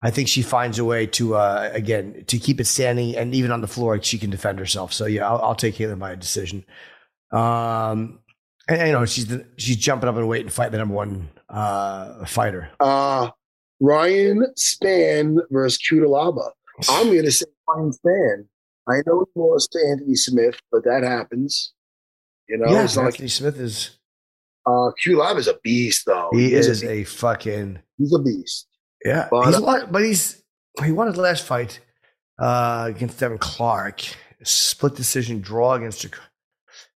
I 0.03 0.11
think 0.11 0.29
she 0.29 0.43
finds 0.43 0.79
a 0.79 0.85
way 0.85 1.07
to 1.07 1.37
uh, 1.37 1.71
again 1.73 2.25
to 2.29 2.39
keep 2.39 2.61
it 2.61 2.67
standing, 2.67 3.17
and 3.17 3.35
even 3.35 3.51
on 3.51 3.61
the 3.61 3.67
floor, 3.67 4.01
she 4.03 4.19
can 4.19 4.31
defend 4.31 4.59
herself. 4.59 4.93
So 4.93 5.07
yeah, 5.07 5.29
I'll, 5.29 5.39
I'll 5.39 5.55
take 5.55 5.75
Caitlin 5.75 5.99
by 5.99 6.13
a 6.13 6.17
decision. 6.17 6.65
Um, 7.31 8.21
and, 8.69 8.87
you 8.87 8.93
know 8.93 9.05
she's 9.05 9.27
the, 9.27 9.47
she's 9.57 9.77
jumping 9.77 10.09
up 10.09 10.17
and 10.17 10.29
waiting 10.29 10.49
to 10.49 10.53
fight 10.53 10.73
the 10.73 10.79
number 10.79 10.95
one 10.95 11.29
uh, 11.51 12.25
fighter. 12.25 12.71
Uh, 12.81 13.31
Ryan 13.81 14.47
Spann 14.57 15.39
versus 15.51 15.79
Cutelaba. 15.79 16.51
I'm 16.89 17.07
going 17.09 17.25
to 17.25 17.33
say 17.33 17.47
Ryan 17.69 17.93
Spann. 17.93 18.47
I 18.89 19.03
know 19.07 19.27
he 19.35 19.41
lost 19.41 19.73
to 19.73 19.87
Anthony 19.87 20.15
Smith, 20.15 20.59
but 20.73 20.85
that 20.85 21.03
happens. 21.03 21.73
You 22.49 22.59
know, 22.59 22.71
yeah, 22.73 22.85
it's 22.85 22.97
not 22.97 23.07
Anthony 23.07 23.25
like 23.25 23.31
Smith 23.33 23.59
is 23.61 23.99
uh, 24.67 24.91
Cutelaba 25.05 25.37
is 25.39 25.49
a 25.49 25.59
beast, 25.63 26.05
though. 26.07 26.29
he 26.33 26.55
a 26.55 26.59
is 26.59 26.81
beast. 26.81 26.85
a 26.85 27.05
fucking 27.05 27.79
he's 27.99 28.15
a 28.15 28.19
beast. 28.19 28.67
yeah. 29.05 29.29
But- 29.31 29.47
he's 29.47 29.57
a 29.57 29.61
lot, 29.61 29.93
but 29.93 30.03
he's 30.05 30.43
he 30.85 30.93
won 30.93 31.07
his 31.09 31.17
last 31.17 31.45
fight 31.45 31.81
uh, 32.39 32.87
against 32.89 33.19
Devin 33.19 33.39
Clark, 33.39 34.03
split 34.45 34.95
decision 34.95 35.41
draw 35.41 35.75
against. 35.75 36.07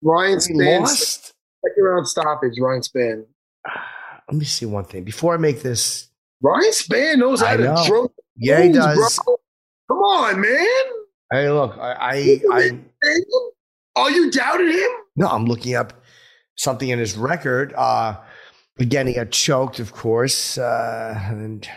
Ryan 0.03 0.33
He 0.41 0.55
Spann, 0.55 0.81
lost. 0.81 1.33
second 1.65 1.83
round 1.85 2.07
stoppage. 2.09 2.53
Ryan 2.61 2.81
Spann. 2.83 3.25
Let 4.31 4.39
me 4.39 4.45
see 4.45 4.67
one 4.67 4.85
thing 4.85 5.05
before 5.05 5.35
I 5.35 5.37
make 5.37 5.63
this. 5.63 6.09
Ryan 6.41 6.71
Spann 6.73 7.19
knows 7.19 7.41
how 7.41 7.49
I 7.49 7.57
to 7.57 7.65
know. 7.65 7.85
throw. 7.85 8.13
Yeah, 8.37 8.63
he 8.63 8.73
does. 8.73 9.19
Bro. 9.25 9.37
Come 9.89 9.99
on, 9.99 10.41
man. 10.41 10.85
Hey, 11.31 11.49
look, 11.51 11.77
I, 11.79 11.93
I, 11.93 12.41
I 12.53 12.71
Are 13.97 14.11
you 14.11 14.31
doubting 14.31 14.69
him? 14.69 14.91
No, 15.17 15.27
I'm 15.29 15.45
looking 15.45 15.75
up 15.75 16.03
something 16.57 16.89
in 16.89 16.99
his 16.99 17.17
record. 17.17 17.73
Uh, 17.77 18.17
again, 18.79 19.07
he 19.07 19.15
got 19.15 19.31
choked, 19.31 19.79
of 19.79 19.93
course. 19.93 20.59
Uh, 20.59 21.15
and, 21.29 21.69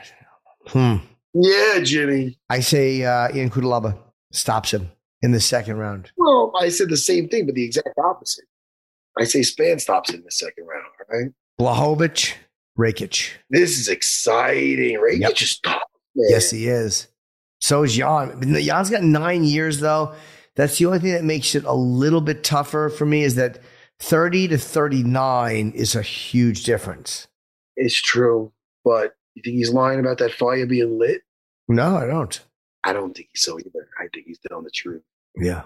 hmm. 0.68 0.96
Yeah, 1.34 1.80
Jimmy. 1.82 2.38
I 2.50 2.62
say 2.62 3.04
uh, 3.04 3.28
Ian 3.36 3.50
Cutelaba 3.50 3.98
stops 4.32 4.74
him 4.74 4.90
in 5.22 5.32
the 5.32 5.42
second 5.42 5.78
round. 5.78 6.12
Well, 6.18 6.54
I 6.60 6.70
said 6.70 6.90
the 6.90 6.98
same 6.98 7.28
thing, 7.28 7.46
but 7.46 7.56
the 7.56 7.66
exact 7.66 7.98
opposite. 7.98 8.46
I 9.18 9.26
say 9.26 9.42
Spann 9.42 9.80
stops 9.80 10.10
him 10.10 10.18
in 10.18 10.24
the 10.24 10.32
second 10.32 10.66
round. 10.66 10.86
right? 11.10 11.32
Blachowicz, 11.60 12.34
Rakic. 12.78 13.32
This 13.50 13.78
is 13.78 13.88
exciting. 13.90 14.98
Right? 15.00 15.18
Yep. 15.18 15.36
Just 15.36 15.64
tough, 15.64 15.82
man. 16.16 16.28
Yes, 16.30 16.52
he 16.52 16.68
is. 16.68 17.08
So 17.60 17.84
is 17.84 17.96
Jan. 17.96 18.42
Jan's 18.62 18.90
got 18.90 19.04
nine 19.04 19.44
years 19.44 19.80
though. 19.80 20.14
That's 20.56 20.78
the 20.78 20.86
only 20.86 21.00
thing 21.00 21.14
that 21.14 21.24
makes 21.24 21.56
it 21.56 21.64
a 21.66 21.74
little 21.74 22.22
bit 22.22 22.44
tougher 22.44 22.90
for 22.90 23.06
me 23.06 23.24
is 23.24 23.36
that 23.36 23.60
30 24.00 24.50
to 24.50 24.58
39 24.58 25.72
is 25.72 25.96
a 25.96 26.02
huge 26.02 26.64
difference. 26.64 27.28
It's 27.76 28.02
true. 28.02 28.52
But 28.84 29.16
you 29.34 29.42
think 29.44 29.58
he's 29.58 29.72
lying 29.72 30.00
about 30.00 30.20
that 30.20 30.34
fire 30.34 30.66
being 30.66 30.98
lit? 30.98 31.22
No, 31.68 31.98
I 31.98 32.06
don't. 32.06 32.40
I 32.84 32.94
don't 32.94 33.14
think 33.14 33.30
he's 33.34 33.42
so 33.42 33.60
either. 33.60 33.90
I 34.00 34.08
think 34.14 34.28
he's 34.28 34.40
telling 34.48 34.64
the 34.64 34.70
truth. 34.70 35.02
Yeah, 35.36 35.64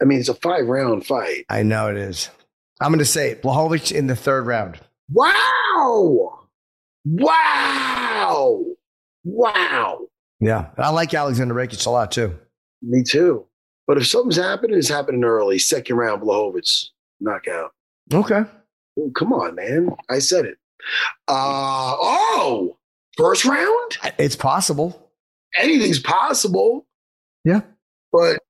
I 0.00 0.04
mean, 0.04 0.18
it's 0.18 0.28
a 0.28 0.34
five 0.34 0.66
round 0.66 1.06
fight. 1.06 1.46
I 1.48 1.62
know 1.62 1.88
it 1.88 1.96
is. 1.96 2.28
I'm 2.80 2.90
going 2.90 2.98
to 2.98 3.04
say 3.04 3.30
it. 3.30 3.42
Blachowicz 3.42 3.92
in 3.92 4.06
the 4.06 4.16
third 4.16 4.46
round. 4.46 4.78
Wow. 5.10 6.40
Wow. 7.04 8.64
Wow. 9.24 10.00
Yeah. 10.40 10.66
And 10.76 10.84
I 10.84 10.90
like 10.90 11.14
Alexander 11.14 11.54
Rakic 11.54 11.86
a 11.86 11.90
lot 11.90 12.12
too. 12.12 12.36
Me 12.82 13.02
too. 13.02 13.46
But 13.86 13.98
if 13.98 14.06
something's 14.06 14.36
happening, 14.36 14.76
it's 14.76 14.88
happening 14.88 15.24
early. 15.24 15.58
Second 15.58 15.96
round, 15.96 16.22
Blachowicz 16.22 16.88
knockout. 17.20 17.72
Okay. 18.12 18.42
Oh, 18.98 19.10
come 19.14 19.32
on, 19.32 19.54
man. 19.54 19.90
I 20.08 20.18
said 20.18 20.44
it. 20.44 20.58
Uh, 21.28 21.94
oh, 21.98 22.76
first 23.16 23.44
round? 23.44 23.98
It's 24.18 24.36
possible. 24.36 25.10
Anything's 25.58 26.00
possible. 26.00 26.86
Yeah. 27.44 27.60
But 28.12 28.40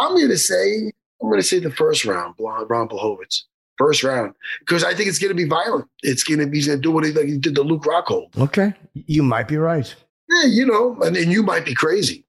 I'm 0.00 0.16
going 0.16 0.28
to 0.28 0.38
say, 0.38 0.92
I'm 1.22 1.28
going 1.28 1.40
to 1.40 1.46
say 1.46 1.58
the 1.58 1.70
first 1.70 2.04
round, 2.04 2.34
Ron 2.38 2.88
Blachowicz. 2.88 3.42
First 3.78 4.04
round. 4.04 4.34
Because 4.60 4.84
I 4.84 4.94
think 4.94 5.08
it's 5.08 5.18
going 5.18 5.30
to 5.30 5.34
be 5.34 5.48
violent. 5.48 5.88
It's 6.02 6.22
going 6.22 6.40
to 6.40 6.46
be, 6.46 6.58
he's 6.58 6.66
going 6.66 6.78
to 6.78 6.82
do 6.82 6.90
what 6.90 7.04
he, 7.04 7.12
like 7.12 7.26
he 7.26 7.38
did 7.38 7.54
to 7.54 7.62
Luke 7.62 7.82
Rockhold. 7.82 8.36
Okay. 8.38 8.74
You 8.94 9.22
might 9.22 9.48
be 9.48 9.56
right. 9.56 9.94
Yeah, 10.28 10.48
you 10.48 10.66
know, 10.66 10.98
and, 11.02 11.16
and 11.16 11.32
you 11.32 11.42
might 11.42 11.64
be 11.64 11.74
crazy. 11.74 12.24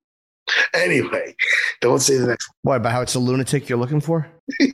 Anyway, 0.74 1.36
don't 1.82 2.00
say 2.00 2.18
the 2.18 2.28
next 2.28 2.50
What 2.64 2.78
about 2.78 2.92
how 2.92 3.02
it's 3.02 3.16
a 3.16 3.20
lunatic 3.20 3.70
you're 3.70 3.78
looking 3.78 4.02
for? 4.02 4.28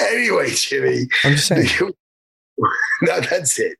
Anyway, 0.00 0.50
Jimmy. 0.50 1.06
I'm 1.24 1.32
just 1.32 1.46
saying. 1.46 1.68
no, 3.02 3.20
that's 3.20 3.58
it. 3.58 3.76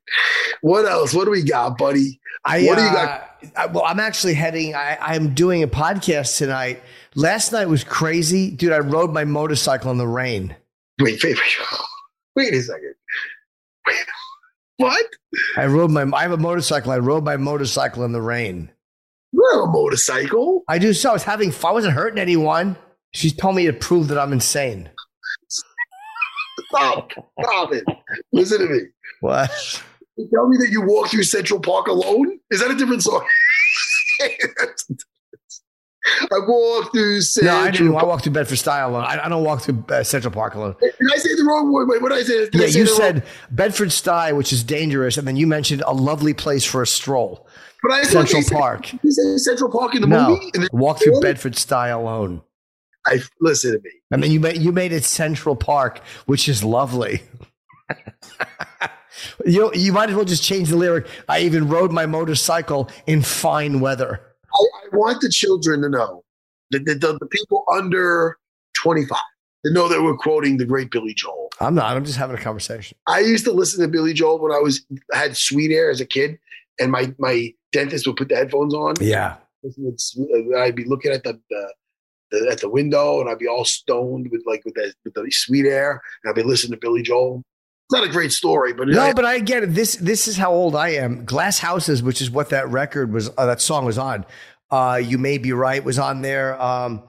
What 0.61 0.85
else? 0.85 1.13
What 1.13 1.25
do 1.25 1.31
we 1.31 1.43
got, 1.43 1.77
buddy? 1.77 2.19
I, 2.45 2.63
what 2.65 2.77
do 2.77 2.83
you 2.83 2.89
uh, 2.89 2.93
got? 2.93 3.27
I- 3.55 3.65
well, 3.67 3.83
I'm 3.85 3.99
actually 3.99 4.33
heading. 4.33 4.75
I, 4.75 4.97
I'm 5.01 5.33
doing 5.33 5.63
a 5.63 5.67
podcast 5.67 6.37
tonight. 6.37 6.81
Last 7.15 7.51
night 7.51 7.67
was 7.67 7.83
crazy, 7.83 8.51
dude. 8.51 8.71
I 8.71 8.79
rode 8.79 9.11
my 9.13 9.25
motorcycle 9.25 9.91
in 9.91 9.97
the 9.97 10.07
rain. 10.07 10.55
Wait, 10.99 11.23
wait, 11.23 11.35
wait. 11.37 11.67
Wait 12.35 12.53
a 12.53 12.61
second. 12.61 12.93
Wait, 13.87 14.05
what? 14.77 15.05
I 15.57 15.65
rode 15.65 15.91
my. 15.91 16.05
I 16.15 16.21
have 16.21 16.31
a 16.31 16.37
motorcycle. 16.37 16.91
I 16.91 16.99
rode 16.99 17.23
my 17.23 17.37
motorcycle 17.37 18.03
in 18.05 18.11
the 18.11 18.21
rain. 18.21 18.69
You 19.41 19.49
have 19.59 19.61
a 19.69 19.71
motorcycle? 19.71 20.63
I 20.67 20.77
do. 20.77 20.93
So 20.93 21.09
I 21.09 21.13
was 21.13 21.23
having 21.23 21.51
fun. 21.51 21.71
I 21.71 21.73
wasn't 21.73 21.93
hurting 21.95 22.19
anyone. 22.19 22.75
She 23.13 23.31
told 23.31 23.55
me 23.55 23.65
to 23.65 23.73
prove 23.73 24.07
that 24.09 24.19
I'm 24.19 24.31
insane. 24.33 24.89
Stop. 26.69 27.09
Stop 27.41 27.73
it. 27.73 27.83
Listen 28.31 28.59
to 28.59 28.67
me. 28.67 28.79
What? 29.21 29.49
You 30.17 30.29
tell 30.33 30.47
me 30.47 30.57
that 30.57 30.69
you 30.69 30.81
walked 30.85 31.09
through 31.11 31.23
Central 31.23 31.59
Park 31.59 31.87
alone? 31.87 32.39
Is 32.51 32.59
that 32.61 32.69
a 32.71 32.75
different 32.75 33.01
song? 33.03 33.25
I 36.31 36.39
walked 36.47 36.93
through 36.93 37.21
Central 37.21 37.55
No, 37.55 37.61
I 37.61 37.71
didn't. 37.71 37.89
I 37.89 37.91
Park. 37.91 38.05
walked 38.07 38.23
through 38.23 38.33
Bedford 38.33 38.55
Stuy 38.57 38.83
alone. 38.87 39.03
I, 39.03 39.25
I 39.25 39.29
don't 39.29 39.43
walk 39.43 39.61
through 39.61 39.83
uh, 39.89 40.03
Central 40.03 40.33
Park 40.33 40.55
alone. 40.55 40.75
Did 40.81 40.93
I 41.13 41.17
say 41.17 41.35
the 41.35 41.43
wrong 41.47 41.71
word? 41.71 41.87
Wait, 41.89 42.01
what 42.01 42.09
did 42.09 42.19
I 42.19 42.23
say? 42.23 42.49
Did 42.49 42.55
I 42.55 42.59
Yeah, 42.65 42.67
say 42.71 42.79
you 42.79 42.85
the 42.85 42.91
wrong- 42.91 42.99
said 42.99 43.23
Bedford 43.51 43.89
Stuyve, 43.89 44.35
which 44.35 44.51
is 44.51 44.63
dangerous, 44.63 45.17
and 45.17 45.27
then 45.27 45.35
you 45.35 45.45
mentioned 45.47 45.83
a 45.85 45.93
lovely 45.93 46.33
place 46.33 46.65
for 46.65 46.81
a 46.81 46.87
stroll, 46.87 47.47
But 47.83 47.91
I 47.91 48.03
Central 48.03 48.41
you 48.43 48.49
Park. 48.49 48.93
You 49.03 49.11
said 49.11 49.39
Central 49.39 49.71
Park 49.71 49.95
in 49.95 50.01
the 50.01 50.07
No, 50.07 50.29
movie? 50.29 50.51
The- 50.53 50.69
walk 50.71 50.99
through 50.99 51.13
Really? 51.13 51.21
Bedford 51.23 51.55
Stuyve 51.55 51.95
alone. 51.95 52.41
I 53.07 53.19
listen 53.39 53.71
to 53.73 53.79
me. 53.79 53.89
I 54.11 54.17
mean, 54.17 54.31
you 54.31 54.39
made 54.39 54.57
you 54.61 54.71
made 54.71 54.91
it 54.91 55.03
Central 55.03 55.55
Park, 55.55 55.99
which 56.27 56.47
is 56.47 56.63
lovely. 56.63 57.23
you 59.45 59.71
you 59.73 59.91
might 59.91 60.09
as 60.09 60.15
well 60.15 60.25
just 60.25 60.43
change 60.43 60.69
the 60.69 60.75
lyric. 60.77 61.07
I 61.27 61.39
even 61.41 61.67
rode 61.67 61.91
my 61.91 62.05
motorcycle 62.05 62.89
in 63.07 63.21
fine 63.23 63.79
weather. 63.79 64.21
I, 64.53 64.63
I 64.85 64.95
want 64.95 65.21
the 65.21 65.29
children 65.29 65.81
to 65.81 65.89
know 65.89 66.23
that 66.71 66.85
the, 66.85 66.93
the, 66.95 67.17
the 67.19 67.25
people 67.27 67.63
under 67.73 68.37
25 68.75 69.17
to 69.65 69.73
know 69.73 69.87
that 69.87 70.01
we're 70.01 70.17
quoting 70.17 70.57
the 70.57 70.65
great 70.65 70.91
Billy 70.91 71.13
Joel. 71.13 71.49
I'm 71.59 71.75
not. 71.75 71.95
I'm 71.95 72.05
just 72.05 72.17
having 72.17 72.35
a 72.35 72.39
conversation. 72.41 72.97
I 73.07 73.19
used 73.19 73.45
to 73.45 73.51
listen 73.51 73.81
to 73.81 73.87
Billy 73.87 74.13
Joel 74.13 74.39
when 74.41 74.51
I 74.51 74.59
was 74.59 74.85
had 75.13 75.35
sweet 75.37 75.71
air 75.71 75.89
as 75.89 76.01
a 76.01 76.05
kid, 76.05 76.37
and 76.79 76.91
my 76.91 77.13
my 77.17 77.51
dentist 77.71 78.07
would 78.07 78.17
put 78.17 78.29
the 78.29 78.35
headphones 78.35 78.73
on. 78.73 78.95
Yeah. 79.01 79.37
Listen 79.63 79.91
to 79.91 79.97
Sweet- 79.97 80.53
uh, 80.55 80.59
I'd 80.59 80.75
be 80.75 80.85
looking 80.85 81.11
at 81.11 81.23
the, 81.23 81.39
the 81.49 81.73
the, 82.31 82.47
at 82.49 82.61
the 82.61 82.69
window, 82.69 83.19
and 83.19 83.29
I'd 83.29 83.39
be 83.39 83.47
all 83.47 83.65
stoned 83.65 84.29
with 84.31 84.41
like 84.45 84.63
with 84.65 84.73
that 84.75 84.93
with 85.03 85.13
the 85.13 85.25
sweet 85.31 85.65
air, 85.65 86.01
and 86.23 86.29
I'd 86.31 86.35
be 86.35 86.43
listening 86.43 86.71
to 86.71 86.77
Billy 86.77 87.01
Joel. 87.01 87.43
It's 87.89 87.99
not 87.99 88.07
a 88.07 88.11
great 88.11 88.31
story, 88.31 88.71
but 88.73 88.87
No, 88.87 89.01
I- 89.01 89.13
but 89.13 89.25
I 89.25 89.39
get 89.39 89.63
it. 89.63 89.73
This 89.73 89.95
this 89.97 90.27
is 90.29 90.37
how 90.37 90.51
old 90.51 90.75
I 90.75 90.89
am. 90.89 91.25
Glass 91.25 91.59
Houses, 91.59 92.01
which 92.01 92.21
is 92.21 92.31
what 92.31 92.49
that 92.49 92.69
record 92.69 93.11
was, 93.13 93.29
uh, 93.37 93.45
that 93.47 93.59
song 93.61 93.83
was 93.85 93.97
on. 93.97 94.25
Uh, 94.69 95.01
you 95.03 95.17
may 95.17 95.37
be 95.37 95.51
right 95.51 95.83
was 95.83 95.99
on 95.99 96.21
there. 96.21 96.59
Um, 96.61 97.03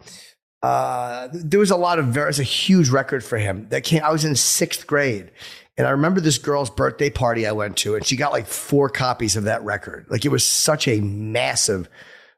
uh, 0.63 1.29
there 1.33 1.61
was 1.61 1.71
a 1.71 1.77
lot 1.77 1.99
of 2.01 2.07
very. 2.07 2.29
It's 2.31 2.39
a 2.41 2.43
huge 2.45 2.89
record 2.91 3.23
for 3.25 3.39
him. 3.39 3.69
That 3.71 3.85
came. 3.85 4.03
I 4.03 4.11
was 4.13 4.25
in 4.25 4.35
sixth 4.37 4.87
grade, 4.87 5.31
and 5.77 5.87
I 5.87 5.91
remember 5.91 6.21
this 6.21 6.39
girl's 6.39 6.71
birthday 6.71 7.11
party 7.11 7.47
I 7.47 7.53
went 7.53 7.77
to, 7.79 7.95
and 7.95 8.05
she 8.05 8.17
got 8.17 8.33
like 8.33 8.47
four 8.47 8.89
copies 8.89 9.37
of 9.37 9.45
that 9.45 9.63
record. 9.65 10.07
Like 10.09 10.25
it 10.25 10.31
was 10.31 10.45
such 10.45 10.87
a 10.87 11.01
massive 11.01 11.89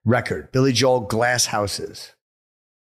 record. 0.04 0.52
Billy 0.52 0.72
Joel, 0.72 1.00
Glass 1.00 1.46
Houses. 1.46 2.12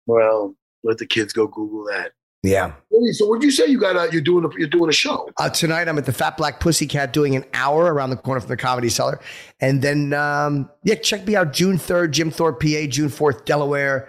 well, 0.06 0.54
let 0.82 0.98
the 0.98 1.06
kids 1.06 1.32
go 1.32 1.46
Google 1.46 1.84
that. 1.90 2.12
Yeah. 2.44 2.72
So, 3.12 3.26
what'd 3.26 3.42
you 3.42 3.50
say 3.50 3.66
you 3.66 3.80
got? 3.80 4.12
You're 4.12 4.20
doing 4.20 4.44
a 4.44 4.48
you're 4.58 4.68
doing 4.68 4.90
a 4.90 4.92
show. 4.92 5.30
Uh, 5.38 5.48
tonight 5.48 5.88
I'm 5.88 5.96
at 5.96 6.04
the 6.04 6.12
Fat 6.12 6.36
Black 6.36 6.60
Pussycat 6.60 7.14
doing 7.14 7.34
an 7.34 7.44
hour 7.54 7.92
around 7.92 8.10
the 8.10 8.16
corner 8.16 8.38
from 8.38 8.50
the 8.50 8.56
Comedy 8.58 8.90
Cellar, 8.90 9.18
and 9.60 9.80
then 9.80 10.12
um, 10.12 10.68
yeah, 10.82 10.96
check 10.96 11.26
me 11.26 11.34
out 11.36 11.54
June 11.54 11.78
third, 11.78 12.12
Jim 12.12 12.30
Thorpe, 12.30 12.60
PA, 12.60 12.86
June 12.86 13.08
fourth, 13.08 13.46
Delaware, 13.46 14.08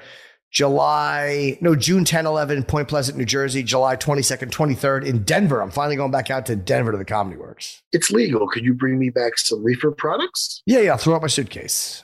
July 0.55 1.57
no 1.59 1.75
June 1.75 2.05
10, 2.05 2.25
11, 2.25 2.63
Point 2.63 2.87
Pleasant, 2.87 3.17
New 3.17 3.25
Jersey, 3.25 3.61
July 3.61 3.97
twenty 3.97 4.21
second, 4.21 4.51
twenty 4.53 4.73
third 4.73 5.03
in 5.03 5.23
Denver. 5.23 5.61
I'm 5.61 5.69
finally 5.69 5.97
going 5.97 6.11
back 6.11 6.31
out 6.31 6.45
to 6.47 6.55
Denver 6.55 6.93
to 6.93 6.97
the 6.97 7.03
Comedy 7.05 7.35
Works. 7.37 7.81
It's 7.91 8.09
legal. 8.09 8.47
Could 8.47 8.63
you 8.63 8.73
bring 8.73 8.97
me 8.97 9.09
back 9.09 9.37
some 9.37 9.61
reefer 9.63 9.91
products? 9.91 10.63
Yeah, 10.65 10.79
yeah. 10.79 10.91
I'll 10.93 10.97
throw 10.97 11.13
out 11.15 11.21
my 11.21 11.27
suitcase. 11.27 12.03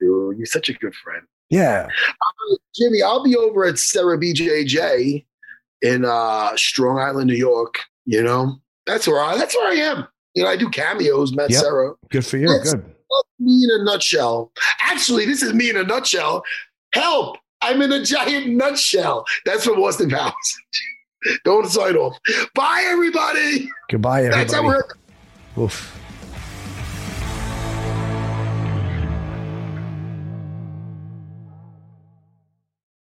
You're, 0.00 0.32
you're 0.34 0.46
such 0.46 0.68
a 0.68 0.72
good 0.74 0.94
friend. 0.96 1.22
Yeah. 1.48 1.86
Jimmy, 2.74 3.02
I'll 3.02 3.22
be 3.22 3.36
over 3.36 3.64
at 3.64 3.78
Serra 3.78 4.18
BJJ 4.18 5.24
in 5.82 6.04
uh, 6.04 6.56
Strong 6.56 6.98
Island, 6.98 7.28
New 7.28 7.36
York. 7.36 7.76
You 8.04 8.22
know, 8.24 8.56
that's 8.84 9.06
where 9.06 9.22
I 9.22 9.36
that's 9.38 9.54
where 9.56 9.70
I 9.70 9.76
am. 9.76 10.08
You 10.34 10.42
know, 10.42 10.50
I 10.50 10.56
do 10.56 10.68
cameos, 10.70 11.32
Matt 11.34 11.50
Yep. 11.50 11.60
Serra. 11.62 11.94
Good 12.10 12.26
for 12.26 12.36
you. 12.36 12.48
That's- 12.48 12.72
Good. 12.74 12.82
That's 12.84 13.28
me 13.40 13.64
in 13.64 13.80
a 13.80 13.84
nutshell. 13.84 14.52
Actually, 14.82 15.26
this 15.26 15.42
is 15.42 15.52
me 15.52 15.70
in 15.70 15.76
a 15.76 15.82
nutshell. 15.84 16.42
Help! 16.94 17.36
I'm 17.62 17.82
in 17.82 17.92
a 17.92 18.04
giant 18.04 18.48
nutshell. 18.48 19.24
That's 19.44 19.64
from 19.64 19.78
Austin 19.80 20.10
Powers. 20.10 20.58
Don't 21.44 21.66
sign 21.68 21.96
off. 21.96 22.16
Bye, 22.54 22.84
everybody. 22.86 23.70
Goodbye, 23.90 24.20
everybody. 24.24 24.42
That's 24.42 24.54
how 24.54 24.64
we're. 24.64 24.82
Oof. 25.58 25.96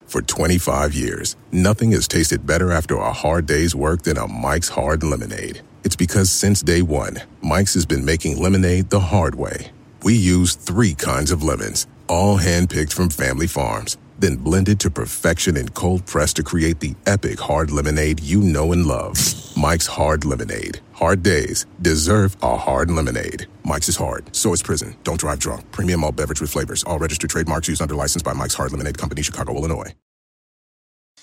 For 0.07 0.22
25 0.22 0.95
years, 0.95 1.34
nothing 1.51 1.90
has 1.90 2.07
tasted 2.07 2.47
better 2.47 2.70
after 2.70 2.97
a 2.97 3.12
hard 3.12 3.47
day's 3.47 3.74
work 3.74 4.03
than 4.03 4.16
a 4.16 4.28
Mike's 4.28 4.68
Hard 4.68 5.03
Lemonade. 5.03 5.61
It's 5.82 5.97
because 5.97 6.30
since 6.30 6.62
day 6.62 6.82
one, 6.82 7.20
Mike's 7.42 7.74
has 7.74 7.84
been 7.84 8.05
making 8.05 8.40
lemonade 8.40 8.90
the 8.90 9.01
hard 9.01 9.34
way. 9.34 9.72
We 10.05 10.14
use 10.14 10.55
three 10.55 10.95
kinds 10.95 11.32
of 11.32 11.42
lemons, 11.42 11.88
all 12.07 12.38
handpicked 12.38 12.92
from 12.92 13.09
family 13.09 13.49
farms, 13.49 13.97
then 14.18 14.36
blended 14.36 14.80
to 14.80 14.90
perfection 14.90 15.56
and 15.56 15.72
cold 15.74 16.06
pressed 16.06 16.36
to 16.36 16.42
create 16.42 16.80
the 16.80 16.94
epic 17.06 17.38
hard 17.38 17.70
lemonade 17.70 18.20
you 18.20 18.40
know 18.40 18.72
and 18.72 18.86
love. 18.86 19.16
Mike's 19.56 19.86
Hard 19.86 20.24
Lemonade. 20.24 20.80
Hard 20.92 21.22
days 21.22 21.66
deserve 21.80 22.36
a 22.42 22.56
hard 22.56 22.90
lemonade. 22.90 23.46
Mike's 23.64 23.88
is 23.88 23.96
hard, 23.96 24.34
so 24.34 24.52
is 24.52 24.62
prison. 24.62 24.96
Don't 25.04 25.20
drive 25.20 25.38
drunk. 25.38 25.70
Premium 25.70 26.02
all 26.02 26.12
beverage 26.12 26.40
with 26.40 26.50
flavors. 26.50 26.82
All 26.84 26.98
registered 26.98 27.30
trademarks 27.30 27.68
used 27.68 27.80
under 27.80 27.94
license 27.94 28.22
by 28.22 28.32
Mike's 28.32 28.54
Hard 28.54 28.72
Lemonade 28.72 28.98
Company, 28.98 29.22
Chicago, 29.22 29.54
Illinois. 29.54 29.94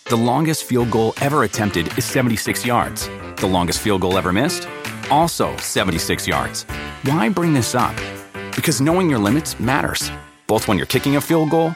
The 0.05 0.15
longest 0.15 0.63
field 0.63 0.91
goal 0.91 1.13
ever 1.21 1.43
attempted 1.43 1.97
is 1.97 2.05
76 2.05 2.65
yards. 2.65 3.07
The 3.37 3.47
longest 3.47 3.79
field 3.79 4.01
goal 4.01 4.17
ever 4.17 4.33
missed? 4.33 4.67
Also 5.09 5.55
76 5.57 6.27
yards. 6.27 6.63
Why 7.03 7.29
bring 7.29 7.53
this 7.53 7.75
up? 7.75 7.95
Because 8.55 8.81
knowing 8.81 9.09
your 9.09 9.19
limits 9.19 9.59
matters, 9.59 10.09
both 10.47 10.67
when 10.67 10.77
you're 10.77 10.87
kicking 10.87 11.17
a 11.17 11.21
field 11.21 11.49
goal 11.49 11.75